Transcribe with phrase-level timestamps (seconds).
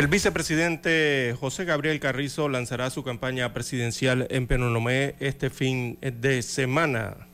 [0.00, 7.28] El vicepresidente José Gabriel Carrizo lanzará su campaña presidencial en Penonomé este fin de semana.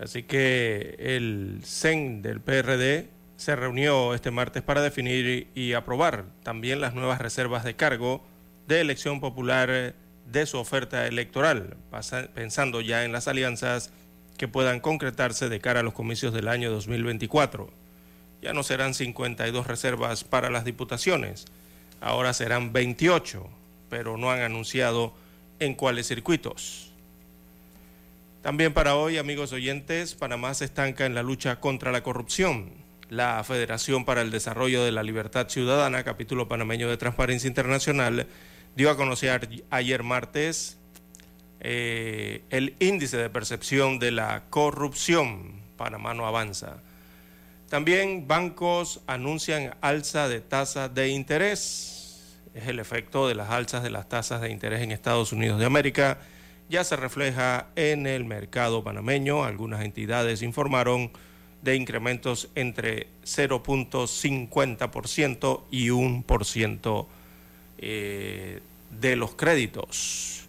[0.00, 6.80] Así que el CEN del PRD se reunió este martes para definir y aprobar también
[6.80, 8.24] las nuevas reservas de cargo
[8.68, 9.96] de elección popular
[10.30, 11.76] de su oferta electoral,
[12.32, 13.90] pensando ya en las alianzas
[14.38, 17.85] que puedan concretarse de cara a los comicios del año 2024.
[18.46, 21.46] Ya no serán 52 reservas para las diputaciones,
[22.00, 23.44] ahora serán 28,
[23.90, 25.12] pero no han anunciado
[25.58, 26.92] en cuáles circuitos.
[28.42, 32.70] También para hoy, amigos oyentes, Panamá se estanca en la lucha contra la corrupción.
[33.10, 38.28] La Federación para el Desarrollo de la Libertad Ciudadana, capítulo panameño de Transparencia Internacional,
[38.76, 40.78] dio a conocer ayer martes
[41.58, 45.62] eh, el índice de percepción de la corrupción.
[45.76, 46.76] Panamá no avanza.
[47.68, 52.36] También bancos anuncian alza de tasa de interés.
[52.54, 55.66] Es el efecto de las alzas de las tasas de interés en Estados Unidos de
[55.66, 56.18] América.
[56.68, 59.42] Ya se refleja en el mercado panameño.
[59.44, 61.10] Algunas entidades informaron
[61.62, 67.06] de incrementos entre 0.50% y 1%
[67.78, 68.60] eh,
[69.00, 70.44] de los créditos.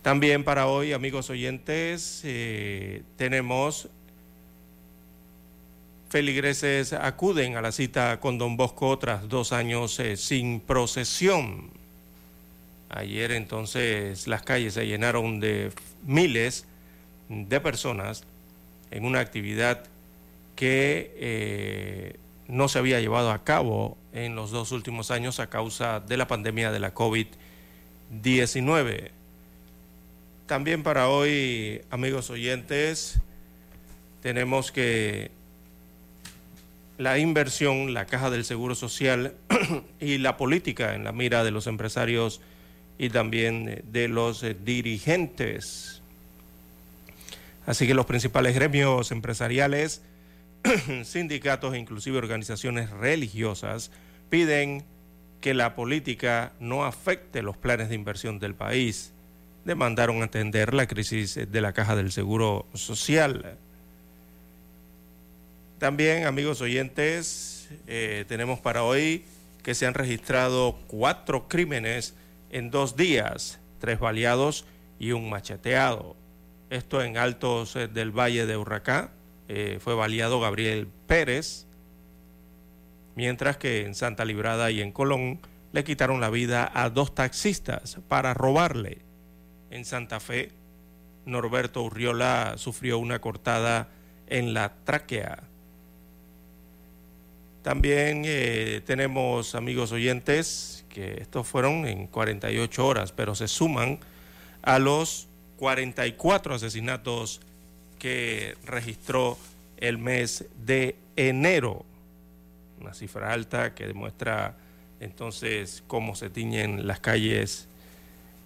[0.00, 3.90] También para hoy, amigos oyentes, eh, tenemos
[6.08, 11.70] feligreses acuden a la cita con Don Bosco tras dos años eh, sin procesión.
[12.88, 15.70] Ayer entonces las calles se llenaron de
[16.06, 16.64] miles
[17.28, 18.24] de personas
[18.90, 19.84] en una actividad
[20.56, 22.16] que eh,
[22.48, 26.26] no se había llevado a cabo en los dos últimos años a causa de la
[26.26, 29.10] pandemia de la COVID-19.
[30.46, 33.20] También para hoy, amigos oyentes,
[34.22, 35.30] tenemos que
[36.98, 39.34] la inversión, la caja del Seguro Social
[40.00, 42.40] y la política en la mira de los empresarios
[42.98, 46.02] y también eh, de los eh, dirigentes.
[47.66, 50.02] Así que los principales gremios empresariales,
[51.04, 53.92] sindicatos e inclusive organizaciones religiosas
[54.28, 54.84] piden
[55.40, 59.12] que la política no afecte los planes de inversión del país.
[59.64, 63.56] Demandaron atender la crisis eh, de la caja del Seguro Social.
[65.78, 69.24] También, amigos oyentes, eh, tenemos para hoy
[69.62, 72.14] que se han registrado cuatro crímenes
[72.50, 74.64] en dos días, tres baleados
[74.98, 76.16] y un macheteado.
[76.68, 79.12] Esto en Altos eh, del Valle de Urracá.
[79.46, 81.66] eh, fue baleado Gabriel Pérez,
[83.14, 85.38] mientras que en Santa Librada y en Colón
[85.72, 88.98] le quitaron la vida a dos taxistas para robarle.
[89.70, 90.50] En Santa Fe,
[91.24, 93.88] Norberto Urriola sufrió una cortada
[94.26, 95.44] en la tráquea.
[97.62, 103.98] También eh, tenemos amigos oyentes que estos fueron en 48 horas, pero se suman
[104.62, 107.40] a los 44 asesinatos
[107.98, 109.36] que registró
[109.76, 111.84] el mes de enero.
[112.80, 114.56] Una cifra alta que demuestra
[115.00, 117.68] entonces cómo se tiñen las calles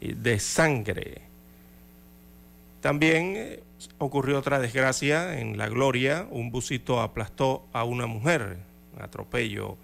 [0.00, 1.22] eh, de sangre.
[2.80, 3.62] También eh,
[3.98, 6.26] ocurrió otra desgracia en La Gloria.
[6.30, 8.58] Un busito aplastó a una mujer,
[8.94, 9.76] un atropello,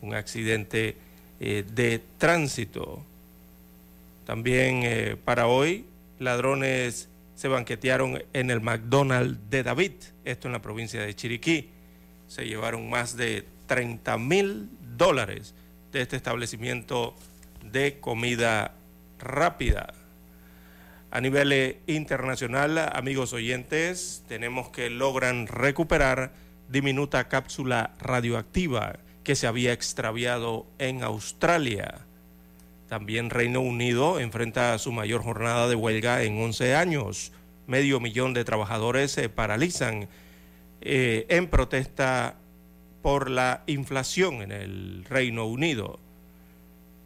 [0.00, 0.96] un accidente
[1.40, 3.04] eh, de tránsito.
[4.26, 5.86] También eh, para hoy,
[6.18, 9.92] ladrones se banquetearon en el McDonald's de David,
[10.24, 11.70] esto en la provincia de Chiriquí.
[12.28, 15.54] Se llevaron más de 30 mil dólares
[15.92, 17.14] de este establecimiento
[17.72, 18.74] de comida
[19.18, 19.94] rápida.
[21.10, 26.32] A nivel eh, internacional, amigos oyentes, tenemos que logran recuperar
[26.72, 32.06] diminuta cápsula radioactiva que se había extraviado en Australia.
[32.88, 37.32] También Reino Unido enfrenta su mayor jornada de huelga en 11 años.
[37.66, 40.08] Medio millón de trabajadores se paralizan
[40.80, 42.36] eh, en protesta
[43.02, 46.00] por la inflación en el Reino Unido.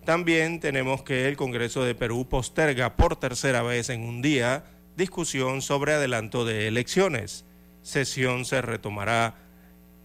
[0.05, 4.65] También tenemos que el Congreso de Perú posterga por tercera vez en un día
[4.97, 7.45] discusión sobre adelanto de elecciones.
[7.83, 9.46] Sesión se retomará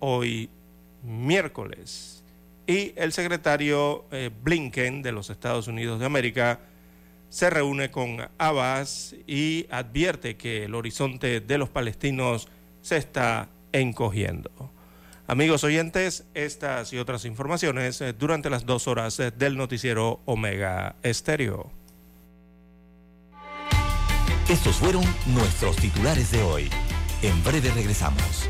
[0.02, 0.50] hoy
[1.04, 2.24] miércoles.
[2.68, 6.60] Y el secretario eh, Blinken de los Estados Unidos de América
[7.30, 12.50] se reúne con Abbas y advierte que el horizonte de los palestinos
[12.82, 14.52] se está encogiendo.
[15.28, 20.98] Amigos oyentes, estas y otras informaciones eh, durante las dos horas eh, del noticiero Omega
[21.04, 21.72] Estéreo.
[24.50, 26.70] Estos fueron nuestros titulares de hoy.
[27.22, 28.50] En breve regresamos.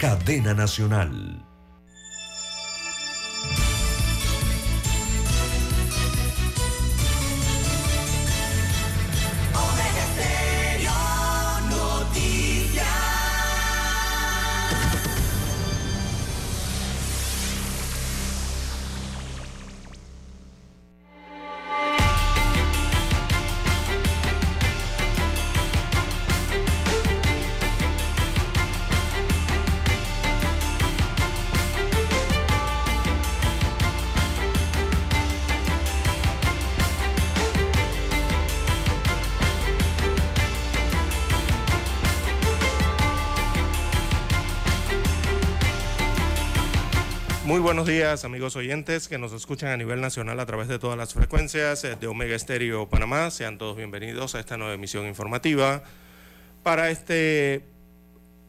[0.00, 1.49] cadena nacional.
[48.10, 51.94] Amigos oyentes que nos escuchan a nivel nacional a través de todas las frecuencias eh,
[51.94, 53.30] de Omega Estéreo Panamá.
[53.30, 55.84] Sean todos bienvenidos a esta nueva emisión informativa
[56.64, 57.62] para este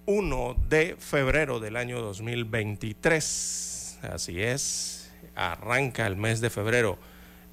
[0.08, 4.00] 1 de febrero del año 2023.
[4.02, 6.98] Así es, arranca el mes de febrero,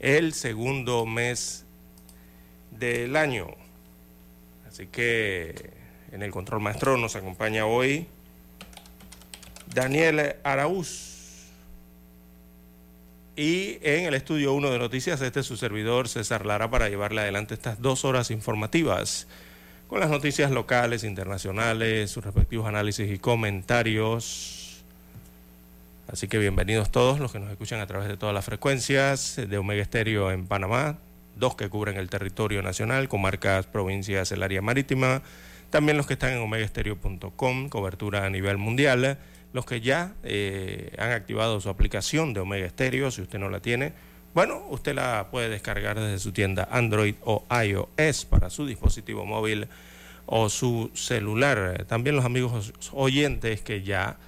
[0.00, 1.66] el segundo mes
[2.70, 3.48] del año.
[4.66, 5.74] Así que
[6.10, 8.06] en el control maestro nos acompaña hoy
[9.74, 11.07] Daniel Araúz.
[13.38, 17.20] Y en el estudio 1 de noticias, este es su servidor César Lara para llevarle
[17.20, 19.28] adelante estas dos horas informativas.
[19.86, 24.82] Con las noticias locales, internacionales, sus respectivos análisis y comentarios.
[26.10, 29.56] Así que bienvenidos todos los que nos escuchan a través de todas las frecuencias de
[29.56, 30.98] Omega Estéreo en Panamá,
[31.36, 35.22] dos que cubren el territorio nacional, comarcas, provincias, el área marítima,
[35.70, 39.16] también los que están en omegaestereo.com, cobertura a nivel mundial
[39.52, 43.60] los que ya eh, han activado su aplicación de Omega Stereo, si usted no la
[43.60, 43.92] tiene,
[44.34, 49.68] bueno, usted la puede descargar desde su tienda Android o iOS para su dispositivo móvil
[50.26, 51.86] o su celular.
[51.88, 54.18] También los amigos oyentes que ya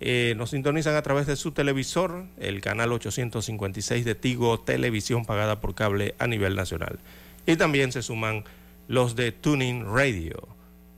[0.00, 5.60] eh, nos sintonizan a través de su televisor, el canal 856 de Tigo, televisión pagada
[5.60, 6.98] por cable a nivel nacional.
[7.46, 8.44] Y también se suman
[8.88, 10.48] los de Tuning Radio.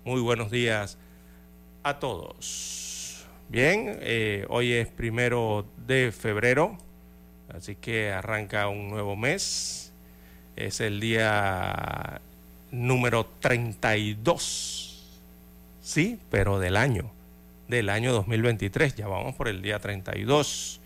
[0.05, 0.99] Muy buenos días
[1.83, 2.86] a todos.
[3.49, 6.77] Bien, eh, hoy es primero de febrero,
[7.55, 9.93] así que arranca un nuevo mes.
[10.57, 12.21] Es el día
[12.73, 15.21] número 32,
[15.81, 17.13] sí, pero del año,
[17.69, 18.97] del año 2023.
[18.97, 20.81] Ya vamos por el día 32,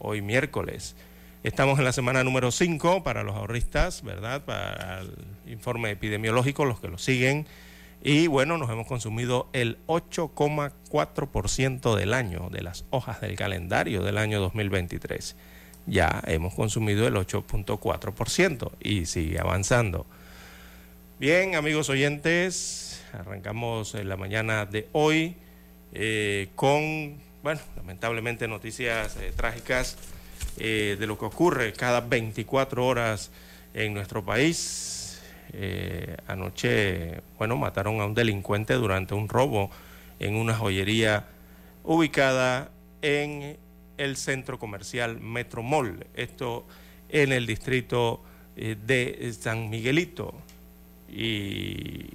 [0.00, 0.96] hoy miércoles.
[1.44, 4.42] Estamos en la semana número 5 para los ahorristas, ¿verdad?
[4.42, 5.14] Para el
[5.46, 7.46] informe epidemiológico, los que lo siguen.
[8.04, 14.18] Y bueno, nos hemos consumido el 8,4% del año, de las hojas del calendario del
[14.18, 15.36] año 2023.
[15.86, 20.04] Ya hemos consumido el 8.4% y sigue avanzando.
[21.20, 25.36] Bien, amigos oyentes, arrancamos en la mañana de hoy
[25.94, 29.96] eh, con, bueno, lamentablemente noticias eh, trágicas
[30.58, 33.30] eh, de lo que ocurre cada 24 horas
[33.74, 35.01] en nuestro país
[35.52, 39.70] eh, anoche, bueno, mataron a un delincuente durante un robo
[40.18, 41.26] en una joyería
[41.84, 42.70] ubicada
[43.02, 43.56] en
[43.98, 46.64] el centro comercial Metromol, esto
[47.08, 48.22] en el distrito
[48.56, 50.34] eh, de San Miguelito.
[51.10, 52.06] Y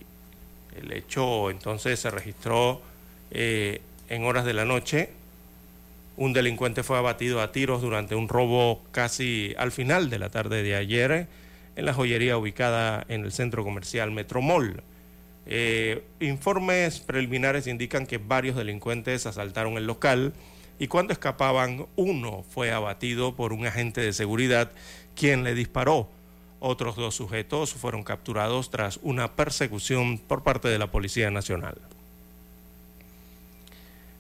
[0.76, 2.82] el hecho entonces se registró
[3.32, 5.10] eh, en horas de la noche.
[6.16, 10.64] Un delincuente fue abatido a tiros durante un robo casi al final de la tarde
[10.64, 11.28] de ayer
[11.78, 14.82] en la joyería ubicada en el centro comercial Metromol.
[15.46, 20.34] Eh, informes preliminares indican que varios delincuentes asaltaron el local
[20.80, 24.72] y cuando escapaban uno fue abatido por un agente de seguridad
[25.16, 26.10] quien le disparó.
[26.60, 31.76] Otros dos sujetos fueron capturados tras una persecución por parte de la Policía Nacional.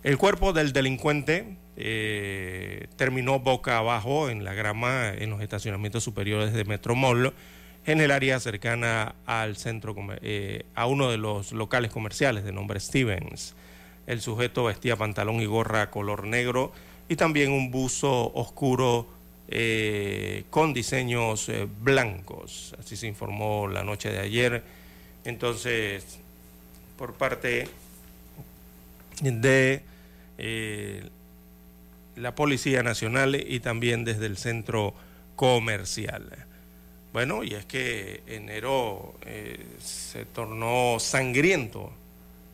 [0.04, 6.52] El cuerpo del delincuente eh, terminó boca abajo en la grama en los estacionamientos superiores
[6.52, 7.36] de Metromol,
[7.86, 12.80] en el área cercana al centro, eh, a uno de los locales comerciales de nombre
[12.80, 13.54] Stevens.
[14.08, 16.72] El sujeto vestía pantalón y gorra color negro
[17.08, 19.08] y también un buzo oscuro
[19.48, 22.74] eh, con diseños blancos.
[22.80, 24.64] Así se informó la noche de ayer.
[25.26, 26.18] Entonces,
[26.98, 27.68] por parte
[29.22, 29.84] de
[32.18, 34.94] la Policía Nacional y también desde el centro
[35.36, 36.48] comercial.
[37.14, 41.92] Bueno, y es que enero eh, se tornó sangriento,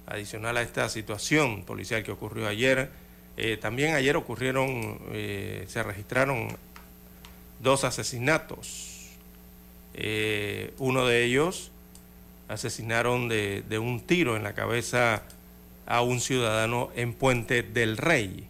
[0.05, 2.89] adicional a esta situación policial que ocurrió ayer.
[3.35, 6.55] Eh, también ayer ocurrieron, eh, se registraron
[7.59, 8.89] dos asesinatos.
[10.77, 11.71] uno de ellos
[12.47, 15.23] asesinaron de, de un tiro en la cabeza
[15.85, 18.47] a un ciudadano en Puente del Rey.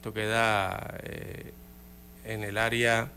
[0.00, 1.52] Esto queda eh,
[2.24, 3.10] en el área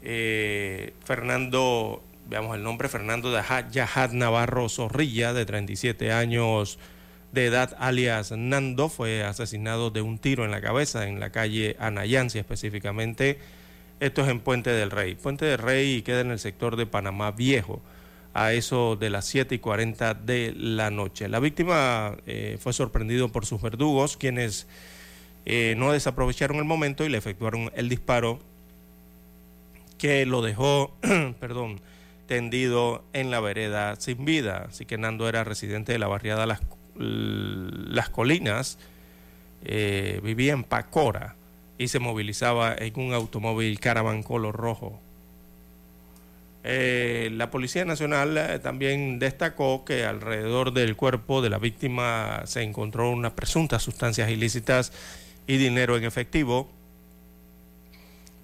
[0.00, 3.32] eh, Fernando, veamos el nombre, Fernando
[3.72, 6.78] Yahad Navarro Zorrilla, de 37 años
[7.32, 11.74] de edad, alias Nando, fue asesinado de un tiro en la cabeza en la calle
[11.80, 13.40] Anayancia específicamente.
[13.98, 15.16] Esto es en Puente del Rey.
[15.16, 17.82] Puente del Rey queda en el sector de Panamá Viejo
[18.34, 21.28] a eso de las 7 y 40 de la noche.
[21.28, 24.68] La víctima eh, fue sorprendido por sus verdugos, quienes
[25.50, 28.38] eh, no desaprovecharon el momento y le efectuaron el disparo
[29.96, 30.94] que lo dejó,
[31.40, 31.80] perdón,
[32.26, 34.66] tendido en la vereda sin vida.
[34.68, 36.60] Así que Nando era residente de la barriada Las,
[36.96, 38.78] Las Colinas,
[39.64, 41.34] eh, vivía en Pacora
[41.78, 45.00] y se movilizaba en un automóvil Caravan color rojo.
[46.62, 53.08] Eh, la Policía Nacional también destacó que alrededor del cuerpo de la víctima se encontró
[53.08, 54.92] unas presuntas sustancias ilícitas
[55.48, 56.70] y dinero en efectivo,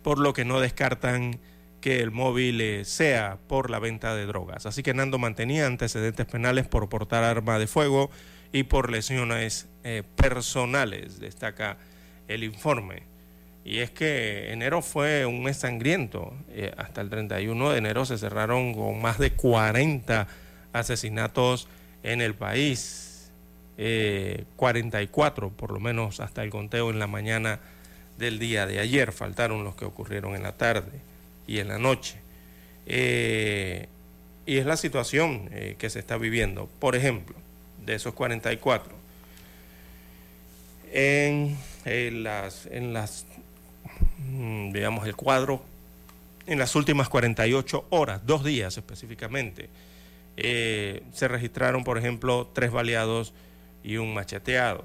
[0.02, 1.38] por lo que no descartan
[1.80, 4.64] que el móvil eh, sea por la venta de drogas.
[4.64, 8.10] Así que Nando mantenía antecedentes penales por portar arma de fuego
[8.52, 11.76] y por lesiones eh, personales, destaca
[12.26, 13.02] el informe.
[13.66, 16.34] Y es que enero fue un mes sangriento.
[16.48, 20.26] Eh, hasta el 31 de enero se cerraron con más de 40
[20.72, 21.68] asesinatos
[22.02, 23.13] en el país
[23.76, 27.60] eh, 44, por lo menos hasta el conteo en la mañana
[28.18, 29.12] del día de ayer.
[29.12, 31.00] Faltaron los que ocurrieron en la tarde
[31.46, 32.16] y en la noche.
[32.86, 33.88] Eh,
[34.46, 36.68] y es la situación eh, que se está viviendo.
[36.78, 37.34] Por ejemplo,
[37.84, 38.94] de esos 44,
[40.92, 41.56] en,
[42.22, 43.26] las, en las,
[44.18, 45.64] mm, digamos, el cuadro,
[46.46, 49.70] en las últimas 48 horas, dos días específicamente,
[50.36, 53.32] eh, se registraron, por ejemplo, tres baleados
[53.84, 54.82] y un macheteado,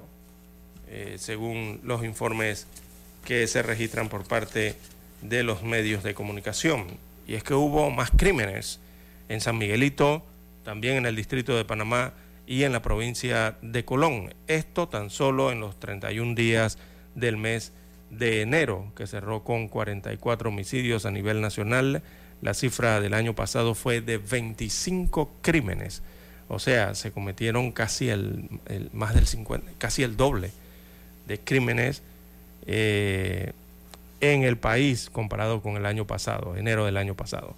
[0.88, 2.66] eh, según los informes
[3.24, 4.76] que se registran por parte
[5.22, 6.86] de los medios de comunicación.
[7.26, 8.78] Y es que hubo más crímenes
[9.28, 10.22] en San Miguelito,
[10.64, 12.12] también en el distrito de Panamá
[12.46, 14.34] y en la provincia de Colón.
[14.46, 16.78] Esto tan solo en los 31 días
[17.14, 17.72] del mes
[18.10, 22.02] de enero, que cerró con 44 homicidios a nivel nacional.
[22.42, 26.02] La cifra del año pasado fue de 25 crímenes
[26.50, 28.48] o sea, se cometieron casi el,
[28.92, 30.50] más del 50, casi el doble
[31.28, 32.02] de crímenes
[32.66, 33.52] eh,
[34.20, 37.54] en el país comparado con el año pasado, enero del año pasado.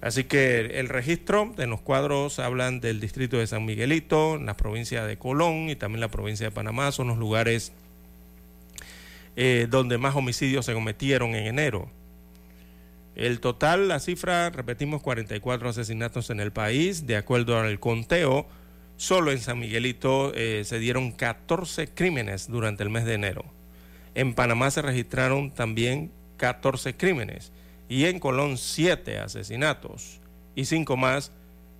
[0.00, 5.04] Así que el registro en los cuadros hablan del distrito de San Miguelito, la provincia
[5.04, 7.72] de Colón y también la provincia de Panamá, son los lugares
[9.36, 11.88] eh, donde más homicidios se cometieron en enero.
[13.20, 17.06] El total, la cifra, repetimos, 44 asesinatos en el país.
[17.06, 18.46] De acuerdo al conteo,
[18.96, 23.44] solo en San Miguelito eh, se dieron 14 crímenes durante el mes de enero.
[24.14, 27.52] En Panamá se registraron también 14 crímenes
[27.90, 30.18] y en Colón 7 asesinatos
[30.54, 31.30] y 5 más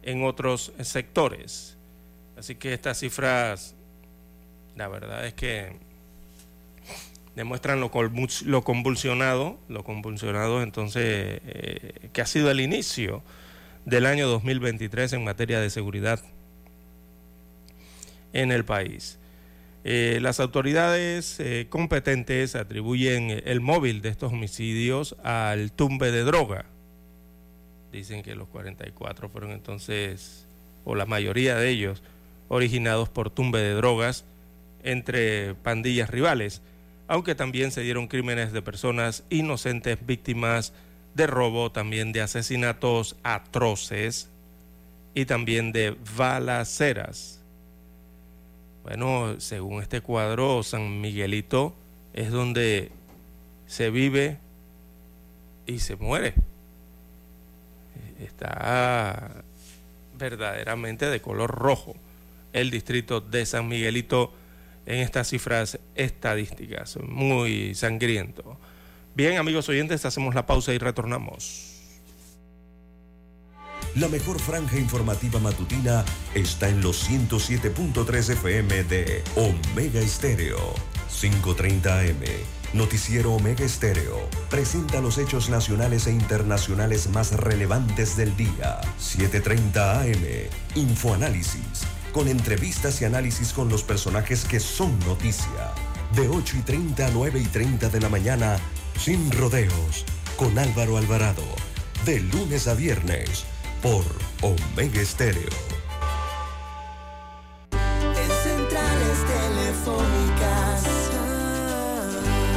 [0.03, 1.79] en otros sectores.
[2.37, 3.75] Así que estas cifras,
[4.77, 5.73] la verdad es que
[7.37, 13.23] demuestran lo, convulsionado, lo convulsionado entonces eh, que ha sido el inicio
[13.85, 16.21] del año 2023 en materia de seguridad
[18.33, 19.19] en el país.
[19.83, 26.67] Eh, las autoridades eh, competentes atribuyen el móvil de estos homicidios al tumbe de droga.
[27.91, 30.47] Dicen que los 44 fueron entonces,
[30.85, 32.03] o la mayoría de ellos,
[32.49, 34.25] originados por tumbe de drogas
[34.83, 36.61] entre pandillas rivales,
[37.11, 40.73] aunque también se dieron crímenes de personas inocentes víctimas
[41.17, 44.31] de robo, también de asesinatos atroces
[45.13, 47.41] y también de balaceras.
[48.85, 51.75] Bueno, según este cuadro, San Miguelito
[52.15, 52.93] es donde
[53.67, 54.39] se vive
[55.67, 56.35] y se muere.
[58.21, 59.43] Está
[60.17, 61.97] verdaderamente de color rojo
[62.53, 64.33] el distrito de San Miguelito
[64.87, 66.99] en estas cifras estadísticas.
[67.03, 68.59] Muy sangriento.
[69.15, 71.71] Bien, amigos oyentes, hacemos la pausa y retornamos.
[73.97, 80.75] La mejor franja informativa matutina está en los 107.3 FM de Omega Estéreo.
[81.21, 82.23] 530 AM.
[82.73, 84.29] Noticiero Omega Estéreo.
[84.49, 88.81] Presenta los hechos nacionales e internacionales más relevantes del día.
[88.99, 90.25] 730 AM.
[90.77, 91.85] Infoanálisis.
[92.13, 95.73] Con entrevistas y análisis con los personajes que son noticia.
[96.15, 98.59] De 8 y 30 a 9 y 30 de la mañana.
[98.99, 100.05] Sin rodeos.
[100.37, 101.45] Con Álvaro Alvarado.
[102.05, 103.45] De lunes a viernes
[103.81, 104.05] por
[104.43, 105.49] Omega Estéreo.
[107.71, 110.83] En centrales telefónicas,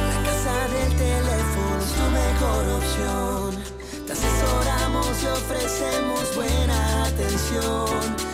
[0.00, 3.64] la casa del teléfono es tu mejor opción.
[4.04, 8.33] Te asesoramos y ofrecemos buena atención.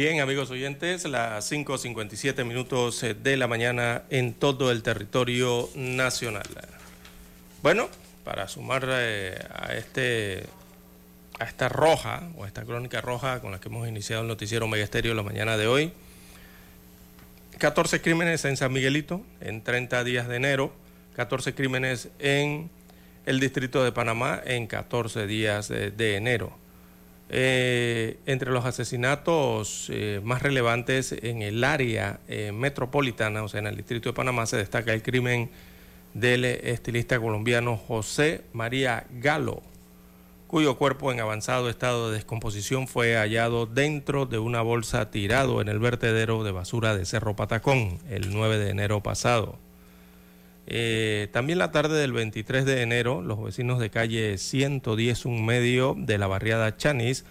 [0.00, 6.48] Bien, amigos oyentes, las 5.57 minutos eh, de la mañana en todo el territorio nacional.
[7.62, 7.86] Bueno,
[8.24, 10.44] para sumar eh, a, este,
[11.38, 15.12] a esta roja, o esta crónica roja con la que hemos iniciado el noticiero Megesterio
[15.12, 15.92] la mañana de hoy,
[17.58, 20.72] 14 crímenes en San Miguelito en 30 días de enero,
[21.16, 22.70] 14 crímenes en
[23.26, 26.56] el distrito de Panamá en 14 días de enero.
[27.32, 33.68] Eh, entre los asesinatos eh, más relevantes en el área eh, metropolitana, o sea, en
[33.68, 35.48] el distrito de Panamá, se destaca el crimen
[36.12, 39.62] del estilista colombiano José María Galo,
[40.48, 45.68] cuyo cuerpo en avanzado estado de descomposición fue hallado dentro de una bolsa tirado en
[45.68, 49.69] el vertedero de basura de Cerro Patacón el 9 de enero pasado.
[50.72, 55.96] Eh, también la tarde del 23 de enero, los vecinos de calle 110 un medio
[55.98, 57.24] de la barriada Chanis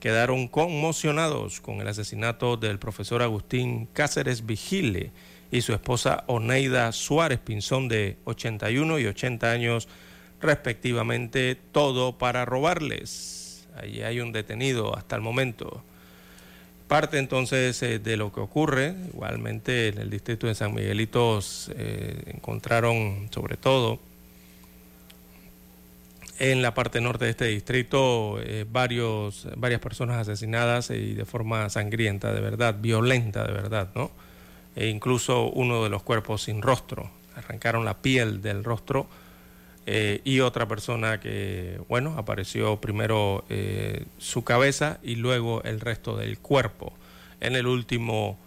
[0.00, 5.12] quedaron conmocionados con el asesinato del profesor Agustín Cáceres Vigile
[5.50, 9.86] y su esposa Oneida Suárez Pinzón de 81 y 80 años
[10.40, 13.68] respectivamente, todo para robarles.
[13.76, 15.82] Allí hay un detenido hasta el momento.
[16.88, 21.38] Parte entonces eh, de lo que ocurre, igualmente en el distrito de San Miguelito
[21.76, 24.00] eh, encontraron sobre todo
[26.38, 31.68] en la parte norte de este distrito eh, varios, varias personas asesinadas y de forma
[31.68, 34.10] sangrienta, de verdad, violenta, de verdad, ¿no?
[34.74, 39.08] E incluso uno de los cuerpos sin rostro, arrancaron la piel del rostro
[39.90, 46.14] eh, y otra persona que, bueno, apareció primero eh, su cabeza y luego el resto
[46.14, 46.92] del cuerpo
[47.40, 48.38] en el último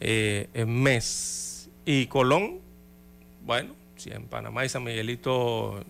[0.00, 1.68] mes.
[1.84, 2.60] Y Colón,
[3.44, 5.84] bueno, si en Panamá y San Miguelito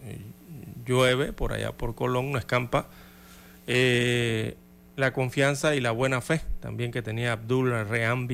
[0.85, 2.88] llueve, por allá por Colón no escampa,
[3.69, 4.57] eh,
[4.97, 8.29] la confianza y la buena fe también que tenía Abdul Rehan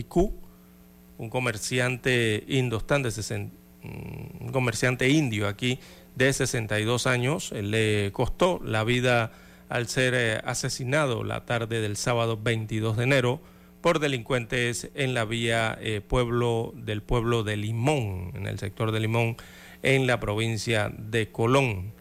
[1.18, 5.78] un comerciante indostán de mm, un comerciante indio aquí
[6.14, 9.32] de 62 años, le costó la vida
[9.68, 13.40] al ser eh, asesinado la tarde del sábado 22 de enero
[13.82, 19.00] por delincuentes en la vía eh, pueblo del pueblo de Limón, en el sector de
[19.00, 19.36] Limón,
[19.82, 21.92] en la provincia de Colón.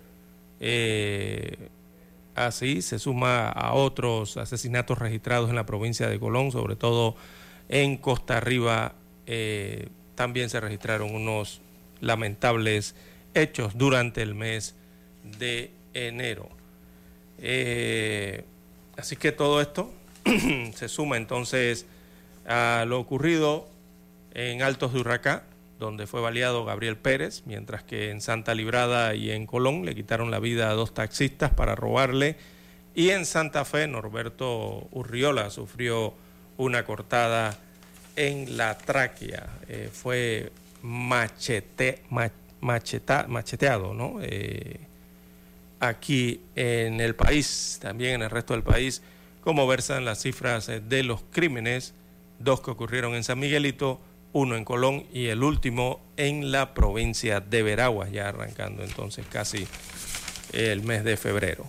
[0.59, 1.69] Eh,
[2.35, 7.15] así se suma a otros asesinatos registrados en la provincia de Colón, sobre todo
[7.67, 8.93] en Costa Arriba.
[9.25, 11.61] Eh, también se registraron unos
[11.99, 12.95] lamentables
[13.33, 14.75] hechos durante el mes
[15.23, 16.49] de enero.
[17.39, 18.43] Eh,
[18.97, 19.91] así que todo esto
[20.75, 21.85] se suma entonces
[22.45, 23.67] a lo ocurrido
[24.33, 25.43] en Altos de Urracá,
[25.79, 30.29] donde fue baleado Gabriel Pérez, mientras que en Santa Librada y en Colón le quitaron
[30.29, 32.37] la vida a dos taxistas para robarle.
[32.93, 36.13] Y en Santa Fe, Norberto Urriola sufrió
[36.57, 37.57] una cortada
[38.15, 39.47] en la tráquea.
[39.67, 40.51] Eh, fue
[40.83, 42.03] machete,
[42.61, 44.19] macheteado, ¿no?
[44.21, 44.79] Eh,
[45.79, 49.01] aquí en el país, también en el resto del país,
[49.43, 51.93] como versan las cifras eh, de los crímenes,
[52.39, 53.99] dos que ocurrieron en San Miguelito,
[54.33, 59.67] uno en Colón y el último en la provincia de Veraguas, ya arrancando entonces casi
[60.53, 61.65] el mes de febrero.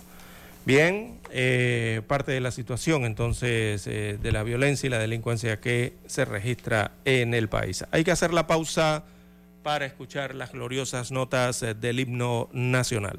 [0.65, 6.25] Bien, eh, parte de la situación entonces de la violencia y la delincuencia que se
[6.25, 7.85] registra en el país.
[7.91, 9.03] Hay que hacer la pausa
[9.63, 13.19] para escuchar las gloriosas notas eh, del himno nacional.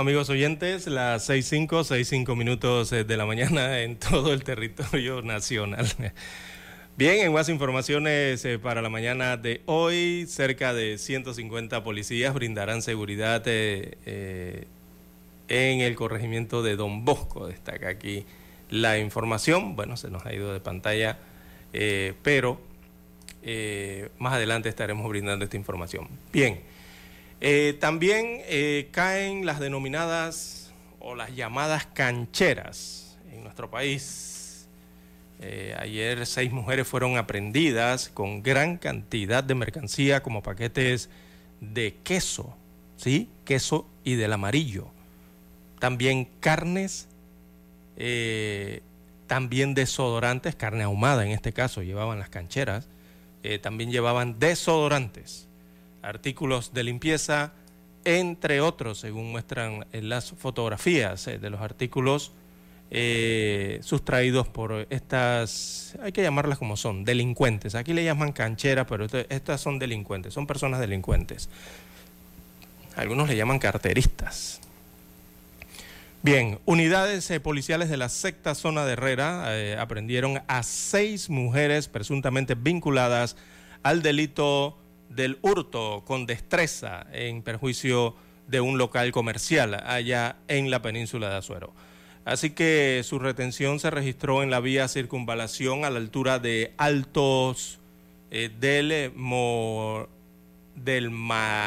[0.00, 5.86] Amigos oyentes, las 6.5, 6.5 minutos eh, de la mañana en todo el territorio nacional.
[6.96, 12.80] Bien, en más informaciones eh, para la mañana de hoy, cerca de 150 policías brindarán
[12.80, 14.66] seguridad eh,
[15.48, 17.46] en el corregimiento de Don Bosco.
[17.46, 18.24] Destaca aquí
[18.70, 19.76] la información.
[19.76, 21.18] Bueno, se nos ha ido de pantalla,
[22.22, 22.58] pero
[24.18, 26.08] más adelante estaremos brindando esta información.
[26.32, 26.60] Bien,
[27.80, 28.42] también
[28.90, 34.30] caen las denominadas o las llamadas cancheras en nuestro país
[35.42, 41.08] eh, ayer seis mujeres fueron aprendidas con gran cantidad de mercancía como paquetes
[41.62, 42.54] de queso,
[42.96, 43.30] ¿sí?
[43.46, 44.88] Queso y del amarillo.
[45.78, 47.08] También carnes,
[47.96, 48.82] eh,
[49.26, 52.86] también desodorantes, carne ahumada en este caso, llevaban las cancheras.
[53.42, 55.48] Eh, también llevaban desodorantes,
[56.02, 57.52] artículos de limpieza,
[58.04, 62.32] entre otros, según muestran las fotografías de los artículos
[62.92, 67.76] eh, sustraídos por estas, hay que llamarlas como son, delincuentes.
[67.76, 71.48] Aquí le llaman canchera, pero estas son delincuentes, son personas delincuentes.
[72.96, 74.60] Algunos le llaman carteristas.
[76.22, 81.88] Bien, unidades eh, policiales de la sexta zona de Herrera eh, aprendieron a seis mujeres
[81.88, 83.36] presuntamente vinculadas
[83.84, 84.76] al delito
[85.10, 88.14] del hurto con destreza en perjuicio
[88.46, 91.74] de un local comercial allá en la península de Azuero.
[92.24, 97.78] Así que su retención se registró en la vía circunvalación a la altura de Altos
[98.30, 99.12] eh, del,
[100.76, 101.58] del Marejobo,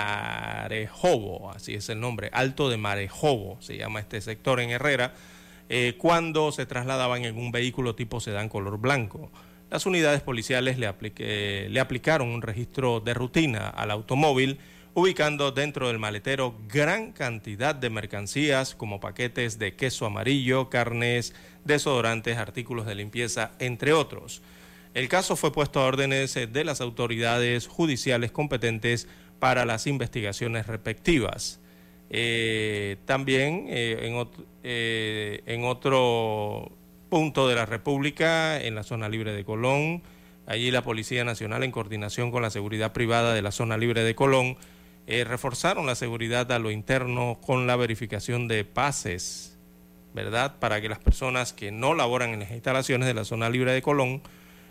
[1.52, 5.14] así es el nombre, Alto de Marejobo, se llama este sector en Herrera,
[5.70, 9.32] eh, cuando se trasladaban en un vehículo tipo sedán color blanco.
[9.74, 14.60] Las unidades policiales le, aplicaron un registro de rutina al automóvil
[14.94, 21.34] ubicando dentro del maletero gran cantidad de mercancías como paquetes de queso amarillo, carnes,
[21.66, 24.44] desodorantes, artículos de limpieza, entre otros.
[24.94, 29.08] El caso fue puesto a órdenes de las autoridades judiciales competentes
[29.40, 31.60] para las investigaciones respectivas.
[32.12, 34.24] Eh, también eh,
[34.62, 36.72] eh, en otro
[37.13, 40.02] punto de la República, en la zona libre de Colón,
[40.47, 44.15] allí la Policía Nacional en coordinación con la Seguridad Privada de la zona libre de
[44.15, 44.58] Colón,
[45.06, 49.60] eh, reforzaron la seguridad a lo interno con la verificación de pases,
[50.15, 50.58] ¿verdad?
[50.58, 53.84] Para que las personas que no laboran en las instalaciones de la zona libre de
[53.84, 54.23] Colón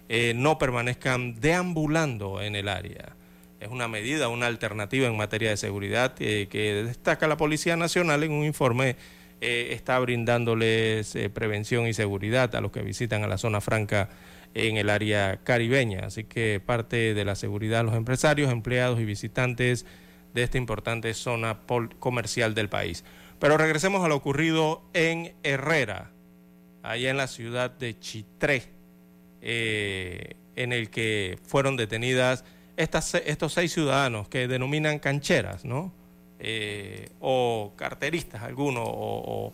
[0.08, 3.14] eh, no permanezcan deambulando en el área.
[3.60, 8.24] Es una medida, una alternativa en materia de seguridad eh, que destaca la Policía Nacional
[8.24, 8.96] en un informe.
[9.42, 14.08] Está brindándoles prevención y seguridad a los que visitan a la zona franca
[14.54, 16.06] en el área caribeña.
[16.06, 19.86] Así que parte de la seguridad de los empresarios, empleados y visitantes
[20.34, 21.60] de esta importante zona
[21.98, 23.04] comercial del país.
[23.38, 26.12] Pero regresemos a lo ocurrido en Herrera,
[26.82, 28.64] allá en la ciudad de Chitré,
[29.40, 32.44] eh, en el que fueron detenidas
[32.76, 35.92] estas, estos seis ciudadanos que denominan cancheras, ¿no?
[36.44, 39.52] Eh, o carteristas algunos, o,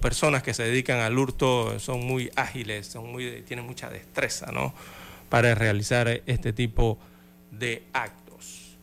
[0.00, 4.72] personas que se dedican al hurto, son muy ágiles, son muy, tienen mucha destreza, ¿no?
[5.28, 6.96] Para realizar este tipo
[7.50, 8.76] de actos.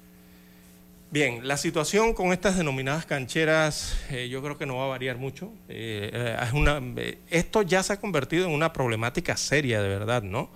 [1.12, 5.18] Bien, la situación con estas denominadas cancheras eh, yo creo que no va a variar
[5.18, 5.54] mucho.
[5.70, 6.36] Eh,
[7.30, 10.50] esto ya se ha convertido en una problemática seria de verdad, ¿no?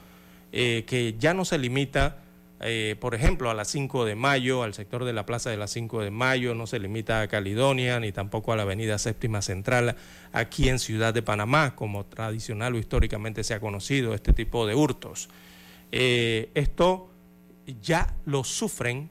[0.51, 2.22] que ya no se limita,
[2.99, 6.01] por ejemplo, a las 5 de mayo, al sector de la Plaza de las 5
[6.01, 9.95] de mayo, no se limita a Caledonia ni tampoco a la Avenida Séptima Central,
[10.31, 14.75] aquí en Ciudad de Panamá, como tradicional o históricamente se ha conocido este tipo de
[14.75, 15.29] hurtos.
[15.91, 17.09] esto
[17.81, 19.09] ya lo sufren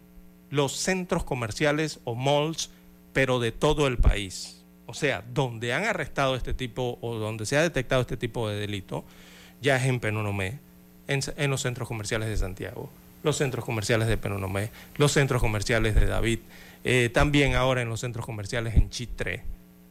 [0.50, 2.70] los centros comerciales o malls,
[3.12, 4.62] pero de todo el país.
[4.86, 8.56] O sea, donde han arrestado este tipo o donde se ha detectado este tipo de
[8.56, 9.04] delito,
[9.62, 10.60] ya es en Penonomé,
[11.08, 12.90] en, los centros comerciales de Santiago.
[13.22, 16.40] Los centros comerciales de Penonomé, los centros comerciales de David,
[16.84, 19.44] eh, también ahora en los centros comerciales en Chitré,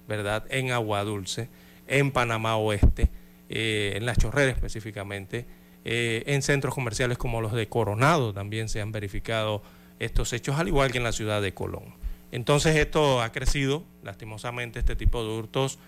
[0.07, 0.45] ¿verdad?
[0.49, 1.49] En Agua Dulce,
[1.87, 3.09] en Panamá Oeste,
[3.49, 5.45] eh, en La Chorrera específicamente,
[5.85, 9.63] eh, en centros comerciales como los de Coronado también se han verificado
[9.99, 11.95] estos hechos, al igual que en la ciudad de Colón.
[12.31, 15.79] Entonces esto ha crecido, lastimosamente, este tipo de hurtos.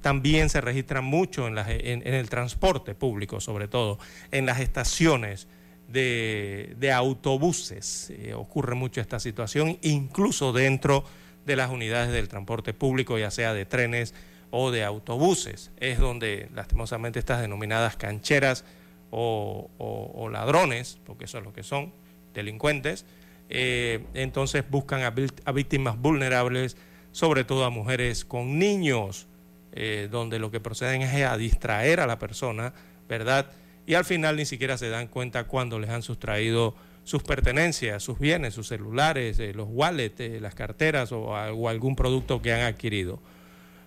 [0.00, 3.98] también se registran mucho en, el transporte público, sobre todo
[4.32, 5.46] en las estaciones
[5.88, 8.10] de, autobuses.
[8.10, 11.04] Eh, ocurre mucho esta situación, incluso dentro
[11.46, 14.14] de las unidades del transporte público, ya sea de trenes
[14.50, 15.70] o de autobuses.
[15.78, 18.64] Es donde lastimosamente estas denominadas cancheras
[19.10, 21.92] o, ladrones, porque eso es lo que son,
[22.34, 23.06] delincuentes,
[23.48, 26.76] eh, entonces buscan a, víctimas vulnerables,
[27.12, 29.26] sobre todo a mujeres con niños,
[29.72, 32.74] eh, donde lo que proceden es a distraer a la persona,
[33.08, 33.50] ¿verdad?
[33.88, 36.74] Y al final ni siquiera se dan cuenta cuando les han sustraído
[37.04, 42.42] sus pertenencias, sus bienes, sus celulares, eh, los wallets, eh, las carteras o, algún producto
[42.42, 43.18] que han adquirido.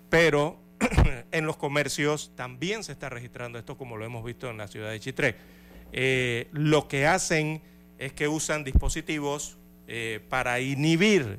[0.09, 0.59] Pero
[1.31, 4.89] en los comercios también se está registrando esto como lo hemos visto en la ciudad
[4.89, 5.35] de Chitré.
[5.93, 7.61] Eh, lo que hacen
[7.99, 9.57] es que usan dispositivos
[10.29, 11.37] para inhibir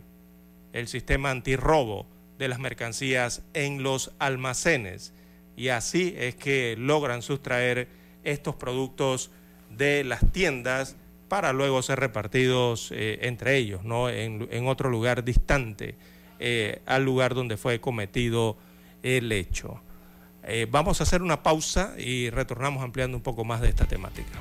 [0.72, 2.06] el sistema antirrobo
[2.38, 5.14] de las mercancías en los almacenes
[5.56, 9.30] y así es que logran sustraer estos productos
[9.70, 10.96] de las tiendas
[11.28, 14.10] para luego ser repartidos eh, entre ellos, ¿no?
[14.10, 15.94] En, otro lugar distante
[16.38, 18.58] eh, al lugar donde fue cometido
[19.02, 19.80] el hecho.
[20.44, 24.40] Eh, vamos a hacer una pausa y retornamos ampliando un poco más de esta temática.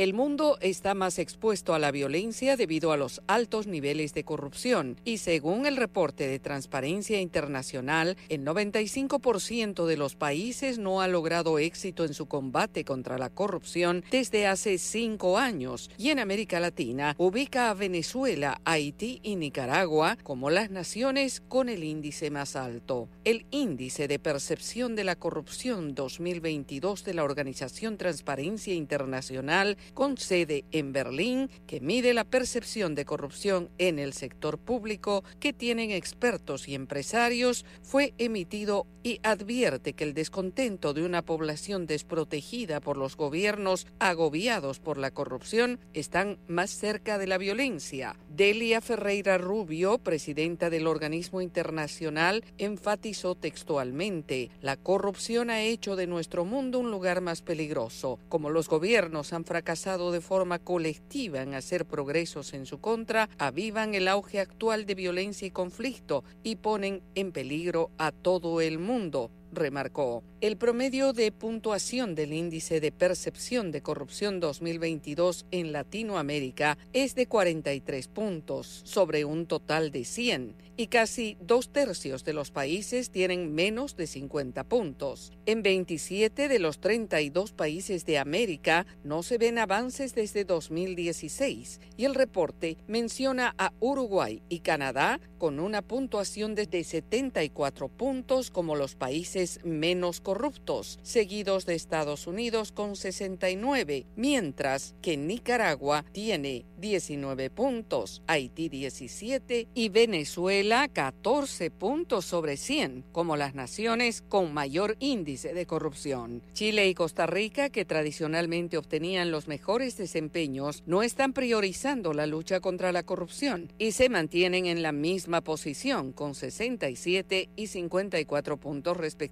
[0.00, 4.96] El mundo está más expuesto a la violencia debido a los altos niveles de corrupción
[5.04, 11.58] y según el reporte de Transparencia Internacional, el 95% de los países no ha logrado
[11.58, 17.14] éxito en su combate contra la corrupción desde hace cinco años y en América Latina
[17.18, 23.10] ubica a Venezuela, Haití y Nicaragua como las naciones con el índice más alto.
[23.24, 30.64] El índice de percepción de la corrupción 2022 de la Organización Transparencia Internacional con sede
[30.72, 36.68] en Berlín, que mide la percepción de corrupción en el sector público que tienen expertos
[36.68, 43.16] y empresarios, fue emitido y advierte que el descontento de una población desprotegida por los
[43.16, 48.16] gobiernos agobiados por la corrupción están más cerca de la violencia.
[48.28, 56.44] Delia Ferreira Rubio, presidenta del organismo internacional, enfatizó textualmente, la corrupción ha hecho de nuestro
[56.44, 58.18] mundo un lugar más peligroso.
[58.28, 63.94] Como los gobiernos han fracasado de forma colectiva en hacer progresos en su contra, avivan
[63.94, 69.30] el auge actual de violencia y conflicto y ponen en peligro a todo el mundo
[69.52, 70.22] remarcó.
[70.40, 77.26] El promedio de puntuación del índice de percepción de corrupción 2022 en Latinoamérica es de
[77.26, 83.54] 43 puntos sobre un total de 100 y casi dos tercios de los países tienen
[83.54, 85.30] menos de 50 puntos.
[85.44, 92.04] En 27 de los 32 países de América no se ven avances desde 2016 y
[92.06, 98.94] el reporte menciona a Uruguay y Canadá con una puntuación de 74 puntos como los
[98.94, 108.22] países menos corruptos, seguidos de Estados Unidos con 69, mientras que Nicaragua tiene 19 puntos,
[108.26, 115.66] Haití 17 y Venezuela 14 puntos sobre 100, como las naciones con mayor índice de
[115.66, 116.42] corrupción.
[116.52, 122.60] Chile y Costa Rica, que tradicionalmente obtenían los mejores desempeños, no están priorizando la lucha
[122.60, 128.96] contra la corrupción y se mantienen en la misma posición con 67 y 54 puntos
[128.96, 129.29] respectivamente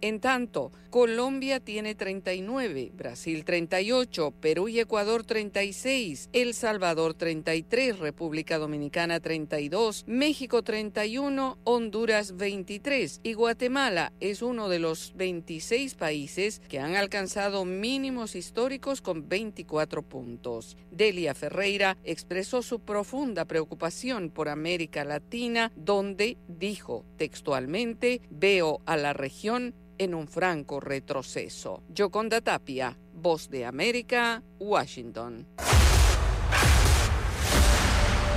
[0.00, 8.58] En tanto, Colombia tiene 39, Brasil 38, Perú y Ecuador 36, El Salvador 33, República
[8.58, 16.78] Dominicana 32, México 31, Honduras 23 y Guatemala es uno de los 26 países que
[16.78, 20.76] han alcanzado mínimos históricos con 24 puntos.
[20.90, 29.05] Delia Ferreira expresó su profunda preocupación por América Latina, donde dijo textualmente, veo a la
[29.12, 31.82] región en un franco retroceso.
[31.88, 35.46] Yoconda Tapia, Voz de América, Washington.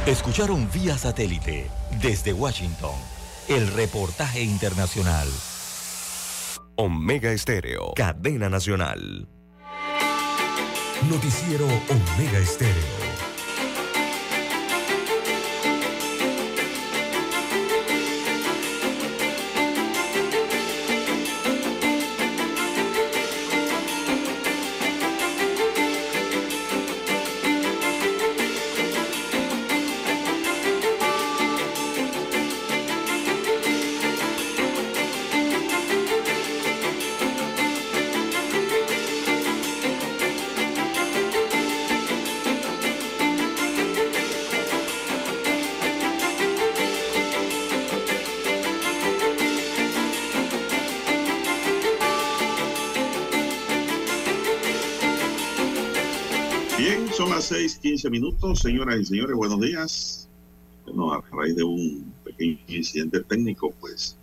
[0.06, 1.70] Escucharon vía satélite
[2.02, 2.96] desde Washington
[3.50, 5.28] el reportaje internacional.
[6.76, 9.28] Omega Estéreo, cadena nacional.
[11.10, 13.09] Noticiero Omega Estéreo.
[58.00, 60.30] 15 minutos, señoras y señores, buenos días.
[60.86, 64.16] Bueno, a raíz de un pequeño incidente técnico, pues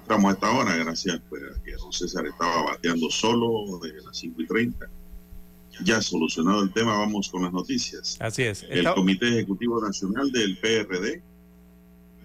[0.00, 4.16] estamos a esta hora, gracias pues, a que don César estaba bateando solo desde las
[4.16, 4.86] 5 y 30.
[5.82, 8.18] Ya solucionado el tema, vamos con las noticias.
[8.20, 8.62] Así es.
[8.62, 8.94] El Está...
[8.94, 11.20] Comité Ejecutivo Nacional del PRD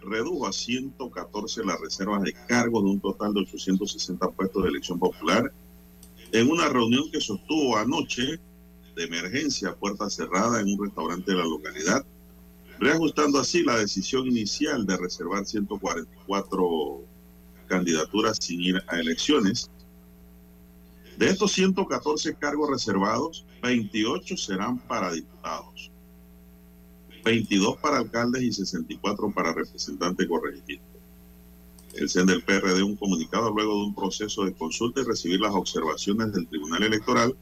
[0.04, 5.00] redujo a 114 las reservas de cargos de un total de 860 puestos de elección
[5.00, 5.52] popular
[6.32, 8.40] en una reunión que sostuvo anoche
[9.02, 12.06] de emergencia puerta cerrada en un restaurante de la localidad,
[12.80, 17.02] reajustando así la decisión inicial de reservar 144
[17.68, 19.70] candidaturas sin ir a elecciones.
[21.18, 25.92] De estos 114 cargos reservados, 28 serán para diputados,
[27.24, 30.90] 22 para alcaldes y 64 para representantes corregimientos.
[31.94, 35.54] El CEN del PRD un comunicado luego de un proceso de consulta y recibir las
[35.54, 37.36] observaciones del Tribunal Electoral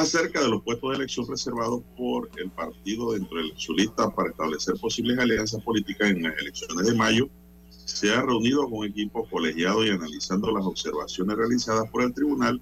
[0.00, 4.30] acerca de los puestos de elección reservados por el partido dentro de su lista para
[4.30, 7.28] establecer posibles alianzas políticas en las elecciones de mayo,
[7.70, 12.60] se ha reunido con equipo colegiado y analizando las observaciones realizadas por el tribunal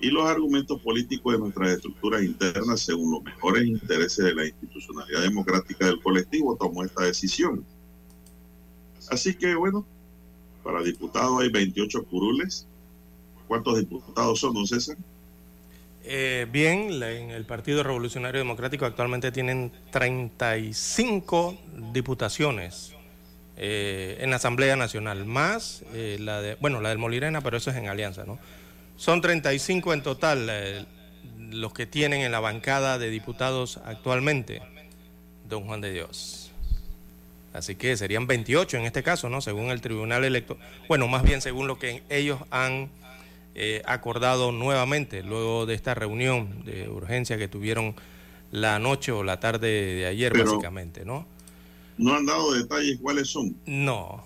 [0.00, 5.22] y los argumentos políticos de nuestras estructuras internas según los mejores intereses de la institucionalidad
[5.22, 7.64] democrática del colectivo, tomó esta decisión.
[9.10, 9.86] Así que bueno,
[10.62, 12.66] para diputados hay 28 curules.
[13.46, 14.96] ¿Cuántos diputados son, don César?
[16.06, 21.56] Eh, bien, en el Partido Revolucionario Democrático actualmente tienen 35
[21.94, 22.92] diputaciones
[23.56, 27.70] eh, en la Asamblea Nacional, más eh, la de, bueno, la del Molirena, pero eso
[27.70, 28.38] es en alianza, ¿no?
[28.96, 30.86] Son 35 en total
[31.38, 34.60] los que tienen en la bancada de diputados actualmente,
[35.48, 36.52] don Juan de Dios.
[37.54, 39.40] Así que serían 28 en este caso, ¿no?
[39.40, 42.90] Según el Tribunal Electoral, bueno, más bien según lo que ellos han
[43.56, 47.94] eh, acordado nuevamente luego de esta reunión de urgencia que tuvieron
[48.50, 51.24] la noche o la tarde de ayer, básicamente, ¿no?
[51.96, 53.54] ¿No han dado detalles cuáles son?
[53.66, 54.24] No,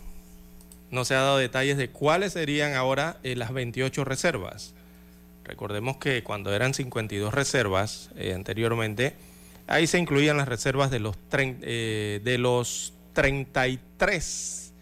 [0.90, 4.72] no se ha dado detalles de cuáles serían ahora eh, las 28 reservas.
[5.44, 9.14] Recordemos que cuando eran 52 reservas eh, anteriormente,
[9.66, 14.72] ahí se incluían las reservas de los, de los 33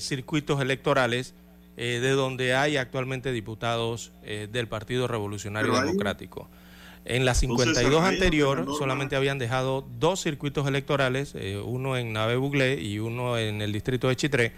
[0.00, 1.34] circuitos electorales
[1.78, 6.48] eh, de donde hay actualmente diputados eh, del Partido Revolucionario Democrático.
[7.04, 12.80] En la 52 anterior solamente habían dejado dos circuitos electorales, eh, uno en Nave Buglé
[12.80, 14.52] y uno en el distrito de Chitré,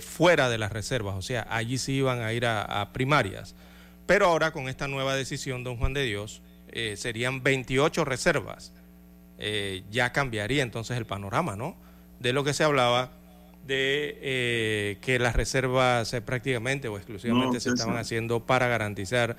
[0.00, 3.54] fuera de las reservas, o sea, allí sí iban a ir a, primarias.
[4.06, 6.42] Pero ahora con esta nueva decisión, don Juan de Dios,
[6.96, 8.72] serían 28 reservas.
[9.88, 11.76] ya cambiaría entonces el panorama, ¿no?
[12.18, 13.17] De lo que se hablaba
[13.68, 19.36] de eh, que las reservas eh, prácticamente o exclusivamente se estaban haciendo para garantizar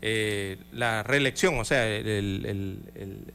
[0.00, 1.84] eh, la reelección, o sea,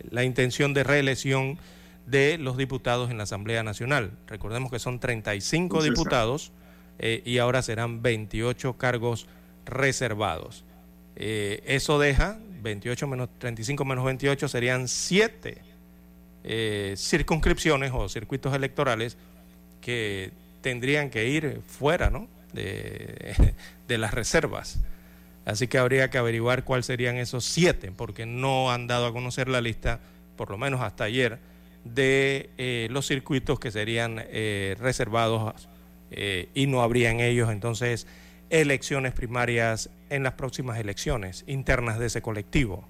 [0.09, 1.59] la intención de reelección
[2.05, 4.11] de los diputados en la Asamblea Nacional.
[4.27, 6.53] Recordemos que son 35 diputados
[6.99, 9.27] y ahora serán 28 cargos
[9.65, 10.63] reservados.
[11.15, 15.61] eso deja 28 menos 35 menos 28 serían 7
[16.95, 19.17] circunscripciones o circuitos electorales
[19.87, 22.27] que tendrían que ir fuera, ¿no?
[22.51, 23.53] de,
[23.87, 24.79] de las reservas.
[25.45, 29.47] Así que habría que averiguar cuáles serían esos siete, porque no han dado a conocer
[29.47, 30.01] la lista,
[30.35, 31.39] por lo menos hasta ayer,
[31.85, 35.69] de eh, los circuitos que serían eh, reservados
[36.11, 38.07] eh, y no habría en ellos entonces
[38.49, 42.85] elecciones primarias en las próximas elecciones internas de ese colectivo.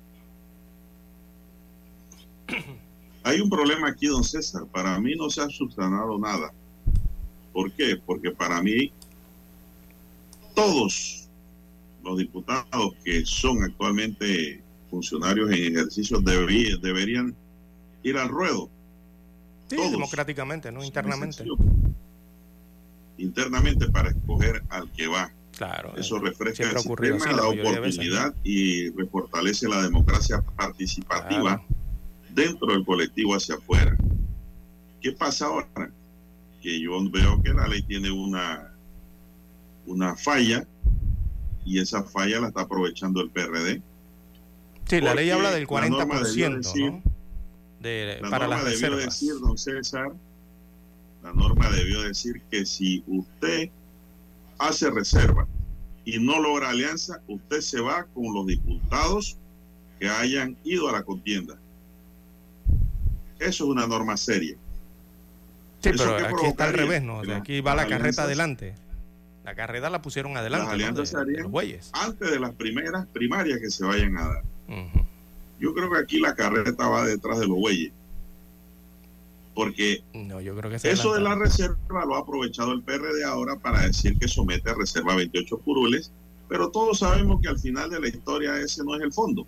[3.22, 4.66] Hay un problema aquí, don César.
[4.72, 6.52] Para mí no se ha subsanado nada.
[7.58, 8.00] ¿Por qué?
[8.06, 8.92] Porque para mí
[10.54, 11.28] todos
[12.04, 17.36] los diputados que son actualmente funcionarios en ejercicio deberían
[18.04, 18.70] ir al ruedo.
[19.72, 21.46] Sí, democráticamente, no internamente.
[23.18, 25.32] Internamente para escoger al que va.
[25.58, 25.96] Claro.
[25.98, 31.60] Eso refresca el sistema, la oportunidad y refortalece la democracia participativa
[32.30, 33.98] dentro del colectivo hacia afuera.
[35.02, 35.90] ¿Qué pasa ahora?
[36.62, 38.74] Que yo veo que la ley tiene una,
[39.86, 40.66] una falla
[41.66, 43.82] y esa falla la está aprovechando el PRD.
[44.86, 47.02] Sí, la ley habla del 40%, ¿no?
[47.82, 50.12] De, la para norma las debió decir, don César,
[51.22, 53.70] la norma debió decir que si usted
[54.58, 55.48] hace reserva
[56.06, 59.38] y no logra alianza, usted se va con los diputados
[60.00, 61.60] que hayan ido a la contienda.
[63.40, 64.56] Eso es una norma seria.
[65.80, 67.22] Sí, pero aquí está al revés, ¿no?
[67.34, 68.76] aquí va la carreta adelante.
[69.44, 70.66] La carrera la pusieron adelante.
[70.66, 71.16] Las alianzas
[71.94, 74.44] antes de las primeras primarias que se vayan a dar.
[75.60, 77.92] Yo creo que aquí la carreta va detrás de los bueyes.
[79.56, 83.56] Porque no, yo creo que eso de la reserva lo ha aprovechado el PRD ahora
[83.56, 86.12] para decir que somete a reserva 28 curules,
[86.48, 89.48] pero todos sabemos que al final de la historia ese no es el fondo.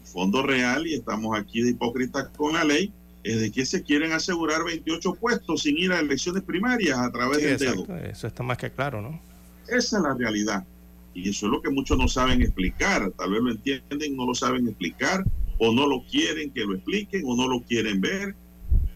[0.00, 2.90] El fondo real, y estamos aquí de hipócritas con la ley,
[3.26, 7.42] es de que se quieren asegurar 28 puestos sin ir a elecciones primarias a través
[7.42, 7.84] del dedo.
[7.96, 9.20] Eso está más que claro, ¿no?
[9.66, 10.64] Esa es la realidad.
[11.12, 13.10] Y eso es lo que muchos no saben explicar.
[13.18, 15.24] Tal vez lo entienden, no lo saben explicar,
[15.58, 18.36] o no lo quieren que lo expliquen, o no lo quieren ver,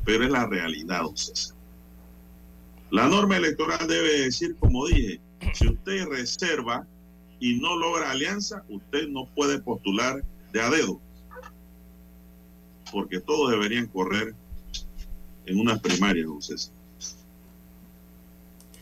[0.05, 1.57] pero es la realidad, don César.
[2.93, 5.20] La norma electoral debe decir, como dije,
[5.55, 6.87] si usted reserva
[7.41, 10.22] y no logra alianza, usted no puede postular
[10.53, 11.01] de a dedo
[12.91, 14.34] porque todos deberían correr
[15.47, 16.72] en unas primarias, don César.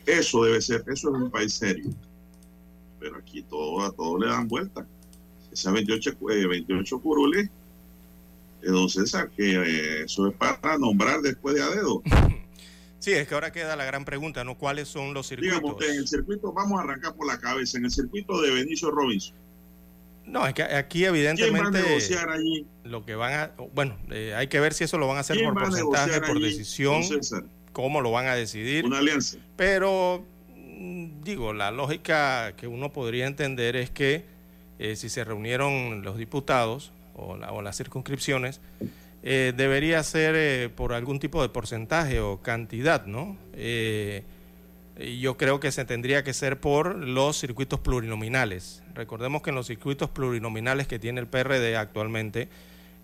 [0.07, 1.91] Eso debe ser, eso es un país serio.
[2.99, 4.87] Pero aquí todo, a todos le dan vuelta.
[5.53, 7.51] Esas 28, 28 curules,
[8.63, 12.03] de don César, que eh, eso es para nombrar después de a dedo.
[13.01, 14.59] Sí, es que ahora queda la gran pregunta, ¿no?
[14.59, 15.57] ¿Cuáles son los circuitos?
[15.57, 18.51] Digamos usted, en el circuito, vamos a arrancar por la cabeza, en el circuito de
[18.51, 19.37] Benicio Robinson
[20.29, 21.79] no, es que aquí evidentemente
[22.29, 22.67] allí?
[22.85, 25.43] lo que van a, bueno, eh, hay que ver si eso lo van a hacer
[25.43, 27.03] por porcentaje, por decisión,
[27.73, 28.85] cómo lo van a decidir.
[28.85, 29.39] Una alianza.
[29.57, 30.25] Pero
[30.55, 34.25] mm, digo, la lógica que uno podría entender es que
[34.79, 38.61] eh, si se reunieron los diputados o, las circunscripciones,
[39.23, 43.37] eh, debería ser por algún tipo de porcentaje o cantidad, ¿no?
[44.99, 48.83] Yo creo que se tendría que ser por los circuitos plurinominales.
[48.95, 52.49] Recordemos que en los circuitos plurinominales que tiene el PRD actualmente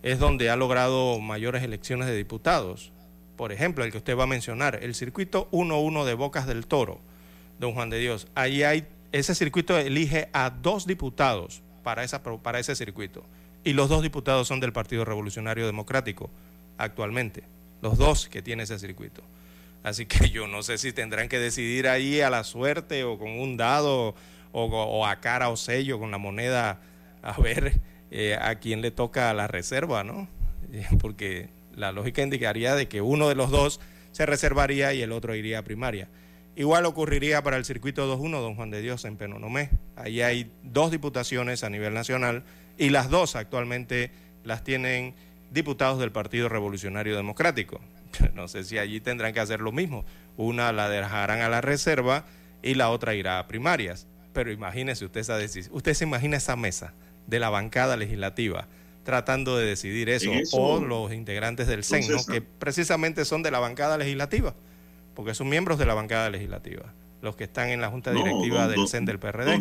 [0.03, 2.91] es donde ha logrado mayores elecciones de diputados.
[3.37, 6.99] Por ejemplo, el que usted va a mencionar, el circuito 1-1 de Bocas del Toro,
[7.59, 8.27] don Juan de Dios.
[8.35, 13.23] Ahí hay, ese circuito elige a dos diputados para, esa, para ese circuito.
[13.63, 16.29] Y los dos diputados son del Partido Revolucionario Democrático
[16.77, 17.43] actualmente.
[17.81, 19.23] Los dos que tiene ese circuito.
[19.85, 23.29] Así que yo no sé si tendrán que decidir ahí a la suerte o con
[23.29, 24.15] un dado
[24.51, 26.81] o, a cara o sello con la moneda
[27.21, 27.79] a ver
[28.09, 30.27] eh, a quién le toca la reserva, ¿no?
[30.99, 33.79] Porque la lógica indicaría de que uno de los dos
[34.11, 36.07] se reservaría y el otro iría a primaria.
[36.55, 39.69] Igual ocurriría para el circuito 2-1, don Juan de Dios, en Penonomé.
[39.97, 42.43] Ahí hay dos diputaciones a nivel nacional
[42.79, 44.09] y las dos actualmente
[44.43, 45.13] las tienen
[45.51, 47.81] diputados del Partido Revolucionario Democrático.
[48.33, 50.05] No sé si allí tendrán que hacer lo mismo.
[50.37, 52.25] Una la dejarán a la reserva
[52.61, 54.07] y la otra irá a primarias.
[54.33, 55.75] Pero imagínese usted esa decisión.
[55.75, 56.93] Usted se imagina esa mesa
[57.27, 58.67] de la bancada legislativa
[59.03, 63.99] tratando de decidir eso, o los integrantes del CEN, que precisamente son de la bancada
[63.99, 64.55] legislativa,
[65.13, 66.91] porque son miembros de la bancada legislativa,
[67.21, 69.59] los que están en la junta directiva del CEN del PRD.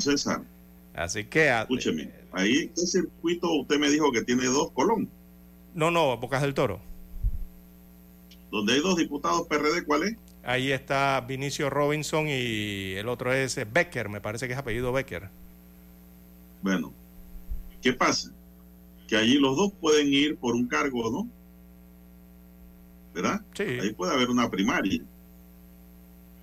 [0.94, 1.50] Así que...
[1.50, 5.10] Escúcheme, ahí, ¿qué circuito usted me dijo que tiene dos Colón?
[5.74, 6.80] No, no, Bocas del Toro
[8.54, 10.16] donde hay dos diputados PRD, ¿cuál es?
[10.44, 15.28] Ahí está Vinicio Robinson y el otro es Becker, me parece que es apellido Becker.
[16.62, 16.92] Bueno,
[17.82, 18.30] ¿qué pasa?
[19.08, 21.28] Que allí los dos pueden ir por un cargo, ¿no?
[23.12, 23.44] ¿Verdad?
[23.54, 23.64] Sí.
[23.64, 25.02] Ahí puede haber una primaria.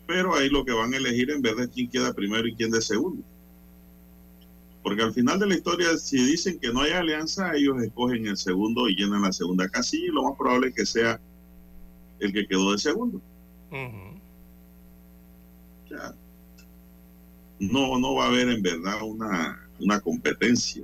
[0.05, 2.72] pero ahí lo que van a elegir en vez de quién queda primero y quién
[2.72, 3.24] de segundo.
[4.84, 8.36] Porque al final de la historia, si dicen que no hay alianza, ellos escogen el
[8.36, 11.22] segundo y llenan la segunda casilla y lo más probable es que sea
[12.22, 13.22] el que quedó de segundo.
[17.59, 20.84] no, no va a haber en verdad una, una competencia.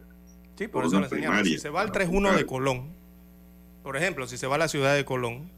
[0.58, 1.46] Sí, por, eso le señalo.
[1.46, 2.90] Si se va al 3-1 de Colón,
[3.84, 5.50] por ejemplo, si se va a la ciudad de Colón,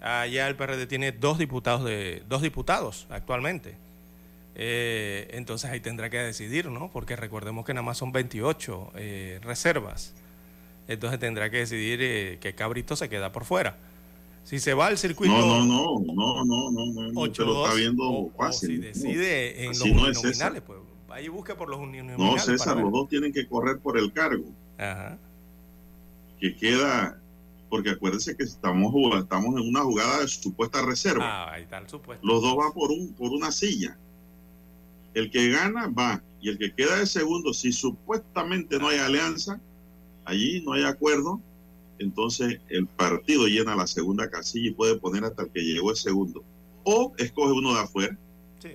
[0.00, 3.76] allá el PRD tiene dos diputados de dos diputados actualmente.
[4.56, 6.90] Eh, entonces ahí tendrá que decidir, ¿no?
[6.92, 10.14] Porque recordemos que nada más son 28 eh, reservas.
[10.86, 13.76] Entonces tendrá que decidir eh, que Cabrito se queda por fuera.
[14.44, 15.32] Si se va al circuito.
[15.32, 18.68] No, no, no, no, no, no, no, te lo está viendo fácil.
[18.70, 20.78] si decide en los uninominales, pues
[21.08, 22.18] ahí busca por los uninominales.
[22.18, 24.44] No, César, los dos tienen que correr por el cargo.
[24.78, 25.18] Ajá.
[26.38, 27.18] Que queda,
[27.70, 31.24] porque acuérdense que estamos, estamos en una jugada de supuesta reserva.
[31.24, 32.26] Ah, ahí está el supuesto.
[32.26, 33.96] Los dos van por, un, por una silla.
[35.14, 39.58] El que gana va y el que queda de segundo, si supuestamente no hay alianza,
[40.26, 41.40] allí no hay acuerdo,
[41.98, 45.96] entonces el partido llena la segunda casilla y puede poner hasta el que llegó el
[45.96, 46.44] segundo.
[46.84, 48.18] O escoge uno de afuera.
[48.60, 48.72] Sí.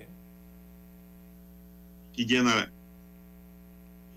[2.16, 2.72] Y llena,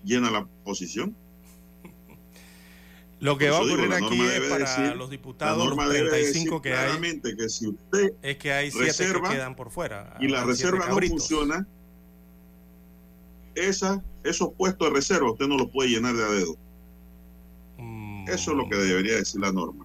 [0.04, 1.14] llena la posición.
[3.20, 7.48] Lo que va a ocurrir aquí es para los diputados, los 35 que hay, que
[7.48, 10.16] si usted es que hay siete que quedan por fuera.
[10.20, 11.66] Y la reserva no funciona,
[13.54, 16.58] esa, esos puestos de reserva usted no los puede llenar de a dedo.
[18.28, 19.84] Eso es lo que debería decir la norma.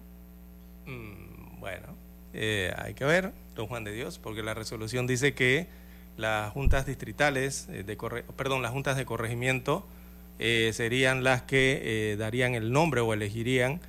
[0.86, 1.88] Mm, bueno,
[2.32, 5.68] eh, hay que ver, don Juan de Dios, porque la resolución dice que
[6.16, 7.96] las juntas distritales, eh, de
[8.36, 9.86] perdón, las juntas de corregimiento
[10.38, 13.80] eh, serían las que darían el nombre o elegirían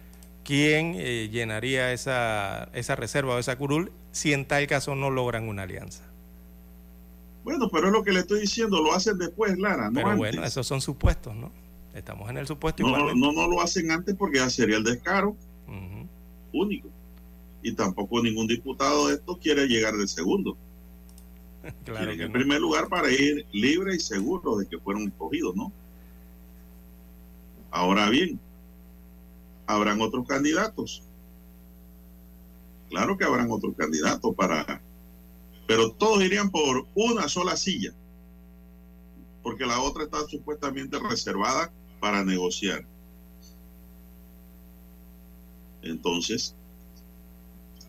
[0.44, 0.98] quién
[1.32, 6.04] llenaría esa, esa reserva o esa curul si en tal caso no logran una alianza.
[7.44, 9.90] Bueno, pero es lo que le estoy diciendo, lo hacen después, Lara.
[9.90, 11.52] No pero bueno, esos son supuestos, ¿no?
[11.94, 15.36] Estamos en el supuesto no, No, no, lo hacen antes porque ya sería el descaro
[16.54, 16.90] único.
[17.64, 20.58] Y tampoco ningún diputado de estos quiere llegar de segundo.
[21.86, 25.72] claro en primer lugar para ir libre y seguro de que fueron escogidos, ¿no?
[27.70, 28.40] Ahora bien,
[29.68, 31.04] habrán otros candidatos.
[32.90, 34.82] Claro que habrán otros candidatos para
[35.72, 37.94] pero todos irían por una sola silla,
[39.42, 41.72] porque la otra está supuestamente reservada
[42.02, 42.86] para negociar.
[45.84, 46.56] Entonces,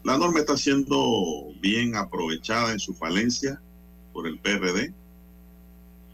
[0.04, 3.60] la norma está siendo bien aprovechada en su falencia
[4.12, 4.92] por el PRD.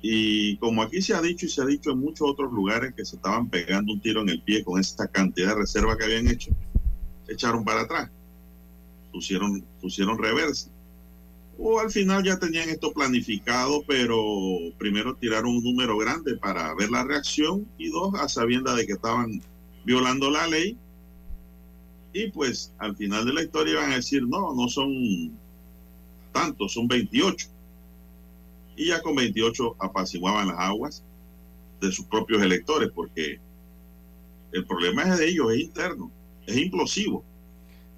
[0.01, 3.05] Y como aquí se ha dicho y se ha dicho en muchos otros lugares que
[3.05, 6.29] se estaban pegando un tiro en el pie con esta cantidad de reserva que habían
[6.29, 6.53] hecho,
[7.27, 8.09] echaron para atrás,
[9.13, 10.71] pusieron, pusieron reversa
[11.59, 14.17] o al final ya tenían esto planificado, pero
[14.79, 18.93] primero tiraron un número grande para ver la reacción y dos, a sabienda de que
[18.93, 19.43] estaban
[19.85, 20.77] violando la ley.
[22.13, 25.37] Y pues al final de la historia iban a decir, no, no son
[26.33, 27.49] tantos, son 28.
[28.77, 31.03] Y ya con 28 apaciguaban las aguas
[31.81, 33.41] de sus propios electores, porque
[34.53, 36.09] el problema es de ellos, es interno,
[36.47, 37.25] es implosivo.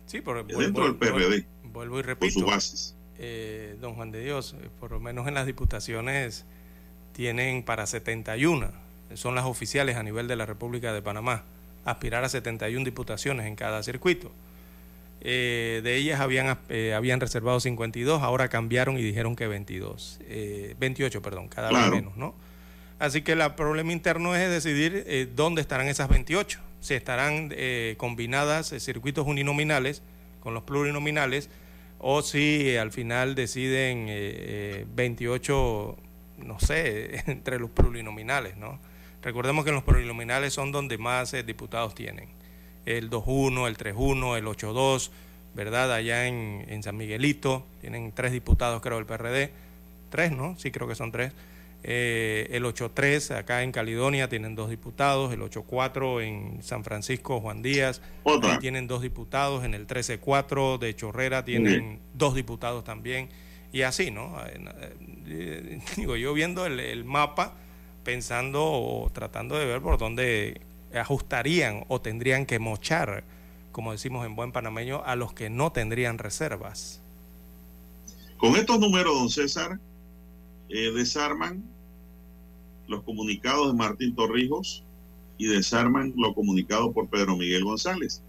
[0.06, 1.46] Sí, por, dentro del PRD.
[1.64, 2.20] Vuelvo y repito.
[2.20, 6.46] Por sus bases eh, don Juan de Dios, eh, por lo menos en las diputaciones
[7.12, 8.70] tienen para 71,
[9.12, 11.44] son las oficiales a nivel de la República de Panamá,
[11.84, 14.32] aspirar a 71 diputaciones en cada circuito.
[15.20, 16.56] Eh, de ellas habían,
[16.96, 20.20] habían reservado 52, ahora cambiaron y dijeron que 22,
[20.78, 22.34] 28, perdón, cada vez menos, ¿no?
[22.98, 27.52] Así que el problema interno es decidir dónde estarán esas 28, si estarán
[27.98, 30.02] combinadas circuitos uninominales
[30.40, 31.50] con los plurinominales
[32.00, 34.06] o si al final deciden
[34.94, 38.78] 28, eh, eh, no sé, entre los plurinominales, ¿no?
[39.22, 42.28] Recordemos que los plurinominales son donde más eh, diputados tienen.
[42.86, 45.10] El 2-1, el 3-1, el 8-2,
[45.54, 45.92] ¿verdad?
[45.92, 49.52] Allá en, en, San Miguelito tienen tres diputados, creo, del PRD.
[50.08, 50.56] Tres, ¿no?
[50.58, 51.34] Sí, creo que son tres.
[51.82, 57.62] Eh, el 8-3 acá en Caledonia tienen dos diputados, el 8-4 en San Francisco Juan
[57.62, 58.02] Díaz
[58.60, 63.30] tienen dos diputados, en el 13-4 de Chorrera tienen dos diputados también,
[63.72, 64.36] y así, ¿no?
[64.46, 64.60] Eh,
[65.28, 67.54] eh, digo, yo viendo el, mapa,
[68.04, 70.60] pensando o tratando de ver por dónde
[70.94, 73.24] ajustarían o tendrían que mochar,
[73.72, 77.00] como decimos en buen panameño, a los que no tendrían reservas.
[78.36, 79.78] Con estos números, don César,
[80.70, 81.62] eh, desarman
[82.88, 84.84] los comunicados de Martín Torrijos
[85.36, 88.22] y desarman lo comunicado por Pedro Miguel González,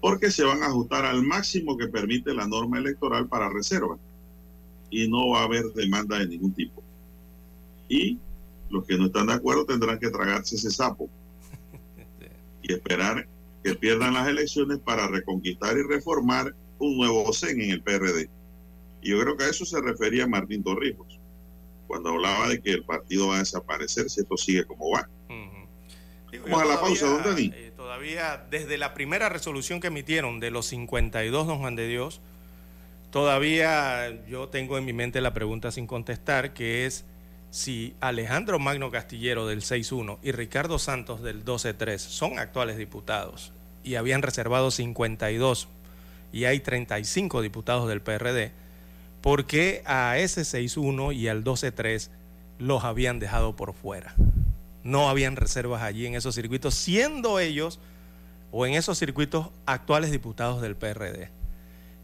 [0.00, 3.98] porque se van a ajustar al máximo que permite la norma electoral para reserva.
[4.90, 6.82] y no va a haber demanda de ningún tipo.
[7.88, 8.18] Y
[8.68, 11.08] los que no están de acuerdo tendrán que tragarse ese sapo
[12.62, 13.26] y esperar
[13.64, 18.28] que pierdan las elecciones para reconquistar y reformar un nuevo CEN en el PRD.
[19.00, 21.11] Y yo creo que a eso se refería Martín Torrijos,
[21.92, 25.10] cuando hablaba de que el partido va a desaparecer si esto sigue como va.
[25.28, 27.52] Vamos a la pausa, don Dani.
[27.54, 32.22] Eh, todavía, desde la primera resolución que emitieron de los 52, don Juan de Dios,
[33.10, 37.04] todavía yo tengo en mi mente la pregunta sin contestar, que es
[37.50, 43.52] si Alejandro Magno Castillero del 6-1 y Ricardo Santos del 12-3 son actuales diputados
[43.84, 45.68] y habían reservado 52
[46.32, 48.52] y hay 35 diputados del PRD,
[49.22, 52.10] ¿por qué a ese 6-1 y al 12-3
[52.58, 54.14] los habían dejado por fuera?
[54.84, 57.78] No habían reservas allí en esos circuitos, siendo ellos
[58.50, 61.30] o en esos circuitos actuales diputados del PRD.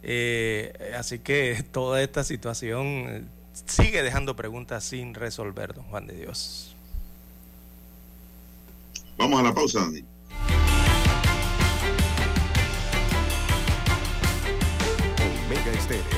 [0.02, 3.28] Eh, así que toda esta situación
[3.66, 6.74] sigue dejando preguntas sin resolver, don Juan de Dios.
[9.18, 10.04] Vamos a la pausa, Dani.
[15.46, 16.17] Omega Estéreo,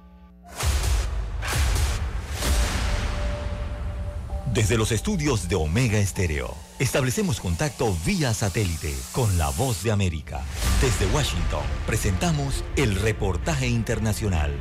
[4.53, 10.41] Desde los estudios de Omega Estéreo, establecemos contacto vía satélite con la voz de América.
[10.81, 14.51] Desde Washington, presentamos el reportaje internacional.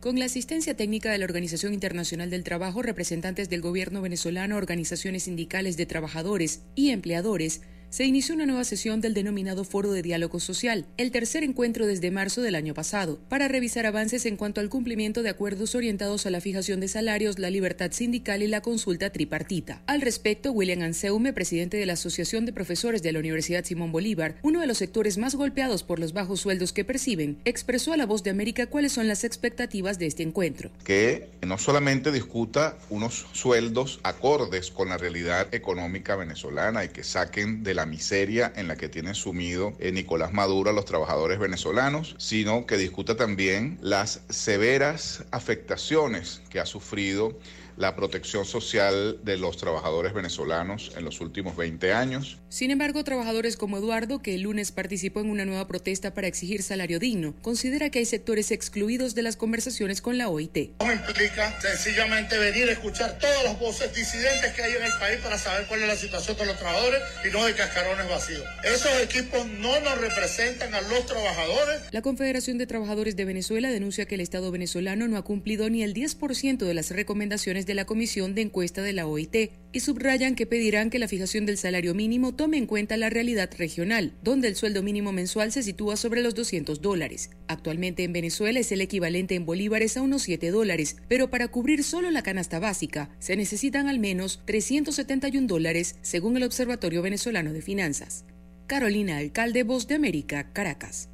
[0.00, 5.24] Con la asistencia técnica de la Organización Internacional del Trabajo, representantes del gobierno venezolano, organizaciones
[5.24, 7.60] sindicales de trabajadores y empleadores,
[7.90, 12.10] se inició una nueva sesión del denominado Foro de Diálogo Social, el tercer encuentro desde
[12.10, 16.30] marzo del año pasado, para revisar avances en cuanto al cumplimiento de acuerdos orientados a
[16.30, 19.80] la fijación de salarios, la libertad sindical y la consulta tripartita.
[19.86, 24.36] Al respecto, William Anseume, presidente de la Asociación de Profesores de la Universidad Simón Bolívar,
[24.42, 28.06] uno de los sectores más golpeados por los bajos sueldos que perciben, expresó a la
[28.06, 30.70] voz de América cuáles son las expectativas de este encuentro.
[30.84, 37.62] Que no solamente discuta unos sueldos acordes con la realidad económica venezolana y que saquen
[37.62, 42.16] de la miseria en la que tiene sumido eh, Nicolás Maduro a los trabajadores venezolanos,
[42.18, 47.38] sino que discuta también las severas afectaciones que ha sufrido
[47.78, 52.38] la protección social de los trabajadores venezolanos en los últimos 20 años.
[52.48, 56.62] Sin embargo, trabajadores como Eduardo, que el lunes participó en una nueva protesta para exigir
[56.62, 60.80] salario digno, considera que hay sectores excluidos de las conversaciones con la OIT.
[60.80, 65.20] No implica sencillamente venir a escuchar todas las voces disidentes que hay en el país
[65.22, 68.42] para saber cuál es la situación de los trabajadores y no de cascarones vacíos.
[68.64, 71.82] Esos equipos no nos representan a los trabajadores.
[71.92, 75.84] La Confederación de Trabajadores de Venezuela denuncia que el Estado venezolano no ha cumplido ni
[75.84, 80.34] el 10% de las recomendaciones de la Comisión de Encuesta de la OIT y subrayan
[80.34, 84.48] que pedirán que la fijación del salario mínimo tome en cuenta la realidad regional, donde
[84.48, 87.30] el sueldo mínimo mensual se sitúa sobre los 200 dólares.
[87.46, 91.84] Actualmente en Venezuela es el equivalente en bolívares a unos 7 dólares, pero para cubrir
[91.84, 97.62] solo la canasta básica se necesitan al menos 371 dólares, según el Observatorio Venezolano de
[97.62, 98.24] Finanzas.
[98.66, 101.10] Carolina Alcalde, Voz de América, Caracas.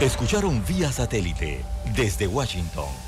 [0.00, 1.58] Escucharon vía satélite
[1.96, 3.07] desde Washington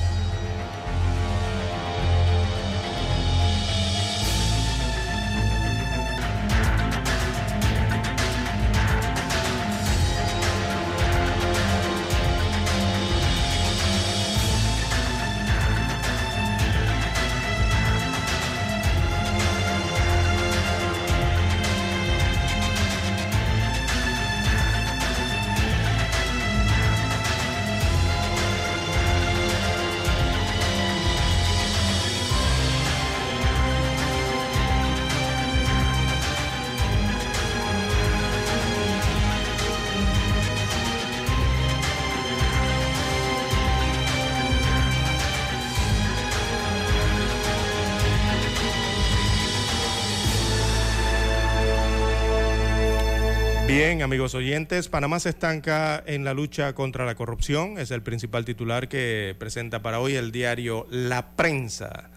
[54.01, 57.77] Amigos oyentes, Panamá se estanca en la lucha contra la corrupción.
[57.77, 62.09] Es el principal titular que presenta para hoy el diario La Prensa.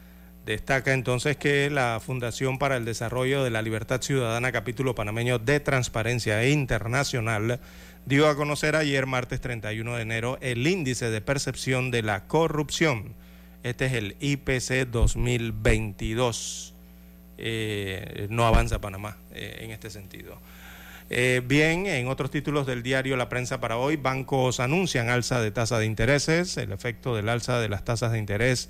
[0.47, 5.61] Destaca entonces que la Fundación para el Desarrollo de la Libertad Ciudadana, capítulo panameño de
[5.61, 7.61] Transparencia Internacional,
[8.07, 13.15] dio a conocer ayer, martes 31 de enero, el índice de percepción de la corrupción.
[13.63, 16.75] Este es el IPC 2022.
[17.37, 20.39] Eh, no avanza Panamá eh, en este sentido.
[21.17, 25.53] Eh, bien, en otros títulos del diario La Prensa para hoy, bancos anuncian alza de
[25.53, 26.57] tasa de intereses.
[26.57, 28.69] El efecto del alza de las tasas de interés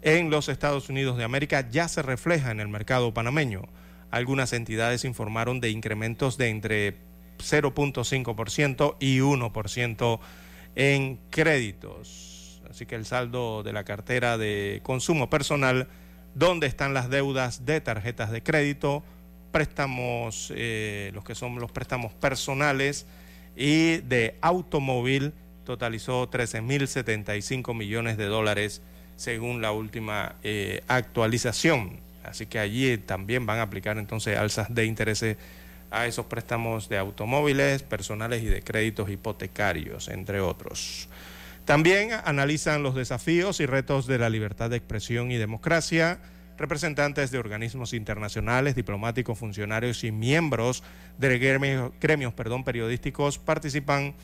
[0.00, 3.68] en los Estados Unidos de América ya se refleja en el mercado panameño.
[4.10, 6.96] Algunas entidades informaron de incrementos de entre
[7.40, 10.20] 0.5% y 1%
[10.76, 12.62] en créditos.
[12.70, 15.88] Así que el saldo de la cartera de consumo personal,
[16.34, 19.04] donde están las deudas de tarjetas de crédito,
[19.56, 23.06] préstamos, eh, los que son los préstamos personales
[23.56, 25.32] y de automóvil,
[25.64, 28.82] totalizó 13.075 millones de dólares
[29.16, 32.00] según la última eh, actualización.
[32.22, 35.38] Así que allí también van a aplicar entonces alzas de intereses
[35.90, 41.08] a esos préstamos de automóviles, personales y de créditos hipotecarios, entre otros.
[41.64, 46.18] También analizan los desafíos y retos de la libertad de expresión y democracia
[46.56, 50.82] representantes de organismos internacionales, diplomáticos, funcionarios y miembros
[51.18, 54.14] de gremios, perdón, periodísticos participan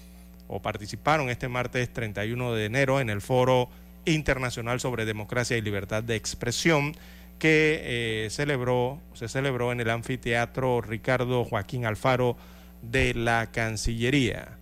[0.49, 3.68] o participaron este martes 31 de enero en el Foro
[4.05, 6.95] Internacional sobre Democracia y Libertad de Expresión
[7.39, 12.37] que eh, celebró, se celebró en el anfiteatro Ricardo Joaquín Alfaro
[12.83, 14.59] de la Cancillería.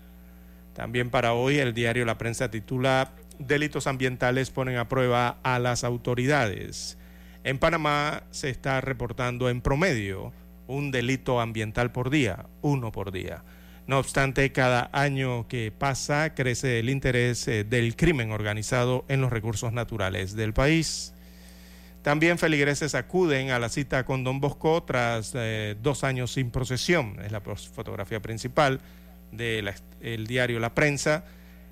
[0.75, 5.85] También para hoy el diario La Prensa titula Delitos ambientales ponen a prueba a las
[5.85, 6.99] autoridades.
[7.43, 10.33] En Panamá se está reportando en promedio
[10.67, 13.43] un delito ambiental por día, uno por día.
[13.87, 19.33] No obstante, cada año que pasa crece el interés eh, del crimen organizado en los
[19.33, 21.15] recursos naturales del país.
[22.03, 27.19] También feligreses acuden a la cita con Don Bosco tras eh, dos años sin procesión.
[27.25, 28.81] Es la fotografía principal
[29.33, 31.25] del diario La Prensa,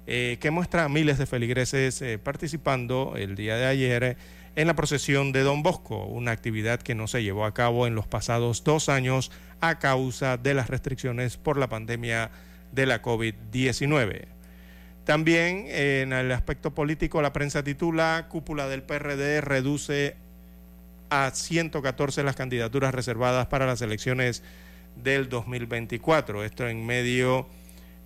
[0.07, 4.17] eh, que muestra a miles de feligreses participando el día de ayer
[4.59, 7.95] en la procesión de Don Bosco, una actividad que no se llevó a cabo en
[7.95, 9.31] los pasados dos años
[9.61, 12.33] a causa de las restricciones por la pandemia
[12.73, 14.27] de la COVID-19.
[15.05, 20.17] También en el aspecto político, la prensa titula Cúpula del PRD reduce
[21.09, 24.43] a 114 las candidaturas reservadas para las elecciones
[24.97, 26.43] del 2024.
[26.43, 27.47] Esto en medio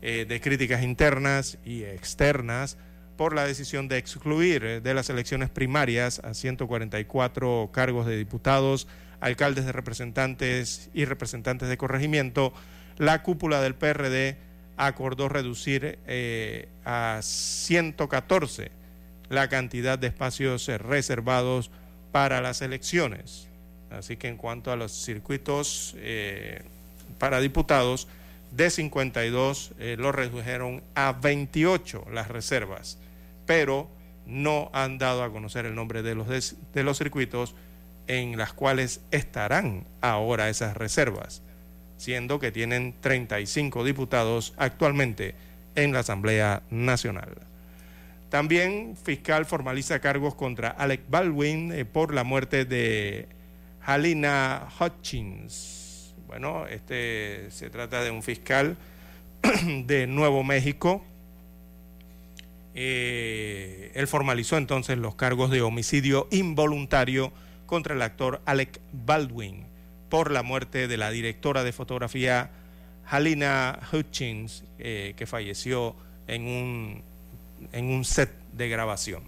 [0.02, 2.76] eh, de críticas internas y externas
[3.16, 8.88] por la decisión de excluir eh, de las elecciones primarias a 144 cargos de diputados,
[9.20, 12.52] alcaldes de representantes y representantes de corregimiento,
[12.98, 14.36] la cúpula del PRD
[14.76, 18.70] acordó reducir eh, a 114
[19.28, 21.70] la cantidad de espacios eh, reservados
[22.10, 23.48] para las elecciones.
[23.90, 25.94] Así que en cuanto a los circuitos
[27.18, 28.08] para diputados,
[28.50, 32.98] de 52 lo redujeron a 28 las reservas
[33.52, 33.86] pero
[34.24, 36.26] no han dado a conocer el nombre de los,
[36.72, 37.54] de, los circuitos
[38.06, 41.42] en las cuales estarán ahora esas reservas,
[41.98, 45.34] siendo que tienen 35 diputados actualmente
[45.74, 47.28] en la Asamblea Nacional.
[48.30, 53.28] También fiscal formaliza cargos contra Alec Baldwin eh, por la muerte de
[53.82, 56.14] Halina Hutchins.
[56.26, 58.78] Bueno, este se trata de un fiscal
[59.84, 61.04] de Nuevo México
[62.74, 67.32] eh, él formalizó entonces los cargos de homicidio involuntario
[67.66, 69.66] contra el actor Alec Baldwin
[70.08, 72.50] por la muerte de la directora de fotografía
[73.06, 75.96] Halina Hutchins, eh, que falleció
[76.26, 77.02] en un,
[77.72, 79.22] en un set de grabación.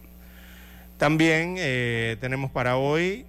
[0.96, 3.26] También eh, tenemos para hoy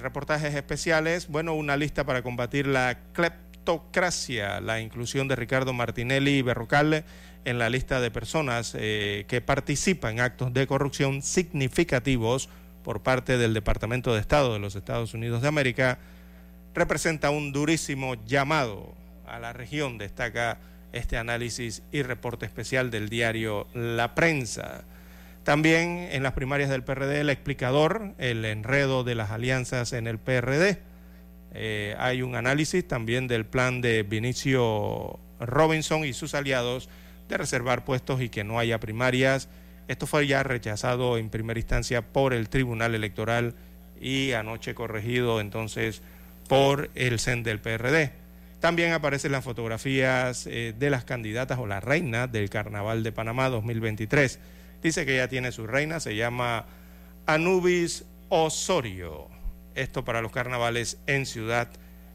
[0.00, 6.42] reportajes especiales, bueno, una lista para combatir la cleptocracia, la inclusión de Ricardo Martinelli y
[6.42, 7.04] Berrocal
[7.44, 12.48] en la lista de personas eh, que participan en actos de corrupción significativos
[12.82, 15.98] por parte del Departamento de Estado de los Estados Unidos de América,
[16.74, 18.94] representa un durísimo llamado
[19.26, 20.58] a la región, destaca
[20.92, 24.84] este análisis y reporte especial del diario La Prensa.
[25.42, 30.18] También en las primarias del PRD, el explicador, el enredo de las alianzas en el
[30.18, 30.78] PRD.
[31.52, 36.88] Eh, hay un análisis también del plan de Vinicio Robinson y sus aliados
[37.28, 39.48] de reservar puestos y que no haya primarias.
[39.88, 43.54] Esto fue ya rechazado en primera instancia por el Tribunal Electoral
[44.00, 46.02] y anoche corregido entonces
[46.48, 48.12] por el CEN del PRD.
[48.60, 53.50] También aparecen las fotografías eh, de las candidatas o la reina del Carnaval de Panamá
[53.50, 54.38] 2023.
[54.82, 56.66] Dice que ya tiene su reina, se llama
[57.26, 59.28] Anubis Osorio.
[59.74, 61.68] Esto para los carnavales en Ciudad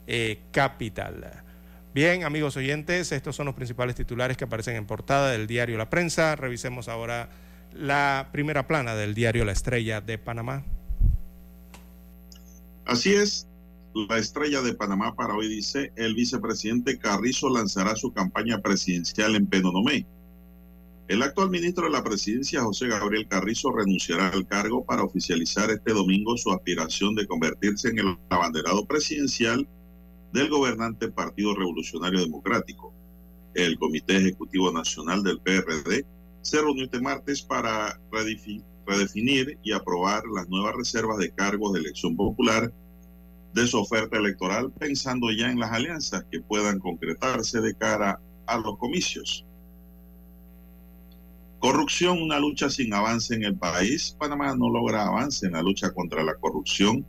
[0.08, 1.44] eh, Capital.
[1.92, 5.90] Bien, amigos oyentes, estos son los principales titulares que aparecen en portada del diario La
[5.90, 6.36] Prensa.
[6.36, 7.30] Revisemos ahora
[7.74, 10.64] la primera plana del diario La Estrella de Panamá.
[12.86, 13.48] Así es,
[13.96, 19.48] la Estrella de Panamá para hoy dice, el vicepresidente Carrizo lanzará su campaña presidencial en
[19.48, 20.06] Penonomé.
[21.08, 25.92] El actual ministro de la presidencia, José Gabriel Carrizo, renunciará al cargo para oficializar este
[25.92, 29.68] domingo su aspiración de convertirse en el abanderado presidencial
[30.34, 32.94] del gobernante Partido Revolucionario Democrático.
[33.54, 36.06] El Comité Ejecutivo Nacional del PRD
[36.42, 42.16] se reunió este martes para redefinir y aprobar las nuevas reservas de cargos de elección
[42.16, 42.72] popular
[43.54, 48.58] de su oferta electoral, pensando ya en las alianzas que puedan concretarse de cara a
[48.58, 49.46] los comicios.
[51.60, 54.16] Corrupción, una lucha sin avance en el país.
[54.18, 57.06] Panamá no logra avance en la lucha contra la corrupción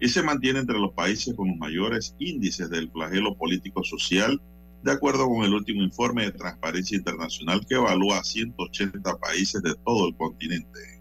[0.00, 4.40] y se mantiene entre los países con los mayores índices del flagelo político-social,
[4.82, 9.74] de acuerdo con el último informe de Transparencia Internacional que evalúa a 180 países de
[9.84, 10.96] todo el continente.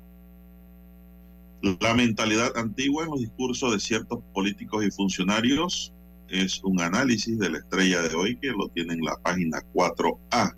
[1.80, 5.94] La mentalidad antigua en los discursos de ciertos políticos y funcionarios
[6.30, 10.56] es un análisis de la estrella de hoy que lo tiene en la página 4A.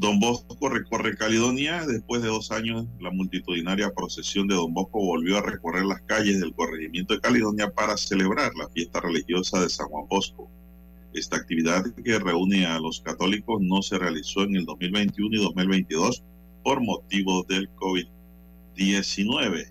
[0.00, 1.84] Don Bosco recorre Caledonia.
[1.86, 6.40] Después de dos años, la multitudinaria procesión de Don Bosco volvió a recorrer las calles
[6.40, 10.50] del corregimiento de Caledonia para celebrar la fiesta religiosa de San Juan Bosco.
[11.12, 16.24] Esta actividad que reúne a los católicos no se realizó en el 2021 y 2022
[16.64, 19.70] por motivo del COVID-19.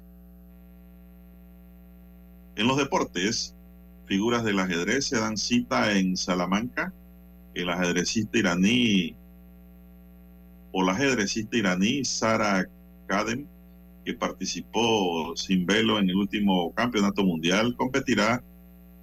[2.55, 3.55] En los deportes,
[4.05, 6.93] figuras del ajedrez se dan cita en Salamanca.
[7.55, 9.15] El ajedrecista iraní
[10.71, 12.67] o la ajedrecista iraní Sara
[13.07, 13.45] Kadem,
[14.05, 18.43] que participó sin velo en el último campeonato mundial, competirá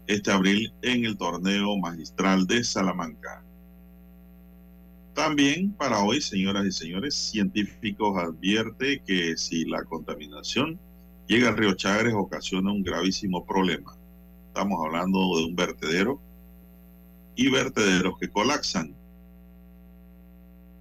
[0.06, 3.42] este abril en el torneo magistral de Salamanca.
[5.14, 10.78] También para hoy, señoras y señores, científicos advierte que si la contaminación
[11.26, 13.96] llega al río Chagres ocasiona un gravísimo problema.
[14.48, 16.20] Estamos hablando de un vertedero
[17.34, 18.95] y vertederos que colapsan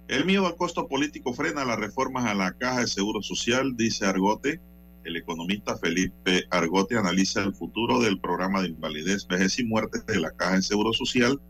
[0.08, 4.06] el miedo al costo político frena las reformas a la caja de seguro social, dice
[4.06, 4.60] Argote.
[5.04, 10.20] El economista Felipe Argote analiza el futuro del programa de invalidez, vejez y muerte de
[10.20, 11.40] la caja de seguro social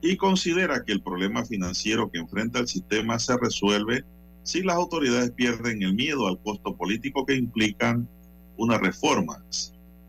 [0.00, 4.04] y considera que el problema financiero que enfrenta el sistema se resuelve
[4.42, 8.08] si las autoridades pierden el miedo al costo político que implican
[8.56, 9.44] una reforma.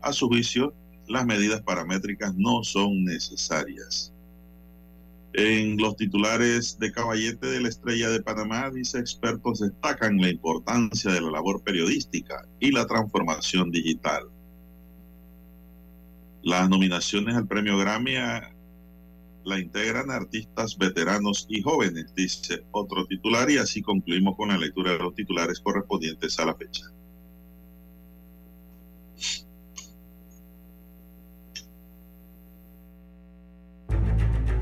[0.00, 0.72] A su juicio,
[1.08, 4.12] las medidas paramétricas no son necesarias.
[5.32, 11.12] En los titulares de Caballete de la Estrella de Panamá, dice expertos destacan la importancia
[11.12, 14.24] de la labor periodística y la transformación digital.
[16.42, 18.14] Las nominaciones al premio Grammy
[19.44, 24.92] la integran artistas veteranos y jóvenes, dice otro titular, y así concluimos con la lectura
[24.92, 26.86] de los titulares correspondientes a la fecha.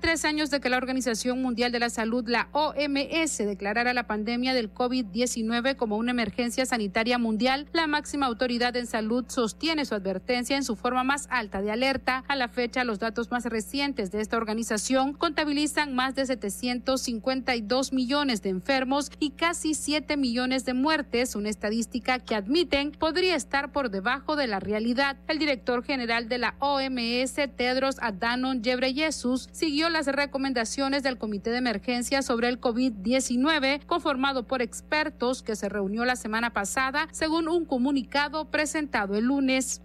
[0.00, 4.54] Tres años de que la Organización Mundial de la Salud, la OMS, declarara la pandemia
[4.54, 10.56] del COVID-19 como una emergencia sanitaria mundial, la máxima autoridad en salud sostiene su advertencia
[10.56, 12.24] en su forma más alta de alerta.
[12.28, 18.42] A la fecha, los datos más recientes de esta organización contabilizan más de 752 millones
[18.42, 23.90] de enfermos y casi 7 millones de muertes, una estadística que admiten podría estar por
[23.90, 25.16] debajo de la realidad.
[25.26, 31.58] El director general de la OMS, Tedros Adhanom Ghebreyesus, siguió las recomendaciones del Comité de
[31.58, 37.64] Emergencia sobre el COVID-19, conformado por expertos que se reunió la semana pasada, según un
[37.64, 39.80] comunicado presentado el lunes.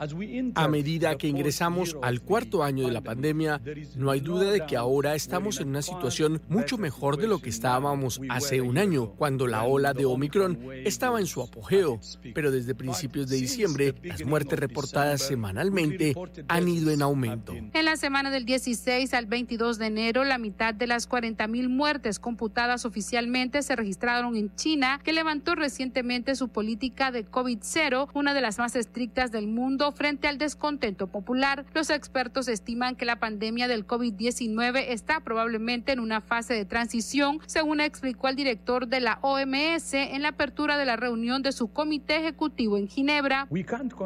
[0.56, 3.62] A medida que ingresamos al cuarto año de la pandemia,
[3.96, 7.50] no hay duda de que ahora estamos en una situación mucho mejor de lo que
[7.50, 12.00] estábamos hace un año, cuando la ola de Omicron estaba en su apogeo.
[12.34, 16.14] Pero desde principios de diciembre, las muertes reportadas semanalmente
[16.48, 17.54] han ido en aumento.
[17.54, 22.20] En la semana del 16 al 22 de enero, la mitad de las 40.000 muertes
[22.20, 28.42] computadas oficialmente se registraron en China, que levantó recientemente su política de COVID-0, una de
[28.42, 31.66] las más estrictas del mundo frente al descontento popular.
[31.74, 37.40] Los expertos estiman que la pandemia del COVID-19 está probablemente en una fase de transición,
[37.46, 41.68] según explicó el director de la OMS en la apertura de la reunión de su
[41.72, 43.48] comité ejecutivo en Ginebra.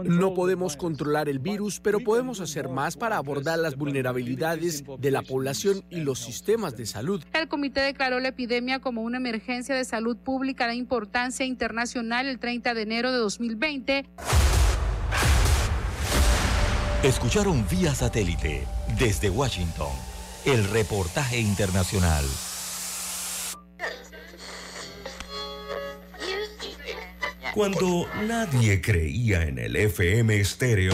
[0.03, 5.21] No podemos controlar el virus, pero podemos hacer más para abordar las vulnerabilidades de la
[5.21, 7.23] población y los sistemas de salud.
[7.34, 12.39] El comité declaró la epidemia como una emergencia de salud pública de importancia internacional el
[12.39, 14.05] 30 de enero de 2020.
[17.03, 18.65] Escucharon vía satélite
[18.97, 19.91] desde Washington
[20.45, 22.25] el reportaje internacional.
[27.53, 30.93] Cuando nadie creía en el FM estéreo.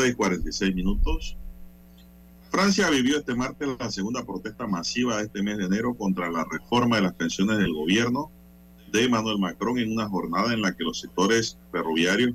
[0.00, 1.36] 6:46 minutos.
[2.50, 6.44] Francia vivió este martes la segunda protesta masiva de este mes de enero contra la
[6.50, 8.30] reforma de las pensiones del gobierno
[8.90, 12.32] de Emmanuel Macron en una jornada en la que los sectores ferroviarios,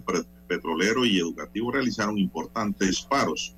[0.48, 3.56] petrolero y educativo realizaron importantes paros.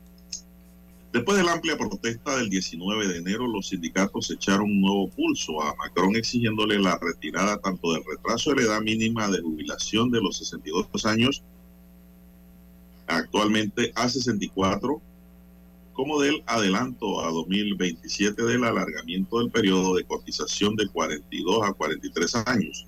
[1.14, 5.62] Después de la amplia protesta del 19 de enero, los sindicatos echaron un nuevo pulso
[5.62, 10.22] a Macron exigiéndole la retirada tanto del retraso de la edad mínima de jubilación de
[10.22, 11.44] los 62 años,
[13.08, 15.02] actualmente a 64,
[15.94, 22.36] como del adelanto a 2027 del alargamiento del periodo de cotización de 42 a 43
[22.46, 22.86] años.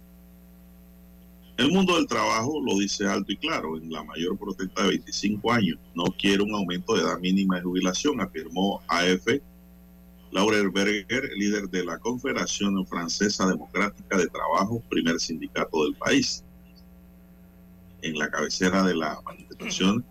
[1.58, 5.52] El mundo del trabajo lo dice alto y claro en la mayor protesta de 25
[5.52, 5.78] años.
[5.94, 9.28] No quiere un aumento de edad mínima de jubilación, afirmó AF
[10.32, 16.44] Laurel Berger, líder de la Confederación Francesa Democrática de Trabajo, primer sindicato del país.
[18.02, 20.06] En la cabecera de la manifestación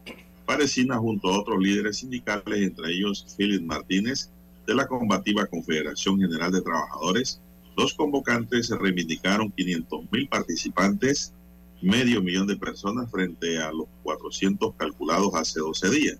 [0.47, 4.31] parecina junto a otros líderes sindicales, entre ellos Philip Martínez,
[4.67, 7.41] de la combativa Confederación General de Trabajadores,
[7.77, 11.33] los convocantes reivindicaron 500 mil participantes
[11.81, 16.19] medio millón de personas frente a los 400 calculados hace 12 días.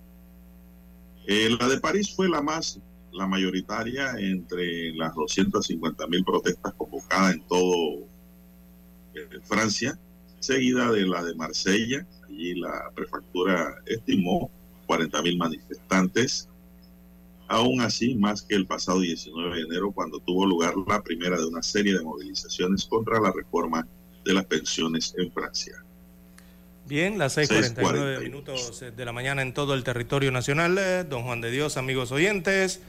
[1.27, 2.81] Eh, la de París fue la más,
[3.13, 8.07] la mayoritaria entre las 250 mil protestas convocadas convocada en todo
[9.15, 9.99] eh, Francia,
[10.41, 12.07] seguida de la de Marsella.
[12.27, 14.51] Allí la prefectura estimó
[14.87, 16.49] 40 mil manifestantes,
[17.47, 21.47] aún así más que el pasado 19 de enero cuando tuvo lugar la primera de
[21.47, 23.87] una serie de movilizaciones contra la reforma
[24.25, 25.83] de las pensiones en Francia.
[26.87, 30.79] Bien, las 6:49 minutos de la mañana en todo el territorio nacional.
[30.79, 32.81] Eh, don Juan de Dios, amigos oyentes,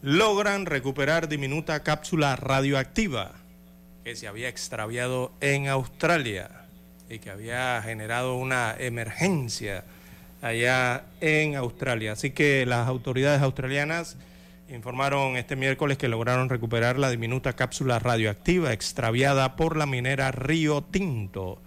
[0.00, 3.32] logran recuperar diminuta cápsula radioactiva
[4.02, 6.63] que se había extraviado en Australia
[7.08, 9.84] y que había generado una emergencia
[10.42, 12.12] allá en Australia.
[12.12, 14.16] Así que las autoridades australianas
[14.68, 20.82] informaron este miércoles que lograron recuperar la diminuta cápsula radioactiva extraviada por la minera Río
[20.82, 21.60] Tinto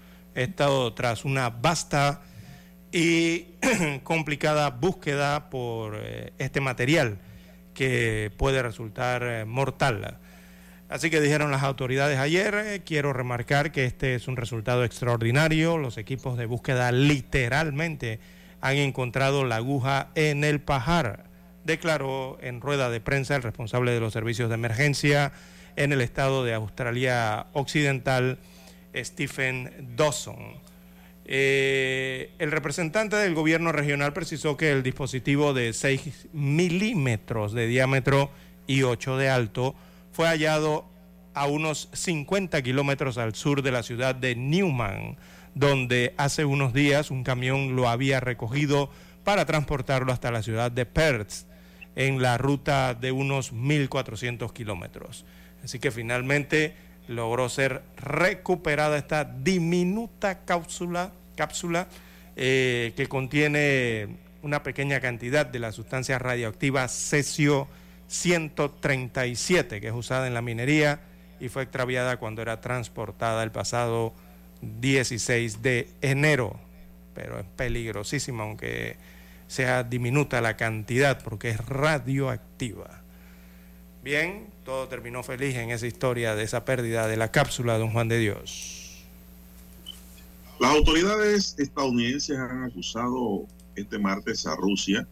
[0.43, 2.21] estado tras una vasta
[2.91, 3.45] y
[4.03, 7.17] complicada búsqueda por eh, este material
[7.73, 10.17] que puede resultar eh, mortal.
[10.89, 15.77] Así que dijeron las autoridades ayer, eh, quiero remarcar que este es un resultado extraordinario,
[15.77, 18.19] los equipos de búsqueda literalmente
[18.61, 21.25] han encontrado la aguja en el pajar,
[21.65, 25.33] declaró en rueda de prensa el responsable de los servicios de emergencia
[25.75, 28.39] en el estado de Australia Occidental,
[28.95, 30.55] Stephen Dawson.
[31.25, 38.31] Eh, el representante del gobierno regional precisó que el dispositivo de 6 milímetros de diámetro
[38.65, 39.75] y 8 de alto
[40.17, 40.83] fue hallado
[41.35, 45.15] a unos 50 kilómetros al sur de la ciudad de Newman,
[45.53, 48.89] donde hace unos días un camión lo había recogido
[49.23, 51.45] para transportarlo hasta la ciudad de Perth,
[51.95, 55.23] en la ruta de unos 1.400 kilómetros.
[55.63, 56.73] Así que finalmente
[57.07, 61.89] logró ser recuperada esta diminuta cápsula, cápsula
[62.35, 67.67] eh, que contiene una pequeña cantidad de la sustancia radioactiva cesio
[68.07, 71.01] 137 que es usada en la minería
[71.39, 74.13] y fue extraviada cuando era transportada el pasado
[74.61, 76.59] 16 de enero.
[77.13, 78.97] Pero es peligrosísima aunque
[79.47, 83.01] sea diminuta la cantidad porque es radioactiva.
[84.03, 88.07] Bien, todo terminó feliz en esa historia de esa pérdida de la cápsula Don Juan
[88.07, 89.05] de Dios.
[90.59, 95.07] Las autoridades estadounidenses han acusado este martes a Rusia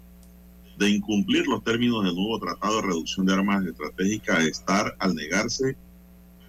[0.77, 5.77] de incumplir los términos del nuevo Tratado de Reducción de Armas Estratégicas STAR al negarse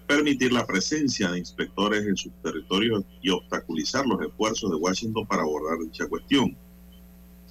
[0.07, 5.43] permitir la presencia de inspectores en sus territorios y obstaculizar los esfuerzos de Washington para
[5.43, 6.55] abordar dicha cuestión.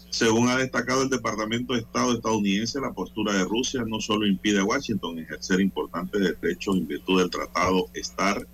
[0.08, 4.60] Según ha destacado el Departamento de Estado estadounidense, la postura de Rusia no solo impide
[4.60, 8.46] a Washington ejercer importantes derechos en virtud del Tratado STAR,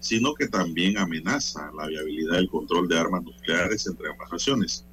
[0.00, 4.84] sino que también amenaza la viabilidad del control de armas nucleares entre ambas naciones.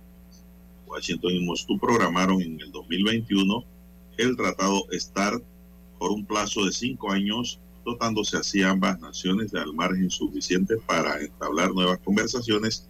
[0.94, 3.66] Washington y Moscú programaron en el 2021
[4.18, 5.42] el Tratado STAR
[5.98, 11.20] por un plazo de cinco años, dotándose así ambas naciones de al margen suficiente para
[11.20, 12.88] entablar nuevas conversaciones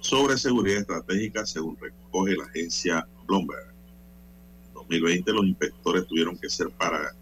[0.00, 3.72] sobre seguridad estratégica, según recoge la agencia Bloomberg.
[4.66, 7.14] En 2020 los inspectores tuvieron que ser para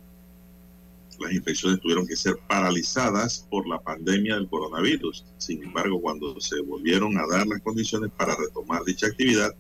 [1.21, 5.25] las inspecciones tuvieron que ser paralizadas por la pandemia del coronavirus.
[5.37, 9.55] Sin embargo, cuando se volvieron a dar las condiciones para retomar dicha actividad,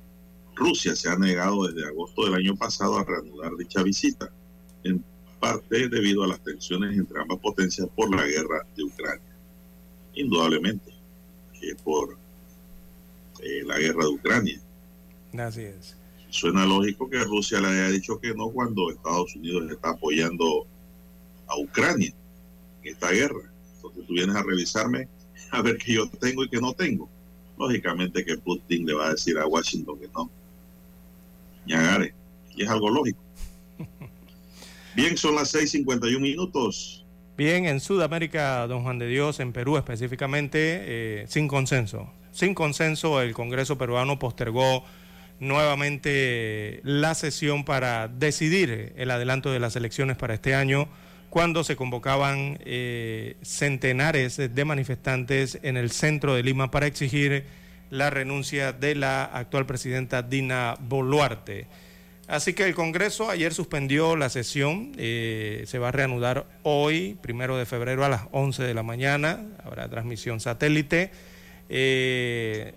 [0.54, 4.30] Rusia se ha negado desde agosto del año pasado a reanudar dicha visita,
[4.84, 5.04] en
[5.40, 9.36] parte debido a las tensiones entre ambas potencias por la guerra de Ucrania.
[10.14, 10.92] Indudablemente
[11.58, 12.16] que por
[13.40, 14.60] eh, la guerra de Ucrania.
[15.38, 15.96] Así es.
[16.30, 20.66] Suena lógico que Rusia le haya dicho que no cuando Estados Unidos está apoyando
[21.46, 22.12] a Ucrania
[22.82, 23.52] en esta guerra.
[23.76, 25.08] Entonces tú vienes a revisarme
[25.50, 27.08] a ver qué yo tengo y qué no tengo.
[27.58, 30.30] Lógicamente que Putin le va a decir a Washington que no.
[31.66, 32.14] Ñagare.
[32.54, 33.20] Y es algo lógico.
[34.94, 37.04] Bien, son las 6:51 minutos.
[37.36, 42.10] Bien, en Sudamérica, don Juan de Dios, en Perú específicamente, eh, sin consenso.
[42.30, 44.84] Sin consenso, el Congreso peruano postergó
[45.40, 50.88] nuevamente la sesión para decidir el adelanto de las elecciones para este año,
[51.30, 57.44] cuando se convocaban eh, centenares de manifestantes en el centro de Lima para exigir
[57.92, 61.66] la renuncia de la actual presidenta Dina Boluarte.
[62.26, 67.58] Así que el Congreso ayer suspendió la sesión, eh, se va a reanudar hoy, primero
[67.58, 71.10] de febrero a las 11 de la mañana, habrá transmisión satélite.
[71.68, 72.72] Eh,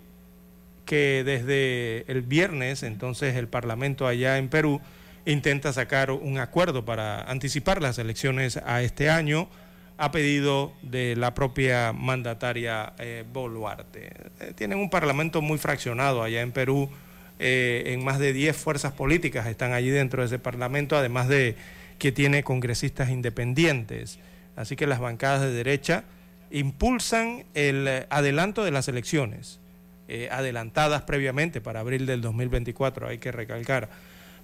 [0.84, 4.82] que desde el viernes entonces el Parlamento allá en Perú
[5.26, 9.50] intenta sacar un acuerdo para anticipar las elecciones a este año
[9.97, 14.11] a pedido de la propia mandataria eh, Boluarte.
[14.39, 16.89] Eh, tienen un parlamento muy fraccionado allá en Perú,
[17.38, 21.57] en más de 10 fuerzas políticas están allí dentro de ese parlamento, además de
[21.99, 24.19] que tiene congresistas independientes.
[24.55, 26.05] Así que las bancadas de derecha
[26.51, 29.59] impulsan el eh, adelanto de las elecciones,
[30.07, 33.89] eh, adelantadas previamente para abril del 2024, hay que recalcar.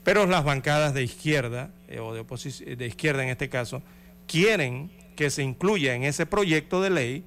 [0.04, 3.84] Pero las bancadas de izquierda, eh, o de, de izquierda en este caso,
[4.28, 4.92] quieren
[5.22, 7.24] que se incluya en ese proyecto de ley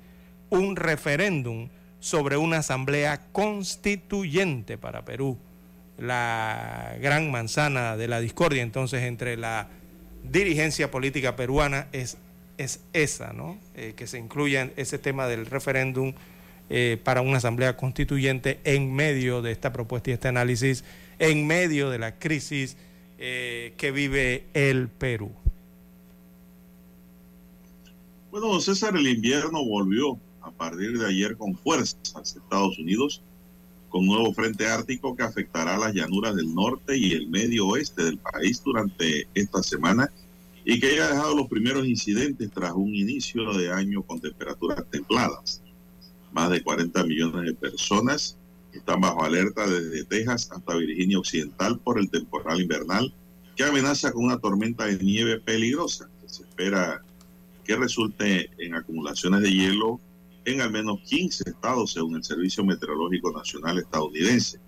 [0.50, 1.68] un referéndum
[2.00, 5.38] sobre una asamblea constituyente para Perú.
[5.96, 9.68] La gran manzana de la discordia entonces entre la
[10.24, 12.18] dirigencia política peruana es
[12.58, 13.60] es esa, ¿no?
[13.76, 16.14] Eh, que se incluya ese tema del referéndum
[16.70, 20.82] eh, para una asamblea constituyente en medio de esta propuesta y este análisis,
[21.20, 22.76] en medio de la crisis
[23.18, 25.32] eh, que vive el Perú.
[28.34, 33.22] Bueno, César, el invierno volvió a partir de ayer con fuerzas a Estados Unidos,
[33.88, 38.18] con nuevo frente ártico que afectará las llanuras del norte y el medio oeste del
[38.18, 40.10] país durante esta semana
[40.64, 45.62] y que haya dejado los primeros incidentes tras un inicio de año con temperaturas templadas.
[46.32, 48.36] Más de 40 millones de personas
[48.72, 53.14] están bajo alerta desde Texas hasta Virginia Occidental por el temporal invernal
[53.54, 57.00] que amenaza con una tormenta de nieve peligrosa se espera
[57.64, 60.00] que resulte en acumulaciones de hielo
[60.44, 64.60] en al menos 15 estados según el Servicio Meteorológico Nacional estadounidense.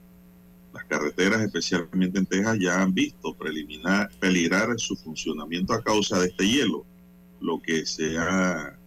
[0.72, 6.28] Las carreteras, especialmente en Texas, ya han visto preliminar, peligrar su funcionamiento a causa de
[6.28, 6.84] este hielo,
[7.40, 8.78] lo que, se ha,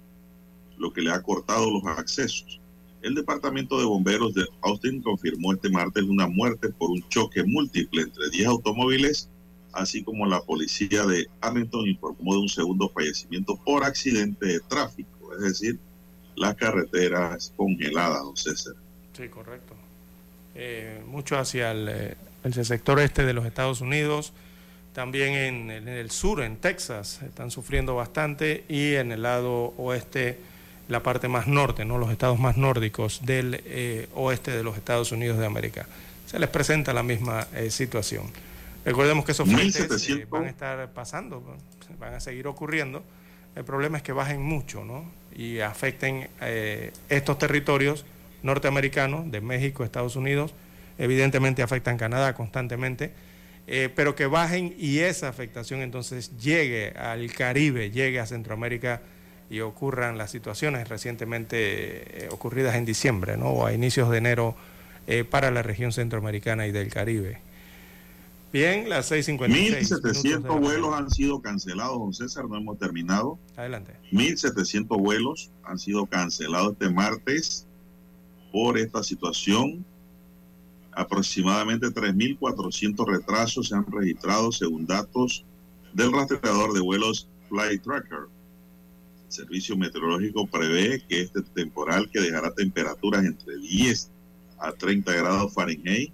[0.77, 2.59] lo que le ha cortado los accesos.
[3.01, 8.01] El Departamento de Bomberos de Austin confirmó este martes una muerte por un choque múltiple
[8.01, 9.29] entre 10 automóviles,
[9.73, 15.33] así como la policía de Arlington informó de un segundo fallecimiento por accidente de tráfico,
[15.35, 15.79] es decir,
[16.35, 18.73] las carreteras congeladas, don César.
[19.15, 19.75] Sí, correcto.
[20.55, 24.33] Eh, mucho hacia eh, el, sector este de los Estados Unidos,
[24.93, 30.39] también en, el sur, en Texas, están sufriendo bastante y en el lado oeste,
[30.87, 31.97] la parte más norte, ¿no?
[31.97, 35.87] los estados más nórdicos del eh, oeste de los Estados Unidos de América.
[36.25, 38.31] Se les presenta la misma situación.
[38.89, 41.43] Recordemos que esos frentes van a estar pasando,
[41.99, 43.03] van a seguir ocurriendo.
[43.55, 45.05] El problema es que bajen mucho ¿no?
[45.31, 46.27] y afecten
[47.07, 48.03] estos territorios
[48.41, 50.55] norteamericanos, de México, Estados Unidos,
[50.97, 53.11] evidentemente afectan Canadá constantemente,
[53.67, 59.01] eh, pero que bajen y esa afectación entonces llegue al Caribe, llegue a Centroamérica
[59.51, 63.49] y ocurran las situaciones recientemente eh, ocurridas en diciembre ¿no?
[63.49, 64.55] o a inicios de enero
[65.05, 67.48] eh, para la región centroamericana y del Caribe.
[68.51, 70.01] Bien, las 6.56.
[70.01, 73.37] 1.700 vuelos han sido cancelados, don César, no hemos terminado.
[73.55, 73.95] Adelante.
[74.11, 77.67] 1.700 vuelos han sido cancelados este martes
[78.51, 79.85] por esta situación.
[80.91, 85.45] Aproximadamente 3.400 retrasos se han registrado según datos
[85.93, 88.27] del rastreador de vuelos Flight Tracker.
[89.27, 94.09] El servicio meteorológico prevé que este temporal que dejará temperaturas entre 10
[94.57, 96.11] a 30 grados Fahrenheit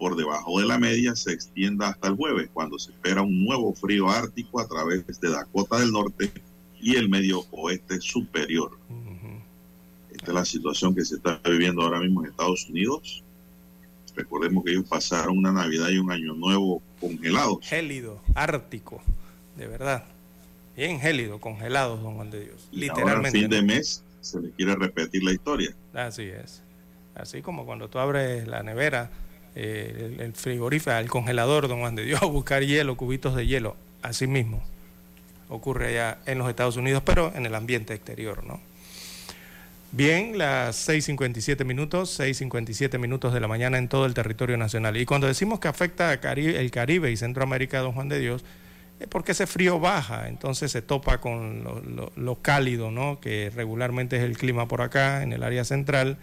[0.00, 3.74] por debajo de la media se extienda hasta el jueves, cuando se espera un nuevo
[3.74, 6.32] frío ártico a través de Dakota del Norte
[6.80, 8.78] y el medio oeste superior.
[10.10, 13.22] Esta es la situación que se está viviendo ahora mismo en Estados Unidos.
[14.16, 17.58] Recordemos que ellos pasaron una Navidad y un Año Nuevo congelados.
[17.60, 19.02] Gélido, ártico,
[19.58, 20.04] de verdad.
[20.74, 22.68] Bien gélido, congelados, don Juan de Dios.
[22.72, 23.38] Literalmente.
[23.38, 25.74] fin de mes se le quiere repetir la historia.
[25.92, 26.62] Así es.
[27.14, 29.10] Así como cuando tú abres la nevera,
[29.54, 33.76] eh, el, frigorífico, el congelador, don Juan de Dios, a buscar hielo, cubitos de hielo.
[34.02, 34.62] Así mismo
[35.50, 38.60] ocurre allá en los Estados Unidos, pero en el ambiente exterior, ¿no?
[39.92, 44.96] Bien, las 6.57 minutos, 6.57 minutos de la mañana en todo el territorio nacional.
[44.96, 48.44] Y cuando decimos que afecta a el Caribe y Centroamérica, don Juan de Dios,
[49.00, 51.64] es porque ese frío baja, entonces se topa con
[52.14, 53.18] lo, cálido, ¿no?
[53.18, 56.18] que regularmente es el clima por acá, en el área central,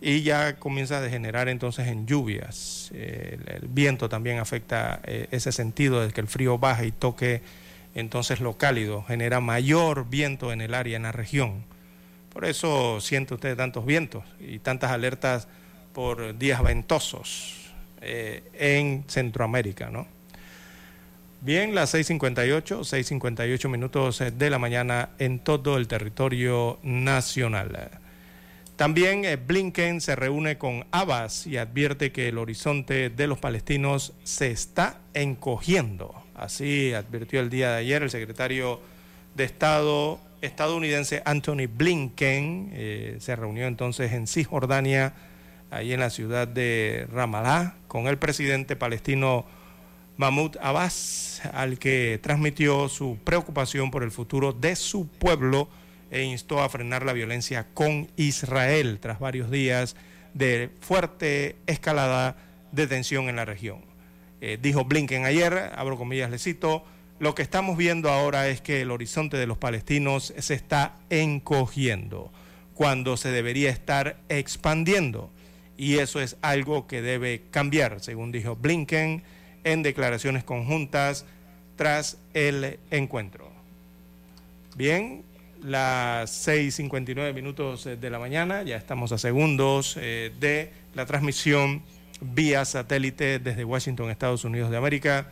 [0.00, 2.90] y ya comienza a degenerar entonces en lluvias.
[2.92, 7.42] el, viento también afecta eh, ese sentido de que el frío baja y toque
[7.94, 11.64] entonces lo cálido, genera mayor viento en el área, en la región
[12.32, 15.48] por eso siente usted tantos vientos y tantas alertas
[15.92, 19.90] por días ventosos eh, en Centroamérica.
[21.40, 27.90] Bien, las 6.58, 6.58 minutos de la mañana en todo el territorio nacional.
[28.80, 34.14] También eh, Blinken se reúne con Abbas y advierte que el horizonte de los palestinos
[34.24, 36.14] se está encogiendo.
[36.34, 38.80] Así advirtió el día de ayer el secretario
[39.34, 45.12] de Estado estadounidense Anthony Blinken eh, se reunió entonces en Cisjordania,
[45.70, 49.44] ahí en la ciudad de Ramallah, con el presidente palestino
[50.16, 55.68] Mahmoud Abbas, al que transmitió su preocupación por el futuro de su pueblo
[56.10, 59.96] e instó a frenar la violencia con Israel tras varios días
[60.34, 62.36] de fuerte escalada
[62.72, 63.80] de tensión en la región.
[64.40, 66.84] Eh, dijo Blinken ayer, abro comillas, le cito,
[67.18, 72.32] lo que estamos viendo ahora es que el horizonte de los palestinos se está encogiendo
[72.74, 75.30] cuando se debería estar expandiendo.
[75.76, 79.22] Y eso es algo que debe cambiar, según dijo Blinken
[79.64, 81.26] en declaraciones conjuntas
[81.76, 83.50] tras el encuentro.
[84.76, 85.24] Bien,
[85.62, 91.82] las 6.59 minutos de la mañana, ya estamos a segundos eh, de la transmisión
[92.20, 95.28] vía satélite desde Washington, Estados Unidos de América,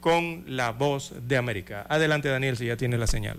[0.00, 1.86] con la voz de América.
[1.88, 3.38] Adelante Daniel, si ya tiene la señal.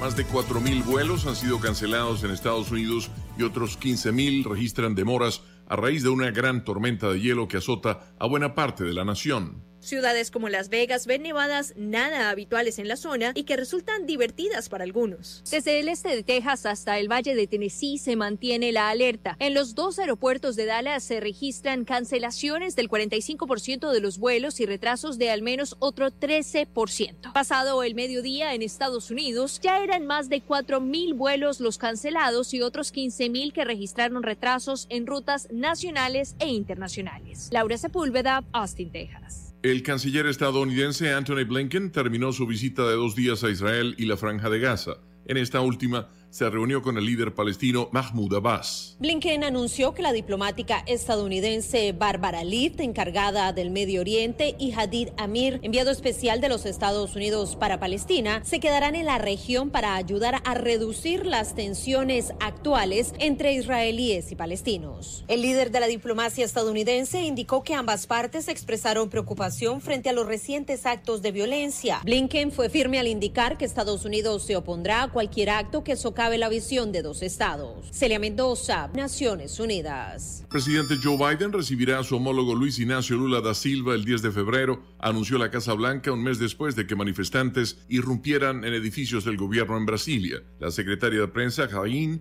[0.00, 5.42] Más de 4.000 vuelos han sido cancelados en Estados Unidos y otros 15.000 registran demoras
[5.68, 9.06] a raíz de una gran tormenta de hielo que azota a buena parte de la
[9.06, 9.64] nación.
[9.86, 14.68] Ciudades como Las Vegas ven nevadas nada habituales en la zona y que resultan divertidas
[14.68, 15.42] para algunos.
[15.50, 19.36] Desde el este de Texas hasta el valle de Tennessee se mantiene la alerta.
[19.38, 24.66] En los dos aeropuertos de Dallas se registran cancelaciones del 45% de los vuelos y
[24.66, 27.32] retrasos de al menos otro 13%.
[27.32, 32.62] Pasado el mediodía en Estados Unidos, ya eran más de 4.000 vuelos los cancelados y
[32.62, 37.48] otros 15.000 que registraron retrasos en rutas nacionales e internacionales.
[37.52, 39.45] Laura Sepúlveda, Austin, Texas.
[39.62, 44.16] El canciller estadounidense Anthony Blinken terminó su visita de dos días a Israel y la
[44.16, 44.98] Franja de Gaza.
[45.26, 48.94] En esta última, se reunió con el líder palestino Mahmoud Abbas.
[48.98, 55.60] Blinken anunció que la diplomática estadounidense Barbara Leaf, encargada del Medio Oriente, y Hadid Amir,
[55.62, 60.42] enviado especial de los Estados Unidos para Palestina, se quedarán en la región para ayudar
[60.44, 65.24] a reducir las tensiones actuales entre israelíes y palestinos.
[65.28, 70.26] El líder de la diplomacia estadounidense indicó que ambas partes expresaron preocupación frente a los
[70.26, 72.02] recientes actos de violencia.
[72.04, 76.25] Blinken fue firme al indicar que Estados Unidos se opondrá a cualquier acto que socave
[76.34, 77.86] la visión de dos estados.
[77.92, 80.44] Celia Mendoza, Naciones Unidas.
[80.50, 84.32] Presidente Joe Biden recibirá a su homólogo Luis Ignacio Lula da Silva el 10 de
[84.32, 89.36] febrero, anunció la Casa Blanca un mes después de que manifestantes irrumpieran en edificios del
[89.36, 90.42] gobierno en Brasilia.
[90.58, 91.68] La secretaria de prensa,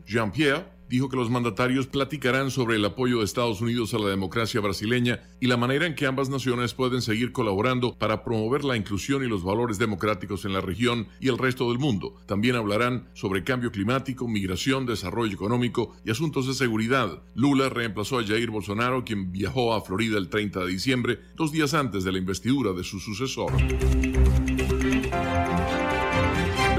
[0.06, 0.65] Jean-Pierre,
[0.95, 5.19] dijo que los mandatarios platicarán sobre el apoyo de Estados Unidos a la democracia brasileña
[5.41, 9.27] y la manera en que ambas naciones pueden seguir colaborando para promover la inclusión y
[9.27, 12.15] los valores democráticos en la región y el resto del mundo.
[12.27, 17.22] También hablarán sobre cambio climático, migración, desarrollo económico y asuntos de seguridad.
[17.34, 21.73] Lula reemplazó a Jair Bolsonaro, quien viajó a Florida el 30 de diciembre, dos días
[21.73, 23.51] antes de la investidura de su sucesor.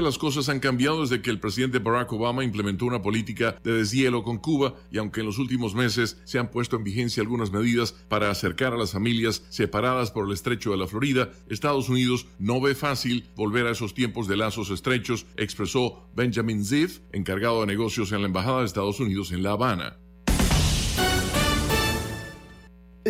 [0.07, 4.23] Las cosas han cambiado desde que el presidente Barack Obama implementó una política de deshielo
[4.23, 7.91] con Cuba y aunque en los últimos meses se han puesto en vigencia algunas medidas
[8.07, 12.61] para acercar a las familias separadas por el estrecho de la Florida, Estados Unidos no
[12.61, 18.13] ve fácil volver a esos tiempos de lazos estrechos, expresó Benjamin Ziff, encargado de negocios
[18.13, 19.97] en la Embajada de Estados Unidos en La Habana.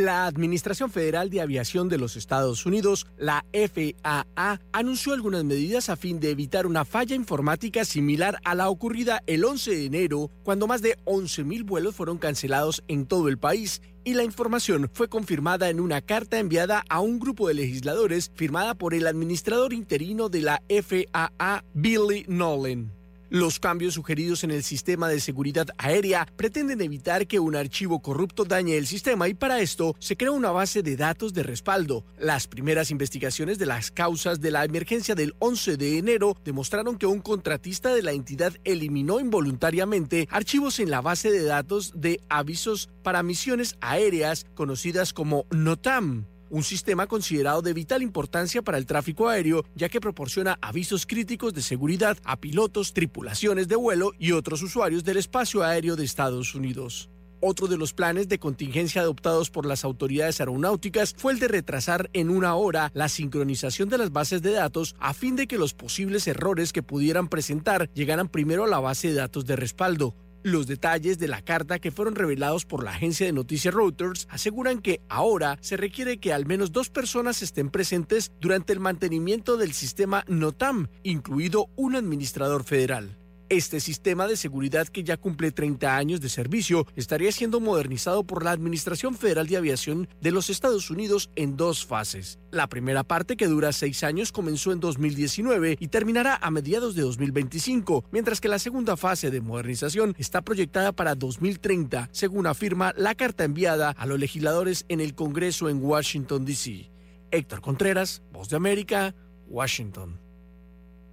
[0.03, 5.95] La Administración Federal de Aviación de los Estados Unidos, la FAA, anunció algunas medidas a
[5.95, 10.68] fin de evitar una falla informática similar a la ocurrida el 11 de enero, cuando
[10.68, 15.68] más de 11.000 vuelos fueron cancelados en todo el país y la información fue confirmada
[15.72, 20.41] en una carta enviada a un grupo de legisladores firmada por el administrador interino de
[20.41, 22.97] la FAA, Billy Nolan.
[23.30, 28.45] Los cambios sugeridos en el sistema de seguridad aérea pretenden evitar que un archivo corrupto
[28.45, 32.06] dañe el sistema y para esto se crea una base de datos de respaldo.
[32.18, 37.06] Las primeras investigaciones de las causas de la emergencia del 11 de enero demostraron que
[37.06, 42.90] un contratista de la entidad eliminó involuntariamente archivos en la base de datos de avisos
[43.04, 46.26] para misiones aéreas conocidas como NOTAM.
[46.49, 51.53] Un sistema considerado de vital importancia para el tráfico aéreo, ya que proporciona avisos críticos
[51.53, 56.56] de seguridad a pilotos, tripulaciones de vuelo y otros usuarios del espacio aéreo de Estados
[56.56, 57.10] Unidos.
[57.40, 62.10] Otro de los planes de contingencia adoptados por las autoridades aeronáuticas fue el de retrasar
[62.14, 65.76] en una hora la sincronización de las bases de datos a fin de que los
[65.76, 70.15] posibles errores que pudieran presentar llegaran primero a la base de datos de respaldo.
[70.43, 74.80] Los detalles de la carta que fueron revelados por la agencia de noticias Reuters aseguran
[74.80, 79.73] que ahora se requiere que al menos dos personas estén presentes durante el mantenimiento del
[79.73, 83.18] sistema NOTAM, incluido un administrador federal.
[83.49, 88.44] Este sistema de seguridad que ya cumple 30 años de servicio estaría siendo modernizado por
[88.44, 92.40] la Administración Federal de Aviación de los Estados Unidos en dos fases.
[92.52, 97.03] La primera parte, que dura seis años, comenzó en 2019 y terminará a mediados de
[97.03, 103.15] 2025, mientras que la segunda fase de modernización está proyectada para 2030, según afirma la
[103.15, 106.91] carta enviada a los legisladores en el Congreso en Washington, D.C.
[107.32, 109.15] Héctor Contreras, Voz de América,
[109.48, 110.27] Washington.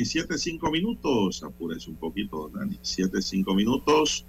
[0.00, 1.42] Dani, siete, cinco minutos.
[1.42, 2.78] Apúrese un poquito, don Dani.
[2.80, 4.24] Siete, cinco minutos.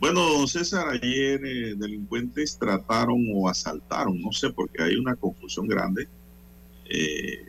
[0.00, 5.68] Bueno, don César, ayer eh, delincuentes trataron o asaltaron, no sé, porque hay una confusión
[5.68, 6.08] grande.
[6.86, 7.46] Eh,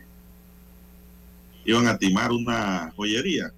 [1.65, 3.51] iban a timar una joyería.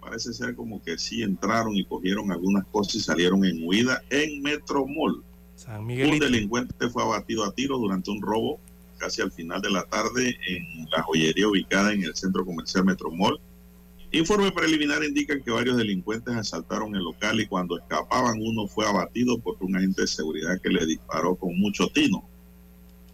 [0.00, 4.42] Parece ser como que sí entraron y cogieron algunas cosas y salieron en huida en
[4.42, 5.22] Metro Mall.
[5.68, 8.58] Un delincuente fue abatido a tiro durante un robo
[8.98, 13.40] casi al final de la tarde en la joyería ubicada en el centro comercial Metromol.
[14.10, 19.38] Informe preliminar indican que varios delincuentes asaltaron el local y cuando escapaban uno fue abatido
[19.38, 22.28] por un agente de seguridad que le disparó con mucho tino.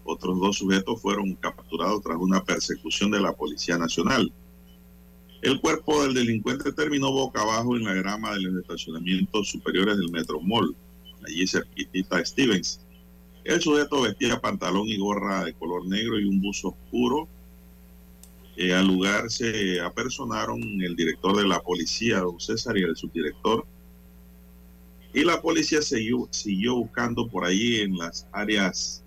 [0.04, 4.32] Otros dos sujetos fueron capturados tras una persecución de la Policía Nacional.
[5.42, 10.10] El cuerpo del delincuente terminó boca abajo en la grama de los estacionamientos superiores del
[10.10, 10.76] Metromol,
[11.26, 12.83] allí cerquita Stevens.
[13.44, 17.28] El sujeto vestía pantalón y gorra de color negro y un buzo oscuro.
[18.56, 23.66] Eh, al lugar se apersonaron el director de la policía, don César, y el subdirector.
[25.12, 29.04] Y la policía siguió, siguió buscando por ahí en las áreas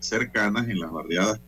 [0.00, 1.40] cercanas, en las barriadas,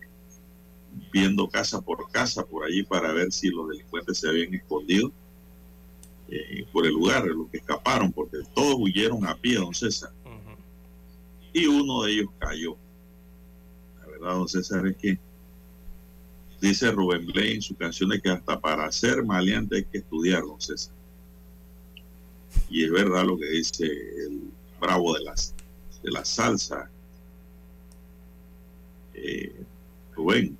[1.12, 5.12] viendo casa por casa por allí para ver si los delincuentes se habían escondido
[6.28, 10.12] eh, por el lugar, los que escaparon, porque todos huyeron a pie, don César
[11.52, 12.76] y uno de ellos cayó.
[14.00, 15.18] La verdad, don César, es que
[16.60, 20.42] dice Rubén Blay en su canción de que hasta para ser maleante hay que estudiar,
[20.42, 20.94] don César.
[22.68, 24.50] Y es verdad lo que dice el
[24.80, 25.54] bravo de, las,
[26.02, 26.90] de la salsa,
[29.14, 29.54] eh,
[30.14, 30.56] Rubén,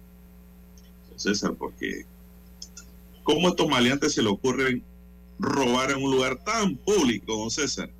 [1.09, 2.05] don César, porque
[3.23, 4.83] ¿cómo a estos maleantes se le ocurren
[5.39, 7.91] robar en un lugar tan público, don César?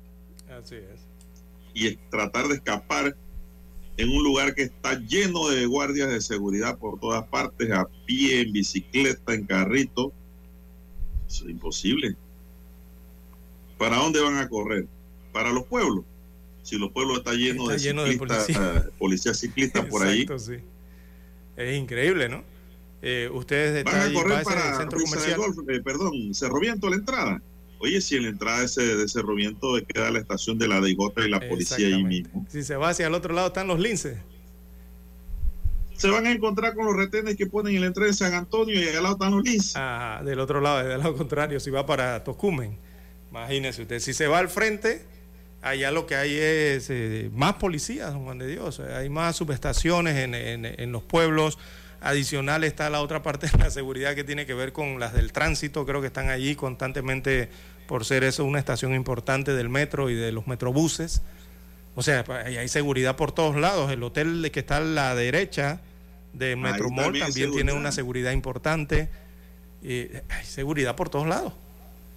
[0.49, 1.10] Así es
[1.73, 3.15] y tratar de escapar
[3.97, 8.41] en un lugar que está lleno de guardias de seguridad por todas partes, a pie,
[8.41, 10.11] en bicicleta, en carrito.
[11.27, 12.15] Eso es imposible.
[13.77, 14.87] ¿Para dónde van a correr?
[15.31, 16.05] Para los pueblos.
[16.63, 20.27] Si los pueblos están llenos de, ciclistas, policías ciclistas por ahí.
[20.37, 20.55] Sí.
[21.57, 22.43] Es increíble, ¿no?
[23.01, 25.37] Eh, ustedes van a correr para centro comercial.
[25.37, 27.41] Golf, eh, perdón, Cerro Viento la entrada.
[27.81, 30.97] Oye, si en la entrada de, ese, de Viento queda la estación de la DJ
[31.25, 32.45] y la policía ahí mismo.
[32.47, 34.19] Si se va hacia el otro lado están los linces.
[35.97, 38.79] Se van a encontrar con los retenes que ponen en la entrada de San Antonio
[38.79, 39.73] y al lado están los linces.
[39.75, 42.77] Ah, del otro lado, del lado contrario, si va para Tocumen.
[43.31, 45.03] Imagínese usted, si se va al frente,
[45.61, 48.79] allá lo que hay es eh, más policías, don Juan de Dios.
[48.79, 51.57] Hay más subestaciones en, en, en los pueblos
[52.01, 55.31] Adicional está la otra parte de la seguridad que tiene que ver con las del
[55.31, 57.49] tránsito, creo que están allí constantemente
[57.87, 61.21] por ser eso una estación importante del metro y de los metrobuses.
[61.93, 63.91] O sea, hay seguridad por todos lados.
[63.91, 65.81] El hotel que está a la derecha
[66.33, 69.09] de Metromol también, tiene una seguridad importante.
[69.83, 71.53] hay seguridad por todos lados.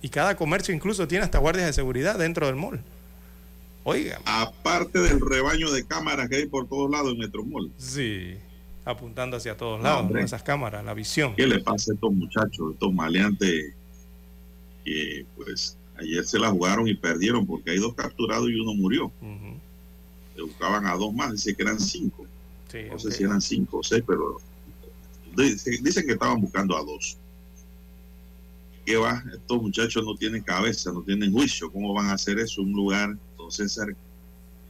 [0.00, 2.80] Y cada comercio incluso tiene hasta guardias de seguridad dentro del mall.
[3.82, 4.20] Oiga.
[4.24, 7.70] Aparte del rebaño de cámaras que hay por todos lados en Metromol.
[7.76, 8.38] Sí
[8.84, 11.34] apuntando hacia todos lados, con esas cámaras, la visión.
[11.34, 13.74] ¿Qué le pasa a estos muchachos, estos maleantes
[14.84, 19.10] que pues ayer se la jugaron y perdieron porque hay dos capturados y uno murió?
[20.36, 22.26] Se buscaban a dos más, dice que eran cinco.
[22.90, 24.38] no sé si eran cinco o seis, pero
[25.36, 27.16] dicen que estaban buscando a dos.
[28.84, 29.24] ¿Qué va?
[29.32, 31.72] Estos muchachos no tienen cabeza, no tienen juicio.
[31.72, 32.60] ¿Cómo van a hacer eso?
[32.60, 33.78] Un lugar, entonces,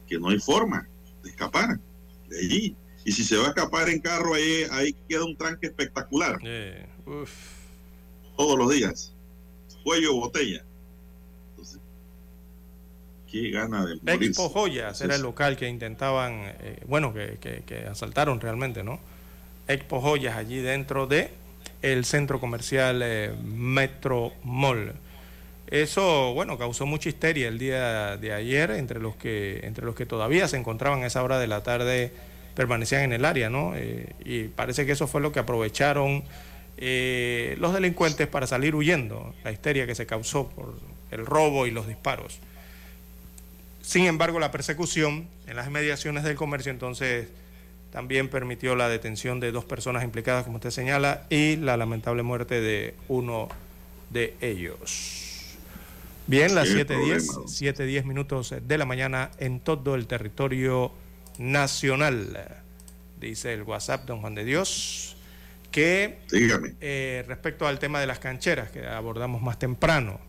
[0.07, 0.87] que no hay forma
[1.21, 1.77] de escapar
[2.29, 2.75] de allí.
[3.05, 6.39] Y si se va a escapar en carro, ahí, ahí queda un tranque espectacular.
[8.35, 9.13] Todos los días.
[9.83, 10.65] Cuello botella.
[11.51, 11.79] Entonces,
[13.31, 14.25] qué gana de morirse.
[14.25, 18.99] Expo Joyas era el local que intentaban, eh, bueno, que, que, asaltaron realmente, ¿no?
[19.67, 21.29] Expo Joyas allí dentro de
[21.83, 24.93] el centro comercial eh, Metro Mall.
[25.67, 30.07] Eso, bueno, causó mucha histeria el día de ayer entre los que entre los que
[30.07, 32.11] todavía se encontraban a esa hora de la tarde
[32.55, 33.73] permanecían en el área, ¿no?
[33.75, 36.23] Eh, y parece que eso fue lo que aprovecharon
[36.77, 40.75] eh, los delincuentes para salir huyendo, la histeria que se causó por
[41.11, 42.39] el robo y los disparos.
[43.81, 47.27] Sin embargo, la persecución en las mediaciones del comercio entonces
[47.91, 52.59] también permitió la detención de dos personas implicadas, como usted señala, y la lamentable muerte
[52.59, 53.47] de uno
[54.09, 55.57] de ellos.
[56.27, 60.91] Bien, las 7.10 7, minutos de la mañana en todo el territorio
[61.37, 62.63] nacional.
[63.19, 65.15] Dice el WhatsApp, don Juan de Dios,
[65.71, 70.19] que eh, respecto al tema de las cancheras que abordamos más temprano,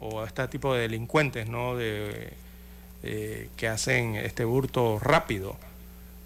[0.00, 1.76] o este tipo de delincuentes ¿no?
[1.76, 2.32] de,
[3.02, 5.56] eh, que hacen este hurto rápido,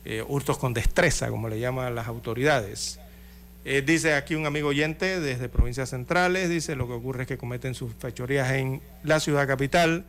[0.04, 2.98] eh, hurtos con destreza, como le llaman las autoridades.
[3.64, 7.74] dice aquí un amigo oyente desde provincias centrales, dice lo que ocurre es que cometen
[7.74, 10.04] sus fechorías en la ciudad capital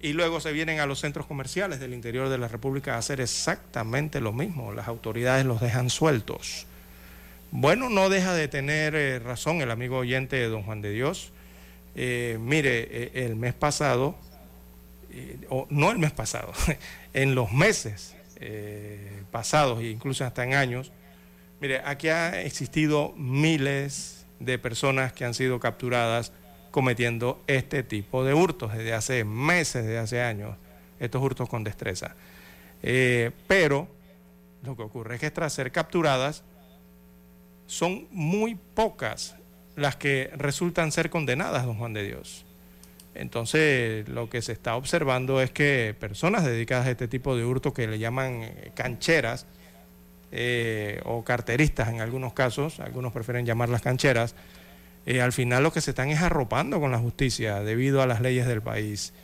[0.00, 3.20] y luego se vienen a los centros comerciales del interior de la República a hacer
[3.20, 4.72] exactamente lo mismo.
[4.72, 6.66] Las autoridades los dejan sueltos.
[7.50, 11.32] Bueno, no deja de tener eh, razón el amigo oyente de don Juan de Dios.
[11.96, 14.16] Eh, mire, eh, el mes pasado,
[15.48, 16.52] o no el mes pasado,
[17.14, 18.14] en los meses
[19.32, 20.92] pasados e incluso hasta en años,
[21.60, 26.30] mire, aquí ha existido miles de personas que han sido capturadas
[26.78, 30.54] cometiendo este tipo de hurtos desde hace meses, desde hace años,
[31.00, 32.14] estos hurtos con destreza.
[32.84, 33.88] Eh, pero
[34.62, 36.44] lo que ocurre es que tras ser capturadas,
[37.66, 39.34] son muy pocas
[39.74, 42.44] las que resultan ser condenadas, don Juan de Dios.
[43.16, 47.74] Entonces, lo que se está observando es que personas dedicadas a este tipo de hurto
[47.74, 49.46] que le llaman eh, cancheras
[50.30, 54.36] eh, o carteristas en algunos casos, algunos prefieren llamarlas cancheras,
[55.08, 58.20] eh, al final lo que se están es arropando con la justicia debido a las
[58.20, 59.14] leyes del país.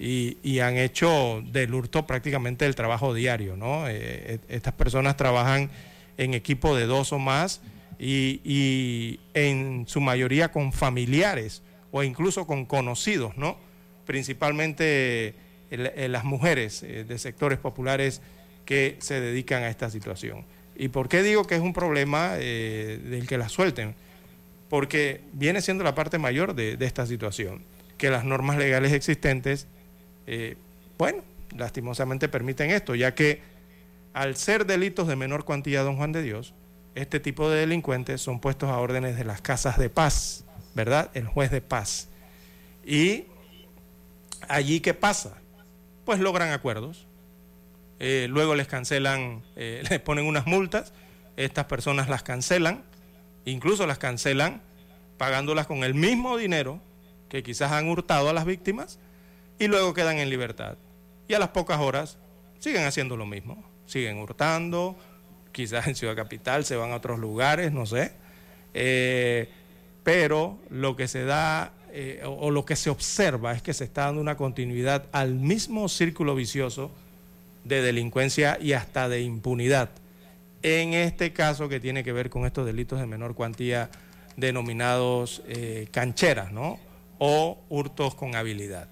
[0.00, 3.88] Y, han hecho del hurto prácticamente el trabajo diario, ¿no?
[3.88, 5.70] Eh, estas personas trabajan
[6.16, 7.60] en equipo de dos o más
[8.00, 11.62] y, en su mayoría con familiares
[11.92, 13.58] o incluso con conocidos, ¿no?
[14.06, 15.36] Principalmente
[15.70, 18.22] las mujeres eh, de sectores populares
[18.64, 20.44] que se dedican a esta situación.
[20.74, 23.94] ¿Y por qué digo que es un problema del que la suelten?
[24.68, 27.62] Porque viene siendo la parte mayor de, esta situación,
[27.96, 29.66] que las normas legales existentes,
[30.26, 30.56] eh,
[30.98, 31.22] bueno,
[31.56, 33.40] lastimosamente permiten esto, ya que
[34.12, 36.54] al ser delitos de menor cuantía, don Juan de Dios,
[36.94, 41.10] este tipo de delincuentes son puestos a órdenes de las casas de paz, ¿verdad?
[41.14, 42.08] El juez de paz.
[42.84, 43.26] Y
[44.48, 45.38] allí, ¿qué pasa?
[46.04, 47.06] Pues logran acuerdos,
[48.00, 50.92] eh, luego les cancelan, eh, les ponen unas multas,
[51.36, 52.82] estas personas las cancelan,
[53.50, 54.62] incluso las cancelan
[55.16, 56.80] pagándolas con el mismo dinero
[57.28, 58.98] que quizás han hurtado a las víctimas
[59.58, 60.78] y luego quedan en libertad.
[61.26, 62.18] Y a las pocas horas
[62.58, 64.96] siguen haciendo lo mismo, siguen hurtando,
[65.52, 68.12] quizás en Ciudad Capital se van a otros lugares, no sé.
[68.74, 69.48] Eh,
[70.04, 74.06] pero lo que se da eh, o, lo que se observa es que se está
[74.06, 76.90] dando una continuidad al mismo círculo vicioso
[77.64, 79.90] de delincuencia y hasta de impunidad.
[80.62, 83.90] En este caso que tiene que ver con estos delitos de menor cuantía
[84.36, 86.78] denominados eh, cancheras, ¿no?
[87.18, 88.88] O hurtos con habilidad.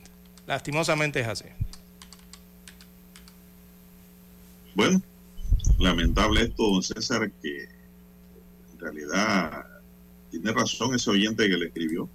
[0.47, 1.47] Lastimosamente es así.
[4.75, 5.01] Bueno,
[5.79, 9.67] lamentable esto, don César, que en realidad
[10.31, 12.09] tiene razón ese oyente que le escribió.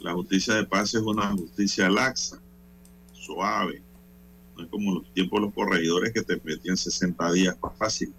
[0.00, 2.40] La justicia de paz es una justicia laxa,
[3.12, 3.82] suave.
[4.56, 8.12] No es como los tiempos de los corregidores que te metían 60 días más fácil,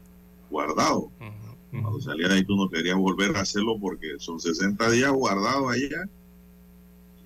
[0.54, 1.12] guardado.
[1.72, 5.74] Cuando salías de ahí tú no querías volver a hacerlo porque son 60 días guardados
[5.74, 6.08] allá.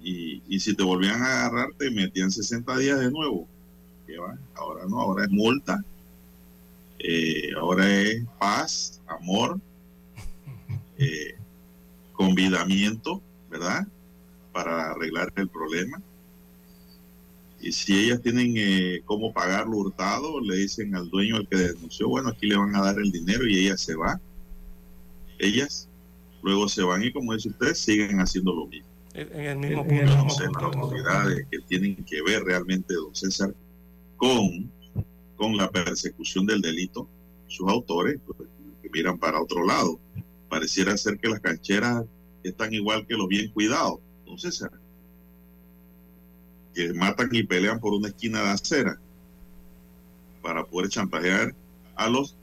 [0.01, 3.45] Y, y si te volvían a agarrar, te metían 60 días de nuevo.
[4.55, 5.83] Ahora no, ahora es multa.
[6.99, 9.59] Eh, ahora es paz, amor,
[10.97, 11.35] eh,
[12.13, 13.85] convidamiento, ¿verdad?
[14.53, 16.01] Para arreglar el problema.
[17.59, 21.57] Y si ellas tienen eh, cómo pagar lo hurtado, le dicen al dueño al que
[21.57, 24.19] denunció, bueno, aquí le van a dar el dinero y ella se va.
[25.39, 25.89] Ellas
[26.43, 28.87] luego se van y como dice usted, siguen haciendo lo mismo.
[29.13, 30.05] En el mismo punto.
[30.05, 33.53] No sé, las autoridades que tienen que ver realmente, don César,
[34.15, 34.71] con,
[35.35, 37.07] con la persecución del delito,
[37.47, 38.47] sus autores pues,
[38.81, 39.99] que miran para otro lado.
[40.49, 42.05] Pareciera ser que las cancheras
[42.43, 44.63] están igual que los bien cuidados, entonces
[46.77, 48.99] que matan y pelean por una esquina de acera
[50.43, 51.55] para poder chantajear
[51.95, 52.35] a los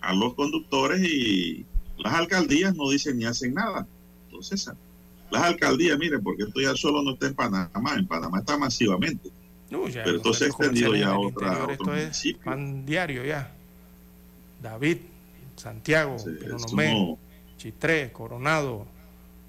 [0.00, 1.64] a los conductores y
[1.98, 3.86] las alcaldías no dicen ni hacen nada.
[4.26, 4.70] Entonces,
[5.30, 9.30] las alcaldías, miren, porque esto ya solo no está en Panamá, en Panamá está masivamente.
[9.70, 13.52] Pero entonces ha extendido ya a otra, esto es pan diario ya.
[14.60, 14.98] David,
[15.54, 16.30] Santiago, sí,
[17.56, 18.86] Chitré, Coronado,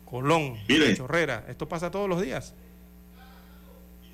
[0.06, 0.58] Colón,
[0.96, 1.46] Chorrera.
[1.50, 2.54] Esto pasa todos los días.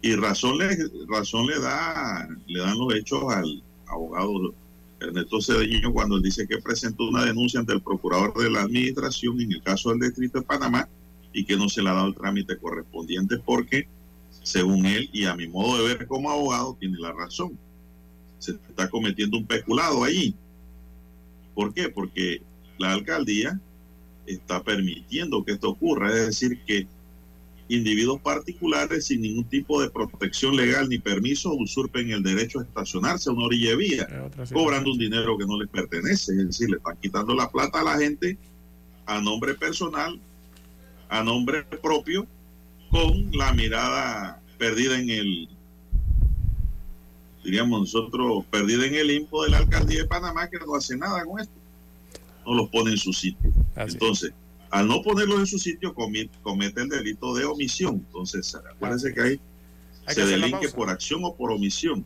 [0.03, 0.77] Y razón le,
[1.07, 4.53] razón le da, le dan los hechos al abogado
[4.99, 9.39] Ernesto Cedeño cuando él dice que presentó una denuncia ante el procurador de la administración
[9.39, 10.89] en el caso del distrito de Panamá
[11.31, 13.87] y que no se le ha dado el trámite correspondiente porque
[14.43, 17.57] según él y a mi modo de ver como abogado, tiene la razón.
[18.39, 20.35] Se está cometiendo un peculado ahí.
[21.55, 21.87] ¿Por qué?
[21.87, 22.41] Porque
[22.77, 23.57] la alcaldía
[24.25, 26.87] está permitiendo que esto ocurra, es decir, que
[27.69, 33.29] individuos particulares sin ningún tipo de protección legal ni permiso usurpen el derecho a estacionarse
[33.29, 36.77] a una orilla de vía, cobrando un dinero que no les pertenece, es decir, le
[36.77, 38.37] están quitando la plata a la gente
[39.05, 40.19] a nombre personal,
[41.09, 42.27] a nombre propio,
[42.89, 45.49] con la mirada perdida en el,
[47.43, 51.23] diríamos nosotros, perdida en el impo de la alcaldía de Panamá que no hace nada
[51.25, 51.53] con esto.
[52.45, 53.51] No los pone en su sitio.
[53.75, 54.33] Entonces,
[54.73, 58.03] al no ponerlos en su sitio, comete, el delito de omisión.
[58.07, 59.39] Entonces, acuérdense que ahí
[60.07, 62.03] se delinque por acción o por omisión.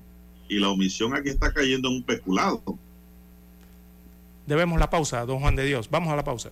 [0.50, 2.62] Y la omisión aquí está cayendo en un peculado.
[4.46, 5.90] Debemos la pausa, don Juan de Dios.
[5.90, 6.52] Vamos a la pausa.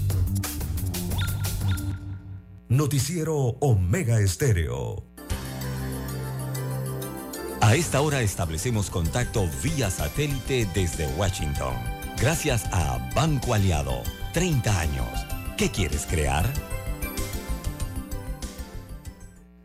[2.71, 5.03] Noticiero Omega Estéreo.
[7.59, 11.75] A esta hora establecemos contacto vía satélite desde Washington.
[12.17, 14.03] Gracias a Banco Aliado.
[14.33, 15.09] 30 años.
[15.57, 16.45] ¿Qué quieres crear?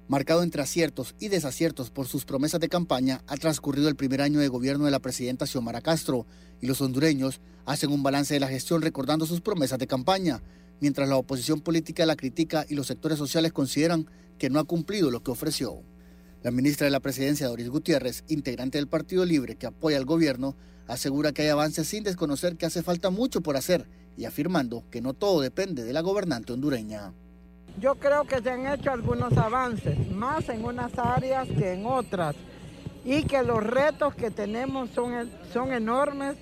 [0.09, 4.41] Marcado entre aciertos y desaciertos por sus promesas de campaña, ha transcurrido el primer año
[4.41, 6.27] de gobierno de la presidenta Xiomara Castro
[6.61, 10.43] y los hondureños hacen un balance de la gestión recordando sus promesas de campaña
[10.81, 14.09] mientras la oposición política la critica y los sectores sociales consideran
[14.39, 15.82] que no ha cumplido lo que ofreció.
[16.43, 20.55] La ministra de la Presidencia, Doris Gutiérrez, integrante del Partido Libre que apoya al gobierno,
[20.86, 25.01] asegura que hay avances sin desconocer que hace falta mucho por hacer y afirmando que
[25.01, 27.12] no todo depende de la gobernante hondureña.
[27.81, 32.35] Yo creo que se han hecho algunos avances, más en unas áreas que en otras,
[33.05, 36.36] y que los retos que tenemos son, son enormes,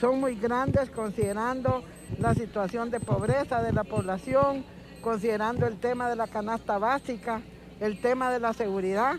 [0.00, 1.82] son muy grandes considerando
[2.18, 4.64] la situación de pobreza de la población,
[5.00, 7.42] considerando el tema de la canasta básica,
[7.80, 9.16] el tema de la seguridad,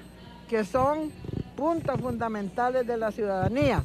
[0.50, 1.12] que son
[1.56, 3.84] puntos fundamentales de la ciudadanía.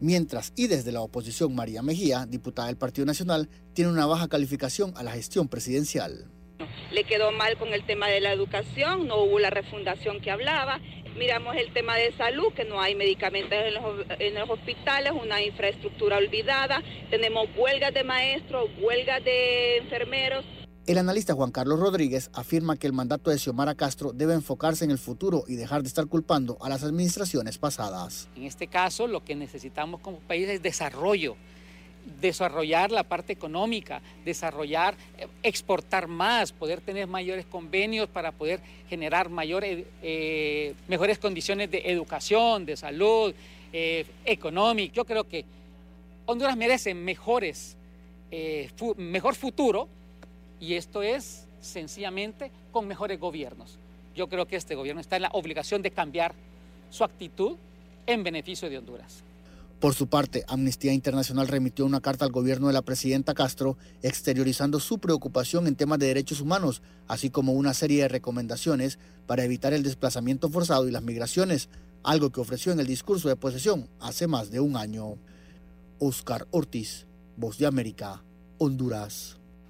[0.00, 4.92] Mientras, y desde la oposición, María Mejía, diputada del Partido Nacional, tiene una baja calificación
[4.96, 6.26] a la gestión presidencial.
[6.90, 10.80] Le quedó mal con el tema de la educación, no hubo la refundación que hablaba.
[11.16, 15.42] Miramos el tema de salud, que no hay medicamentos en los, en los hospitales, una
[15.42, 16.82] infraestructura olvidada.
[17.10, 20.44] Tenemos huelgas de maestros, huelgas de enfermeros.
[20.84, 24.90] El analista Juan Carlos Rodríguez afirma que el mandato de Xiomara Castro debe enfocarse en
[24.90, 28.28] el futuro y dejar de estar culpando a las administraciones pasadas.
[28.34, 31.36] En este caso, lo que necesitamos como país es desarrollo,
[32.20, 39.28] desarrollar la parte económica, desarrollar, eh, exportar más, poder tener mayores convenios para poder generar
[39.28, 43.34] mayores, eh, mejores condiciones de educación, de salud,
[43.72, 44.94] eh, económica.
[44.94, 45.44] Yo creo que
[46.26, 47.76] Honduras merece mejores,
[48.96, 49.88] mejor futuro
[50.60, 53.78] y esto es sencillamente con mejores gobiernos.
[54.14, 56.32] Yo creo que este gobierno está en la obligación de cambiar
[56.90, 57.56] su actitud
[58.06, 59.24] en beneficio de Honduras.
[59.82, 64.78] Por su parte, Amnistía Internacional remitió una carta al gobierno de la presidenta Castro exteriorizando
[64.78, 69.72] su preocupación en temas de derechos humanos, así como una serie de recomendaciones para evitar
[69.72, 71.68] el desplazamiento forzado y las migraciones,
[72.04, 75.16] algo que ofreció en el discurso de posesión hace más de un año.
[75.98, 78.22] Oscar Ortiz, Voz de América,
[78.58, 79.41] Honduras.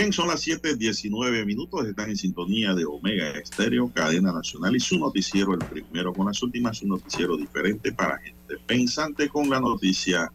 [0.00, 1.86] Bien, son las 7:19 minutos.
[1.86, 6.42] Están en sintonía de Omega Estéreo, cadena nacional y su noticiero, el primero con las
[6.42, 10.32] últimas, un noticiero diferente para gente pensante con la noticia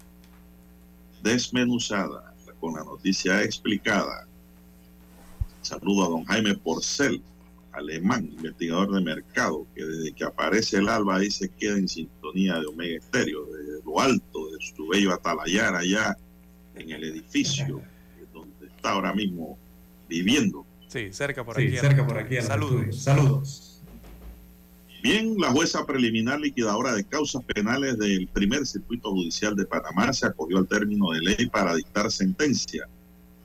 [1.24, 4.28] desmenuzada, con la noticia explicada.
[5.64, 7.24] Saludo a don Jaime Porcel,
[7.72, 12.60] alemán, investigador de mercado, que desde que aparece el alba ahí se queda en sintonía
[12.60, 16.16] de Omega Estéreo, desde lo alto de su bello atalayar allá
[16.76, 17.82] en el edificio
[18.92, 19.58] ahora mismo
[20.08, 20.66] viviendo.
[20.88, 21.76] Sí, cerca por aquí.
[21.78, 22.42] cerca por aquí.
[22.42, 23.04] Saludos.
[23.04, 23.76] Saludos.
[25.06, 30.26] Bien, la jueza preliminar liquidadora de causas penales del primer circuito judicial de Panamá se
[30.26, 32.88] acogió al término de ley para dictar sentencia.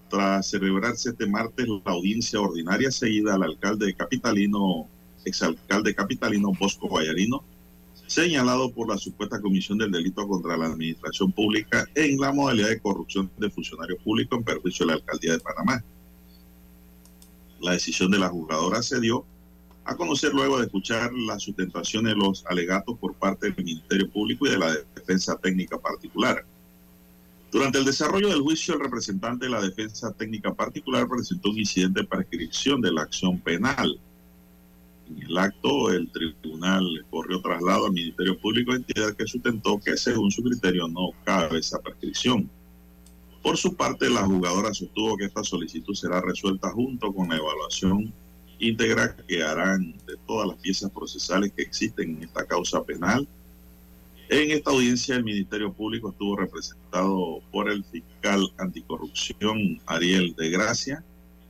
[0.08, 4.88] Tras celebrarse este martes la audiencia ordinaria seguida al alcalde capitalino,
[5.26, 7.44] exalcalde capitalino Bosco Vallarino,
[8.10, 12.80] señalado por la supuesta comisión del delito contra la administración pública en la modalidad de
[12.80, 15.84] corrupción de funcionarios públicos en perjuicio de la alcaldía de Panamá.
[17.60, 19.24] La decisión de la jugadora se dio
[19.84, 24.44] a conocer luego de escuchar la sustentación de los alegatos por parte del Ministerio Público
[24.44, 26.44] y de la Defensa Técnica Particular.
[27.52, 32.00] Durante el desarrollo del juicio, el representante de la Defensa Técnica Particular presentó un incidente
[32.00, 34.00] de prescripción de la acción penal
[35.10, 40.30] en el acto, el tribunal corrió traslado al Ministerio Público, entidad que sustentó que según
[40.30, 42.48] su criterio no cabe esa prescripción.
[43.42, 48.12] Por su parte, la jugadora sostuvo que esta solicitud será resuelta junto con la evaluación
[48.58, 53.26] íntegra que harán de todas las piezas procesales que existen en esta causa penal.
[54.28, 61.02] En esta audiencia, el Ministerio Público estuvo representado por el fiscal anticorrupción Ariel de Gracia,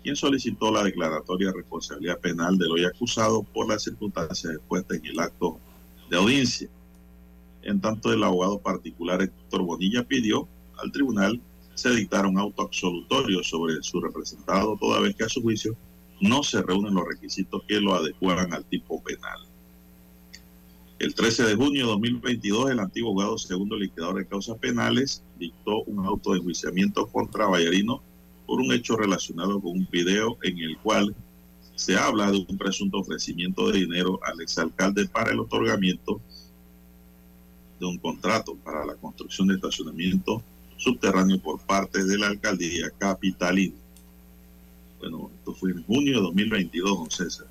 [0.03, 5.07] quien solicitó la declaratoria de responsabilidad penal del hoy acusado por las circunstancias expuestas en
[5.07, 5.59] el acto
[6.09, 6.69] de audiencia.
[7.63, 10.49] En tanto, el abogado particular Héctor Bonilla pidió
[10.79, 11.41] al tribunal
[11.75, 15.75] se dictara un auto absolutorio sobre su representado, toda vez que a su juicio
[16.21, 19.39] no se reúnen los requisitos que lo adecuan al tipo penal.
[20.99, 25.83] El 13 de junio de 2022, el antiguo abogado segundo liquidador de causas penales dictó
[25.85, 28.03] un auto de enjuiciamiento contra Vallarino
[28.51, 31.15] por un hecho relacionado con un video en el cual
[31.77, 36.21] se habla de un presunto ofrecimiento de dinero al exalcalde para el otorgamiento
[37.79, 40.43] de un contrato para la construcción de estacionamiento
[40.77, 43.77] subterráneo por parte de la alcaldía capitalina.
[44.99, 47.47] Bueno, esto fue en junio de 2022, don César.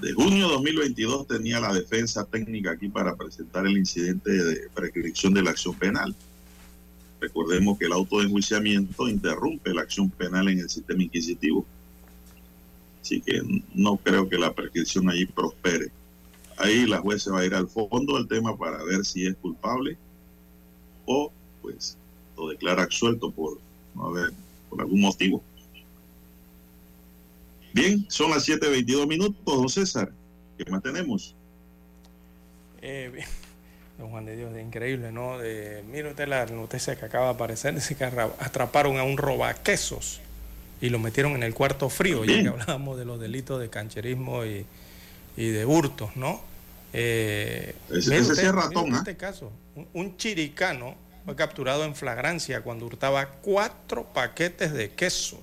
[0.00, 5.34] De junio de 2022 tenía la defensa técnica aquí para presentar el incidente de prescripción
[5.34, 6.14] de la acción penal
[7.24, 11.64] Recordemos que el auto de enjuiciamiento interrumpe la acción penal en el sistema inquisitivo.
[13.00, 13.40] Así que
[13.72, 15.90] no creo que la prescripción allí prospere.
[16.58, 19.34] Ahí la juez se va a ir al fondo del tema para ver si es
[19.36, 19.96] culpable
[21.06, 21.32] o
[21.62, 21.96] pues
[22.36, 23.58] lo declara absuelto por,
[23.98, 24.30] a ver,
[24.68, 25.42] por algún motivo.
[27.72, 30.12] Bien, son las 7.22 minutos, don César.
[30.58, 31.34] ¿Qué más tenemos?
[32.82, 33.24] Eh,
[33.98, 35.38] don Juan de Dios, es increíble, ¿no?
[35.38, 40.20] De, mire usted la noticia que acaba de aparecer, dice que atraparon a un robaquesos
[40.80, 44.44] y lo metieron en el cuarto frío, ya que hablábamos de los delitos de cancherismo
[44.44, 44.66] y,
[45.36, 46.42] de hurtos, ¿no?
[46.92, 49.50] Eh, ese, ese ratón, En este caso,
[49.92, 50.94] un, chiricano
[51.24, 55.40] fue capturado en flagrancia cuando hurtaba cuatro paquetes de queso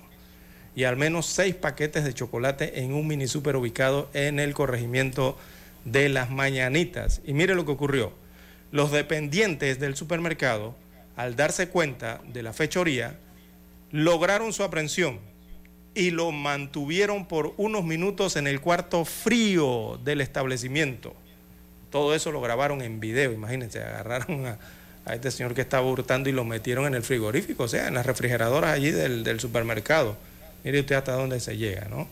[0.74, 5.36] y al menos seis paquetes de chocolate en un mini super ubicado en el corregimiento
[5.84, 7.20] de las Mañanitas.
[7.26, 8.21] Y mire lo que ocurrió.
[8.72, 10.74] Los dependientes del supermercado,
[11.14, 13.18] al darse cuenta de la fechoría,
[13.90, 15.20] lograron su aprehensión
[15.94, 21.14] y lo mantuvieron por unos minutos en el cuarto frío del establecimiento.
[21.90, 24.58] Todo eso lo grabaron en video, imagínense, agarraron a,
[25.12, 28.06] este señor que estaba hurtando y lo metieron en el frigorífico, o sea, en las
[28.06, 30.16] refrigeradoras allí del, supermercado.
[30.64, 32.08] Mire usted hasta dónde se llega, ¿no?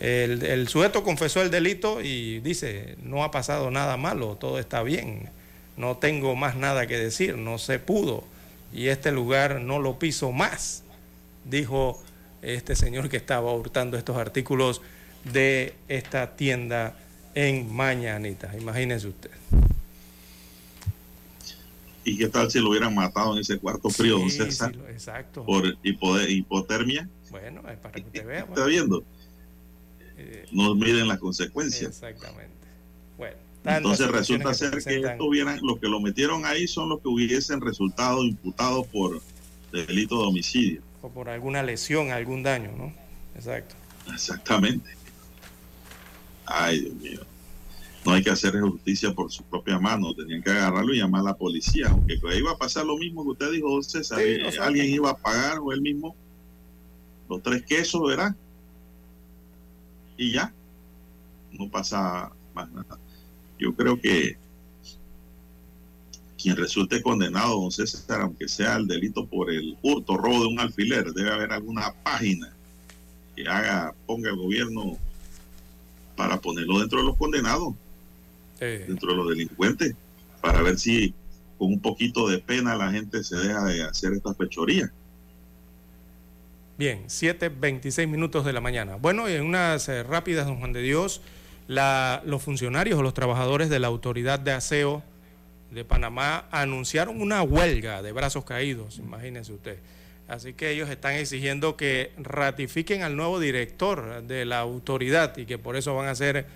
[0.00, 4.82] El, el, sujeto confesó el delito y dice, no ha pasado nada malo, todo está
[4.82, 5.30] bien
[5.76, 8.24] no tengo más nada que decir, no se pudo
[8.74, 10.82] y este lugar no lo piso más,
[11.44, 12.02] dijo
[12.42, 14.82] este señor que estaba hurtando estos artículos
[15.32, 16.96] de esta tienda
[17.34, 18.52] en Mañanita.
[18.58, 19.30] Imagínense usted.
[22.04, 24.74] ¿Y qué tal si lo hubieran matado en ese cuarto frío, don César?
[24.90, 25.44] exacto.
[25.44, 27.08] Por hipotermia.
[27.30, 28.40] Bueno, es para que usted vea.
[28.40, 29.02] ¿Está viendo?
[30.18, 31.90] Eh, no miden las consecuencias.
[31.92, 32.52] Exactamente.
[33.64, 37.60] Entonces resulta ser que esto hubieran, los que lo metieron ahí son los que hubiesen
[37.60, 39.22] resultado imputados por
[39.72, 40.82] delito de homicidio.
[41.00, 42.92] O por alguna lesión, algún daño, ¿no?
[43.34, 43.74] Exacto.
[44.12, 44.90] Exactamente.
[46.46, 47.20] Ay, Dios mío.
[48.04, 50.14] No hay que hacer justicia por su propia mano.
[50.14, 51.88] Tenían que agarrarlo y llamar a la policía.
[51.88, 54.20] Aunque iba a pasar lo mismo que usted dijo, César.
[54.20, 56.14] Eh, alguien iba a pagar o él mismo
[57.30, 58.36] los tres quesos, ¿verdad?
[60.18, 60.52] Y ya.
[61.52, 62.98] No pasa más nada.
[63.58, 64.36] Yo creo que
[66.44, 70.60] quien resulte condenado, don César, aunque sea el delito por el hurto, robo de un
[70.60, 72.52] alfiler, debe haber alguna página
[73.34, 74.98] que haga, ponga el gobierno
[76.16, 77.74] para ponerlo dentro de los condenados,
[78.60, 79.94] dentro de los delincuentes,
[80.40, 81.14] para ver si
[81.58, 84.90] con un poquito de pena la gente se deja de hacer estas pechorías.
[86.76, 88.96] Bien, 7.26 minutos de la mañana.
[88.96, 91.20] Bueno, y en unas eh, rápidas, don Juan de Dios,
[91.68, 95.02] los funcionarios o los trabajadores de la Autoridad de Aseo
[95.70, 99.78] de Panamá anunciaron una huelga de brazos caídos, imagínense usted.
[100.28, 105.58] Así que ellos están exigiendo que ratifiquen al nuevo director de la autoridad y que
[105.58, 106.46] por eso van a hacer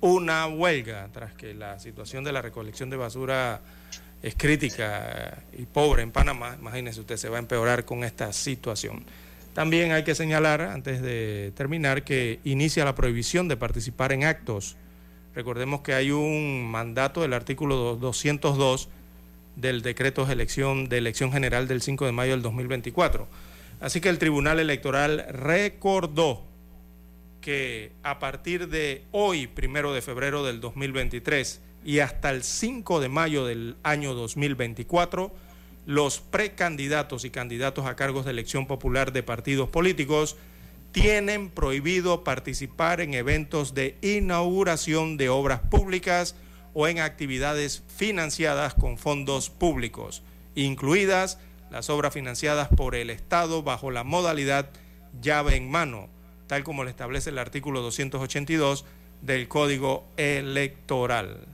[0.00, 3.60] una huelga, tras que la situación de la recolección de basura
[4.22, 9.04] es crítica y pobre en Panamá, imagínense usted, se va a empeorar con esta situación.
[9.54, 14.76] También hay que señalar, antes de terminar, que inicia la prohibición de participar en actos.
[15.32, 18.88] Recordemos que hay un mandato del artículo 202
[19.54, 23.28] del decreto de elección, de elección general del 5 de mayo del 2024.
[23.80, 26.42] Así que el Tribunal Electoral recordó
[27.40, 33.08] que a partir de hoy, primero de febrero del 2023, y hasta el 5 de
[33.08, 35.32] mayo del año 2024,
[35.86, 40.36] los precandidatos y candidatos a cargos de elección popular de partidos políticos
[40.92, 46.36] tienen prohibido participar en eventos de inauguración de obras públicas
[46.72, 50.22] o en actividades financiadas con fondos públicos,
[50.54, 51.38] incluidas
[51.70, 54.70] las obras financiadas por el Estado bajo la modalidad
[55.20, 56.08] llave en mano,
[56.46, 58.84] tal como lo establece el artículo 282
[59.22, 61.46] del Código Electoral.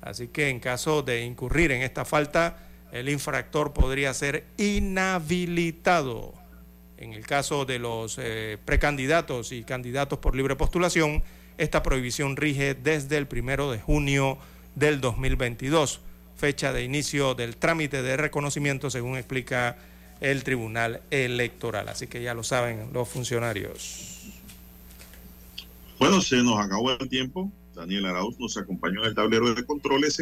[0.00, 6.34] Así que en caso de incurrir en esta falta, el infractor podría ser inhabilitado.
[6.96, 11.22] En el caso de los eh, precandidatos y candidatos por libre postulación,
[11.58, 14.38] esta prohibición rige desde el primero de junio
[14.74, 16.00] del 2022,
[16.36, 19.76] fecha de inicio del trámite de reconocimiento, según explica
[20.20, 21.88] el Tribunal Electoral.
[21.88, 24.18] Así que ya lo saben los funcionarios.
[25.98, 27.50] Bueno, se nos acabó el tiempo.
[27.74, 30.18] Daniel Arauz nos acompañó en el tablero de controles.